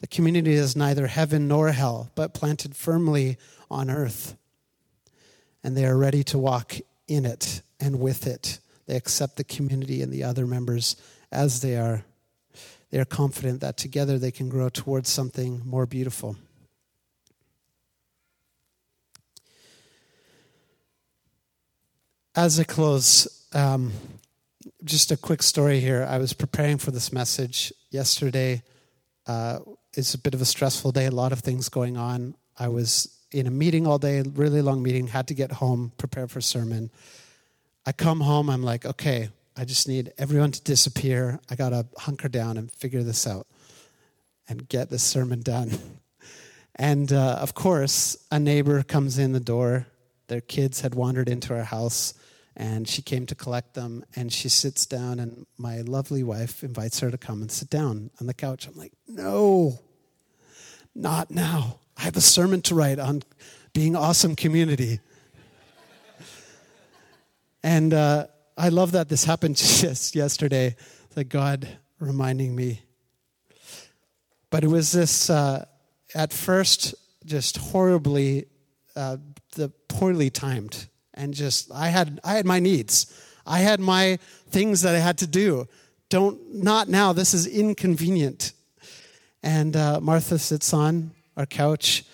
The 0.00 0.06
community 0.06 0.54
is 0.54 0.74
neither 0.74 1.06
heaven 1.06 1.46
nor 1.46 1.72
hell, 1.72 2.10
but 2.14 2.34
planted 2.34 2.74
firmly 2.74 3.36
on 3.70 3.90
earth. 3.90 4.36
And 5.62 5.76
they 5.76 5.84
are 5.84 5.96
ready 5.96 6.24
to 6.24 6.38
walk 6.38 6.76
in 7.06 7.26
it 7.26 7.60
and 7.78 8.00
with 8.00 8.26
it. 8.26 8.60
They 8.86 8.96
accept 8.96 9.36
the 9.36 9.44
community 9.44 10.02
and 10.02 10.10
the 10.10 10.24
other 10.24 10.46
members 10.46 10.96
as 11.30 11.60
they 11.60 11.76
are. 11.76 12.04
They 12.90 12.98
are 12.98 13.04
confident 13.04 13.60
that 13.60 13.76
together 13.76 14.18
they 14.18 14.32
can 14.32 14.48
grow 14.48 14.68
towards 14.68 15.08
something 15.08 15.62
more 15.64 15.86
beautiful. 15.86 16.36
As 22.34 22.58
I 22.58 22.64
close, 22.64 23.46
um, 23.52 23.92
just 24.82 25.10
a 25.10 25.16
quick 25.16 25.42
story 25.42 25.80
here. 25.80 26.06
I 26.08 26.18
was 26.18 26.32
preparing 26.32 26.78
for 26.78 26.90
this 26.90 27.12
message 27.12 27.72
yesterday. 27.90 28.62
Uh, 29.26 29.60
it's 29.94 30.14
a 30.14 30.18
bit 30.18 30.34
of 30.34 30.40
a 30.40 30.44
stressful 30.44 30.92
day, 30.92 31.06
a 31.06 31.10
lot 31.10 31.32
of 31.32 31.40
things 31.40 31.68
going 31.68 31.96
on. 31.96 32.34
I 32.58 32.68
was 32.68 33.16
in 33.32 33.46
a 33.46 33.50
meeting 33.50 33.86
all 33.86 33.98
day, 33.98 34.22
really 34.22 34.62
long 34.62 34.82
meeting, 34.82 35.08
had 35.08 35.28
to 35.28 35.34
get 35.34 35.52
home, 35.52 35.92
prepare 35.98 36.28
for 36.28 36.40
sermon. 36.40 36.90
I 37.86 37.92
come 37.92 38.20
home, 38.20 38.50
I'm 38.50 38.62
like, 38.62 38.84
okay, 38.84 39.30
I 39.56 39.64
just 39.64 39.88
need 39.88 40.12
everyone 40.18 40.52
to 40.52 40.62
disappear. 40.62 41.40
I 41.50 41.54
got 41.54 41.70
to 41.70 41.86
hunker 41.98 42.28
down 42.28 42.56
and 42.56 42.70
figure 42.70 43.02
this 43.02 43.26
out 43.26 43.46
and 44.48 44.68
get 44.68 44.90
this 44.90 45.02
sermon 45.02 45.42
done. 45.42 45.70
And 46.76 47.12
uh, 47.12 47.36
of 47.42 47.52
course, 47.52 48.16
a 48.30 48.40
neighbor 48.40 48.82
comes 48.82 49.18
in 49.18 49.32
the 49.32 49.40
door. 49.40 49.86
Their 50.28 50.40
kids 50.40 50.80
had 50.80 50.94
wandered 50.94 51.28
into 51.28 51.52
our 51.52 51.64
house, 51.64 52.14
and 52.60 52.86
she 52.86 53.00
came 53.00 53.24
to 53.24 53.34
collect 53.34 53.72
them. 53.72 54.04
And 54.14 54.30
she 54.30 54.50
sits 54.50 54.84
down, 54.84 55.18
and 55.18 55.46
my 55.56 55.80
lovely 55.80 56.22
wife 56.22 56.62
invites 56.62 57.00
her 57.00 57.10
to 57.10 57.16
come 57.16 57.40
and 57.40 57.50
sit 57.50 57.70
down 57.70 58.10
on 58.20 58.26
the 58.26 58.34
couch. 58.34 58.68
I'm 58.68 58.76
like, 58.76 58.92
no, 59.08 59.78
not 60.94 61.30
now. 61.30 61.78
I 61.96 62.02
have 62.02 62.18
a 62.18 62.20
sermon 62.20 62.60
to 62.62 62.74
write 62.74 62.98
on 62.98 63.22
being 63.72 63.96
awesome 63.96 64.36
community. 64.36 65.00
and 67.62 67.94
uh, 67.94 68.26
I 68.58 68.68
love 68.68 68.92
that 68.92 69.08
this 69.08 69.24
happened 69.24 69.56
just 69.56 70.14
yesterday. 70.14 70.76
Like 71.16 71.30
God 71.30 71.66
reminding 71.98 72.54
me. 72.54 72.82
But 74.50 74.64
it 74.64 74.68
was 74.68 74.92
this, 74.92 75.30
uh, 75.30 75.64
at 76.14 76.30
first, 76.30 76.94
just 77.24 77.56
horribly 77.56 78.48
uh, 78.94 79.16
the 79.54 79.70
poorly 79.88 80.28
timed, 80.28 80.88
and 81.20 81.34
just 81.34 81.70
I 81.70 81.88
had 81.88 82.18
I 82.24 82.34
had 82.34 82.46
my 82.46 82.60
needs, 82.60 83.06
I 83.46 83.58
had 83.58 83.78
my 83.78 84.18
things 84.48 84.82
that 84.82 84.94
I 84.94 84.98
had 84.98 85.18
to 85.18 85.26
do. 85.26 85.68
Don't 86.08 86.54
not 86.54 86.88
now. 86.88 87.12
This 87.12 87.34
is 87.34 87.46
inconvenient. 87.46 88.52
And 89.42 89.76
uh, 89.76 90.00
Martha 90.00 90.38
sits 90.38 90.74
on 90.74 91.12
our 91.36 91.46
couch, 91.46 92.04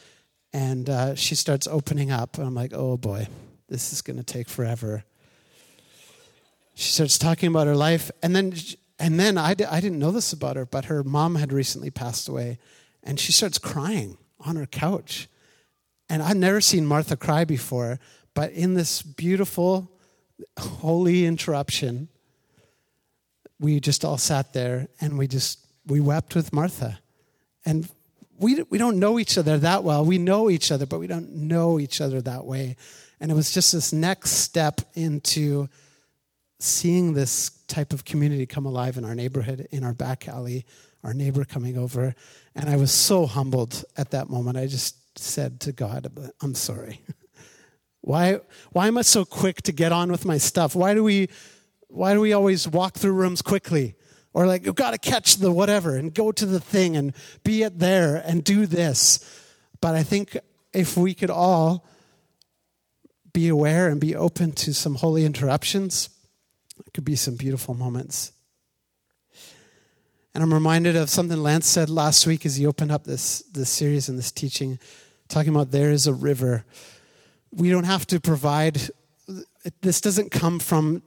and 0.52 0.88
uh, 0.88 1.14
she 1.14 1.34
starts 1.34 1.66
opening 1.66 2.10
up, 2.10 2.38
and 2.38 2.46
I'm 2.46 2.54
like, 2.54 2.72
oh 2.74 2.96
boy, 2.96 3.28
this 3.68 3.92
is 3.92 4.02
going 4.02 4.16
to 4.16 4.22
take 4.22 4.48
forever. 4.48 5.04
She 6.74 6.92
starts 6.92 7.18
talking 7.18 7.48
about 7.48 7.66
her 7.66 7.76
life, 7.76 8.10
and 8.22 8.34
then 8.34 8.52
and 8.98 9.20
then 9.20 9.38
I, 9.38 9.50
I 9.50 9.80
didn't 9.80 9.98
know 9.98 10.10
this 10.10 10.32
about 10.32 10.56
her, 10.56 10.66
but 10.66 10.86
her 10.86 11.04
mom 11.04 11.36
had 11.36 11.52
recently 11.52 11.90
passed 11.90 12.28
away, 12.28 12.58
and 13.02 13.20
she 13.20 13.32
starts 13.32 13.58
crying 13.58 14.18
on 14.40 14.56
her 14.56 14.66
couch. 14.66 15.28
And 16.08 16.22
I'd 16.22 16.36
never 16.36 16.60
seen 16.60 16.86
Martha 16.86 17.16
cry 17.16 17.44
before, 17.44 17.98
but 18.36 18.52
in 18.52 18.74
this 18.74 19.00
beautiful, 19.00 19.90
holy 20.58 21.24
interruption, 21.24 22.08
we 23.58 23.80
just 23.80 24.04
all 24.04 24.18
sat 24.18 24.52
there 24.52 24.88
and 25.00 25.16
we 25.16 25.26
just 25.26 25.58
we 25.86 26.00
wept 26.00 26.34
with 26.34 26.52
Martha. 26.52 26.98
And 27.64 27.88
we, 28.38 28.62
we 28.64 28.76
don't 28.76 28.98
know 28.98 29.18
each 29.18 29.38
other 29.38 29.56
that 29.56 29.84
well. 29.84 30.04
We 30.04 30.18
know 30.18 30.50
each 30.50 30.70
other, 30.70 30.84
but 30.84 31.00
we 31.00 31.06
don't 31.06 31.34
know 31.34 31.80
each 31.80 32.02
other 32.02 32.20
that 32.20 32.44
way. 32.44 32.76
And 33.20 33.30
it 33.30 33.34
was 33.34 33.52
just 33.52 33.72
this 33.72 33.90
next 33.90 34.32
step 34.32 34.82
into 34.92 35.70
seeing 36.58 37.14
this 37.14 37.48
type 37.68 37.94
of 37.94 38.04
community 38.04 38.44
come 38.44 38.66
alive 38.66 38.98
in 38.98 39.06
our 39.06 39.14
neighborhood, 39.14 39.66
in 39.70 39.82
our 39.82 39.94
back 39.94 40.28
alley, 40.28 40.66
our 41.02 41.14
neighbor 41.14 41.46
coming 41.46 41.78
over. 41.78 42.14
And 42.54 42.68
I 42.68 42.76
was 42.76 42.92
so 42.92 43.24
humbled 43.24 43.82
at 43.96 44.10
that 44.10 44.28
moment. 44.28 44.58
I 44.58 44.66
just 44.66 45.18
said 45.18 45.60
to 45.60 45.72
God, 45.72 46.06
I'm 46.42 46.54
sorry. 46.54 47.00
why, 48.06 48.38
why 48.70 48.86
am 48.86 48.98
I 48.98 49.02
so 49.02 49.24
quick 49.24 49.62
to 49.62 49.72
get 49.72 49.90
on 49.90 50.12
with 50.12 50.24
my 50.24 50.38
stuff? 50.38 50.76
Why 50.76 50.94
do 50.94 51.02
we, 51.02 51.28
why 51.88 52.14
do 52.14 52.20
we 52.20 52.32
always 52.32 52.68
walk 52.68 52.94
through 52.94 53.14
rooms 53.14 53.42
quickly? 53.42 53.96
Or 54.32 54.46
like, 54.46 54.64
you've 54.64 54.76
got 54.76 54.92
to 54.92 54.98
catch 54.98 55.38
the 55.38 55.50
whatever 55.50 55.96
and 55.96 56.14
go 56.14 56.30
to 56.30 56.46
the 56.46 56.60
thing 56.60 56.96
and 56.96 57.12
be 57.42 57.64
it 57.64 57.80
there 57.80 58.22
and 58.24 58.44
do 58.44 58.64
this. 58.64 59.18
But 59.80 59.96
I 59.96 60.04
think 60.04 60.38
if 60.72 60.96
we 60.96 61.14
could 61.14 61.30
all 61.30 61.84
be 63.32 63.48
aware 63.48 63.88
and 63.88 64.00
be 64.00 64.14
open 64.14 64.52
to 64.52 64.72
some 64.72 64.94
holy 64.94 65.24
interruptions, 65.24 66.08
it 66.86 66.94
could 66.94 67.04
be 67.04 67.16
some 67.16 67.34
beautiful 67.34 67.74
moments. 67.74 68.30
And 70.32 70.44
I'm 70.44 70.54
reminded 70.54 70.94
of 70.94 71.10
something 71.10 71.42
Lance 71.42 71.66
said 71.66 71.90
last 71.90 72.24
week 72.24 72.46
as 72.46 72.54
he 72.54 72.66
opened 72.66 72.92
up 72.92 73.02
this, 73.02 73.40
this 73.52 73.68
series 73.68 74.08
and 74.08 74.16
this 74.16 74.30
teaching, 74.30 74.78
talking 75.28 75.52
about 75.52 75.72
there 75.72 75.90
is 75.90 76.06
a 76.06 76.14
river. 76.14 76.64
We 77.52 77.70
don't 77.70 77.84
have 77.84 78.06
to 78.08 78.20
provide, 78.20 78.80
this 79.80 80.00
doesn't 80.00 80.30
come 80.30 80.58
from 80.58 81.02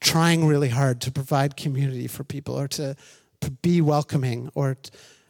trying 0.00 0.46
really 0.46 0.68
hard 0.68 1.00
to 1.02 1.10
provide 1.10 1.56
community 1.56 2.06
for 2.06 2.24
people 2.24 2.58
or 2.58 2.68
to, 2.68 2.96
be 3.62 3.80
welcoming 3.80 4.50
or 4.54 4.76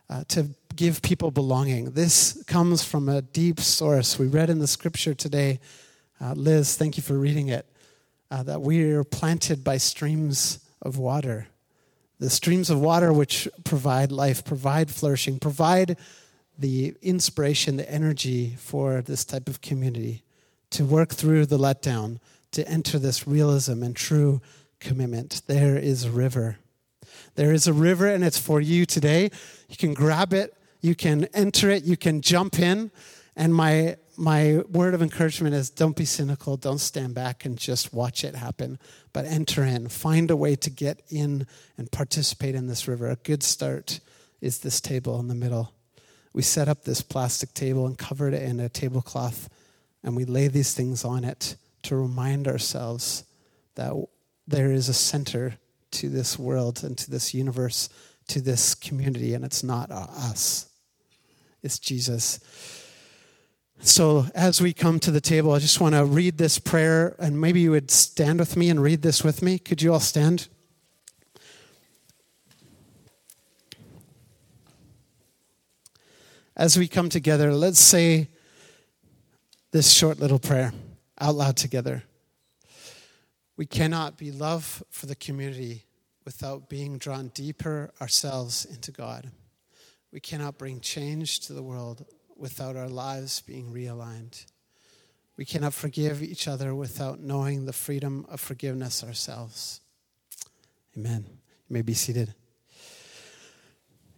uh, 0.08 0.24
to 0.28 0.48
give 0.74 1.02
people 1.02 1.30
belonging. 1.30 1.90
This 1.90 2.42
comes 2.46 2.82
from 2.82 3.08
a 3.08 3.20
deep 3.20 3.60
source. 3.60 4.18
We 4.18 4.26
read 4.26 4.48
in 4.48 4.60
the 4.60 4.66
scripture 4.66 5.12
today. 5.12 5.60
Uh, 6.20 6.32
Liz, 6.32 6.76
thank 6.76 6.96
you 6.96 7.02
for 7.02 7.18
reading 7.18 7.48
it 7.48 7.66
uh, 8.30 8.42
that 8.44 8.62
we 8.62 8.82
are 8.92 9.04
planted 9.04 9.62
by 9.62 9.76
streams 9.76 10.60
of 10.80 10.96
water. 10.96 11.48
The 12.18 12.30
streams 12.30 12.70
of 12.70 12.80
water 12.80 13.12
which 13.12 13.46
provide 13.64 14.10
life, 14.10 14.44
provide 14.44 14.90
flourishing, 14.90 15.38
provide 15.38 15.98
the 16.58 16.96
inspiration, 17.02 17.76
the 17.76 17.90
energy 17.90 18.56
for 18.58 19.02
this 19.02 19.24
type 19.24 19.48
of 19.48 19.60
community 19.60 20.22
to 20.70 20.84
work 20.84 21.10
through 21.10 21.46
the 21.46 21.58
letdown, 21.58 22.18
to 22.52 22.66
enter 22.68 22.98
this 22.98 23.26
realism 23.26 23.82
and 23.82 23.94
true 23.94 24.40
commitment. 24.80 25.42
There 25.46 25.76
is 25.76 26.04
a 26.04 26.10
river. 26.10 26.58
There 27.34 27.52
is 27.52 27.66
a 27.66 27.72
river, 27.72 28.06
and 28.06 28.24
it's 28.24 28.38
for 28.38 28.60
you 28.60 28.86
today. 28.86 29.30
You 29.68 29.76
can 29.76 29.94
grab 29.94 30.32
it, 30.32 30.54
you 30.80 30.94
can 30.94 31.24
enter 31.34 31.70
it, 31.70 31.84
you 31.84 31.96
can 31.96 32.20
jump 32.20 32.58
in. 32.58 32.90
And 33.36 33.54
my 33.54 33.96
my 34.18 34.64
word 34.72 34.94
of 34.94 35.00
encouragement 35.00 35.54
is 35.54 35.70
don't 35.70 35.94
be 35.96 36.04
cynical, 36.04 36.56
don't 36.56 36.80
stand 36.80 37.14
back 37.14 37.44
and 37.44 37.56
just 37.56 37.94
watch 37.94 38.24
it 38.24 38.34
happen, 38.34 38.80
but 39.12 39.24
enter 39.24 39.62
in. 39.62 39.88
Find 39.88 40.28
a 40.30 40.36
way 40.36 40.56
to 40.56 40.70
get 40.70 41.02
in 41.08 41.46
and 41.76 41.90
participate 41.92 42.56
in 42.56 42.66
this 42.66 42.88
river. 42.88 43.08
A 43.08 43.16
good 43.16 43.44
start 43.44 44.00
is 44.40 44.58
this 44.58 44.80
table 44.80 45.20
in 45.20 45.28
the 45.28 45.36
middle. 45.36 45.72
We 46.32 46.42
set 46.42 46.68
up 46.68 46.82
this 46.82 47.00
plastic 47.00 47.54
table 47.54 47.86
and 47.86 47.96
covered 47.96 48.34
it 48.34 48.42
in 48.42 48.58
a 48.58 48.68
tablecloth, 48.68 49.48
and 50.02 50.16
we 50.16 50.24
lay 50.24 50.48
these 50.48 50.74
things 50.74 51.04
on 51.04 51.24
it 51.24 51.56
to 51.82 51.96
remind 51.96 52.46
ourselves 52.48 53.24
that 53.74 53.94
there 54.46 54.72
is 54.72 54.88
a 54.88 54.94
center 54.94 55.58
to 55.90 56.08
this 56.08 56.38
world 56.38 56.82
and 56.84 56.96
to 56.98 57.10
this 57.10 57.34
universe, 57.34 57.88
to 58.28 58.40
this 58.40 58.74
community, 58.74 59.34
and 59.34 59.44
it's 59.44 59.62
not 59.62 59.90
us, 59.90 60.68
it's 61.62 61.78
Jesus. 61.78 62.40
So, 63.80 64.26
as 64.34 64.60
we 64.60 64.72
come 64.72 64.98
to 65.00 65.12
the 65.12 65.20
table, 65.20 65.52
I 65.52 65.60
just 65.60 65.80
want 65.80 65.94
to 65.94 66.04
read 66.04 66.36
this 66.36 66.58
prayer, 66.58 67.14
and 67.20 67.40
maybe 67.40 67.60
you 67.60 67.70
would 67.70 67.92
stand 67.92 68.40
with 68.40 68.56
me 68.56 68.70
and 68.70 68.82
read 68.82 69.02
this 69.02 69.22
with 69.22 69.40
me. 69.40 69.58
Could 69.58 69.82
you 69.82 69.92
all 69.92 70.00
stand? 70.00 70.48
As 76.56 76.76
we 76.76 76.88
come 76.88 77.08
together, 77.08 77.54
let's 77.54 77.78
say 77.78 78.30
this 79.70 79.92
short 79.92 80.18
little 80.18 80.38
prayer 80.38 80.72
out 81.20 81.34
loud 81.34 81.56
together. 81.56 82.02
We 83.56 83.66
cannot 83.66 84.16
be 84.16 84.30
love 84.30 84.82
for 84.90 85.06
the 85.06 85.16
community 85.16 85.84
without 86.24 86.68
being 86.68 86.98
drawn 86.98 87.28
deeper 87.28 87.90
ourselves 88.00 88.64
into 88.64 88.92
God. 88.92 89.30
We 90.12 90.20
cannot 90.20 90.58
bring 90.58 90.80
change 90.80 91.40
to 91.40 91.52
the 91.52 91.62
world 91.62 92.06
without 92.36 92.76
our 92.76 92.88
lives 92.88 93.40
being 93.40 93.72
realigned. 93.72 94.46
We 95.36 95.44
cannot 95.44 95.74
forgive 95.74 96.22
each 96.22 96.48
other 96.48 96.74
without 96.74 97.20
knowing 97.20 97.64
the 97.64 97.72
freedom 97.72 98.26
of 98.28 98.40
forgiveness 98.40 99.04
ourselves. 99.04 99.80
Amen. 100.96 101.24
You 101.28 101.74
may 101.74 101.82
be 101.82 101.94
seated. 101.94 102.34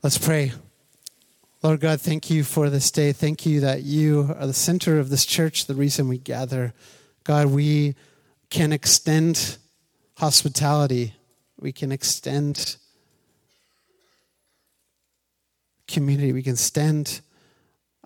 Let's 0.03 0.19
pray. 0.19 0.53
Lord 1.63 1.81
God, 1.81 2.01
thank 2.01 2.31
you 2.31 2.43
for 2.43 2.71
this 2.71 2.91
day. 2.91 3.13
Thank 3.13 3.45
you 3.45 3.61
that 3.61 3.83
you 3.83 4.35
are 4.39 4.47
the 4.47 4.55
center 4.55 4.99
of 4.99 5.11
this 5.11 5.27
church, 5.27 5.67
the 5.67 5.75
reason 5.75 6.09
we 6.09 6.17
gather. 6.17 6.73
God, 7.23 7.49
we 7.49 7.97
can 8.49 8.73
extend 8.73 9.59
hospitality, 10.17 11.15
we 11.61 11.71
can 11.71 11.93
extend 11.93 12.77
community, 15.87 16.33
we 16.33 16.43
can 16.43 16.57
stand 16.57 17.21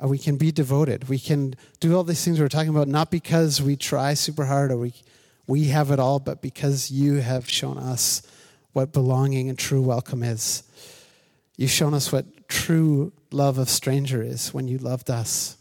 uh, 0.02 0.08
we 0.08 0.18
can 0.18 0.36
be 0.36 0.50
devoted. 0.50 1.08
We 1.08 1.20
can 1.20 1.54
do 1.78 1.94
all 1.94 2.02
these 2.02 2.24
things 2.24 2.40
we're 2.40 2.48
talking 2.48 2.70
about 2.70 2.88
not 2.88 3.12
because 3.12 3.62
we 3.62 3.76
try 3.76 4.14
super 4.14 4.46
hard 4.46 4.72
or 4.72 4.78
we, 4.78 4.94
we 5.46 5.66
have 5.66 5.92
it 5.92 6.00
all, 6.00 6.18
but 6.18 6.42
because 6.42 6.90
you 6.90 7.18
have 7.20 7.48
shown 7.48 7.78
us 7.78 8.20
what 8.72 8.92
belonging 8.92 9.48
and 9.48 9.56
true 9.56 9.82
welcome 9.82 10.24
is. 10.24 10.64
You've 11.56 11.70
shown 11.70 11.94
us 11.94 12.10
what 12.10 12.48
true 12.48 13.12
love 13.34 13.58
of 13.58 13.68
stranger 13.68 14.22
is 14.22 14.54
when 14.54 14.68
you 14.68 14.78
loved 14.78 15.10
us. 15.10 15.58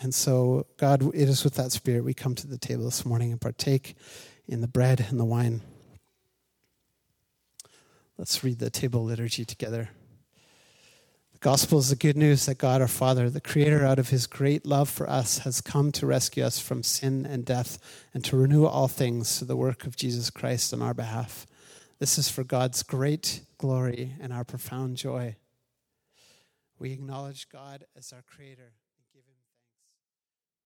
And 0.00 0.14
so, 0.14 0.66
God, 0.78 1.14
it 1.14 1.28
is 1.28 1.44
with 1.44 1.54
that 1.54 1.70
spirit 1.70 2.04
we 2.04 2.14
come 2.14 2.34
to 2.34 2.46
the 2.46 2.58
table 2.58 2.84
this 2.84 3.04
morning 3.04 3.30
and 3.30 3.40
partake 3.40 3.94
in 4.48 4.62
the 4.62 4.66
bread 4.66 5.06
and 5.08 5.20
the 5.20 5.24
wine. 5.24 5.60
Let's 8.16 8.42
read 8.42 8.58
the 8.58 8.70
table 8.70 9.04
liturgy 9.04 9.44
together. 9.44 9.90
The 11.32 11.38
gospel 11.38 11.78
is 11.78 11.90
the 11.90 11.96
good 11.96 12.16
news 12.16 12.46
that 12.46 12.58
God 12.58 12.80
our 12.80 12.88
Father, 12.88 13.28
the 13.28 13.40
Creator, 13.40 13.84
out 13.84 13.98
of 13.98 14.08
His 14.08 14.26
great 14.26 14.64
love 14.64 14.88
for 14.88 15.08
us, 15.08 15.38
has 15.38 15.60
come 15.60 15.92
to 15.92 16.06
rescue 16.06 16.44
us 16.44 16.58
from 16.58 16.82
sin 16.82 17.26
and 17.26 17.44
death 17.44 17.78
and 18.14 18.24
to 18.24 18.36
renew 18.36 18.64
all 18.64 18.88
things 18.88 19.38
through 19.38 19.48
the 19.48 19.56
work 19.56 19.84
of 19.84 19.96
Jesus 19.96 20.30
Christ 20.30 20.72
on 20.72 20.82
our 20.82 20.94
behalf. 20.94 21.46
This 21.98 22.18
is 22.18 22.28
for 22.28 22.42
God's 22.42 22.82
great 22.82 23.42
glory 23.58 24.14
and 24.20 24.32
our 24.32 24.44
profound 24.44 24.96
joy. 24.96 25.36
We 26.82 26.90
acknowledge 26.90 27.48
God 27.48 27.84
as 27.96 28.12
our 28.12 28.22
Creator. 28.22 28.72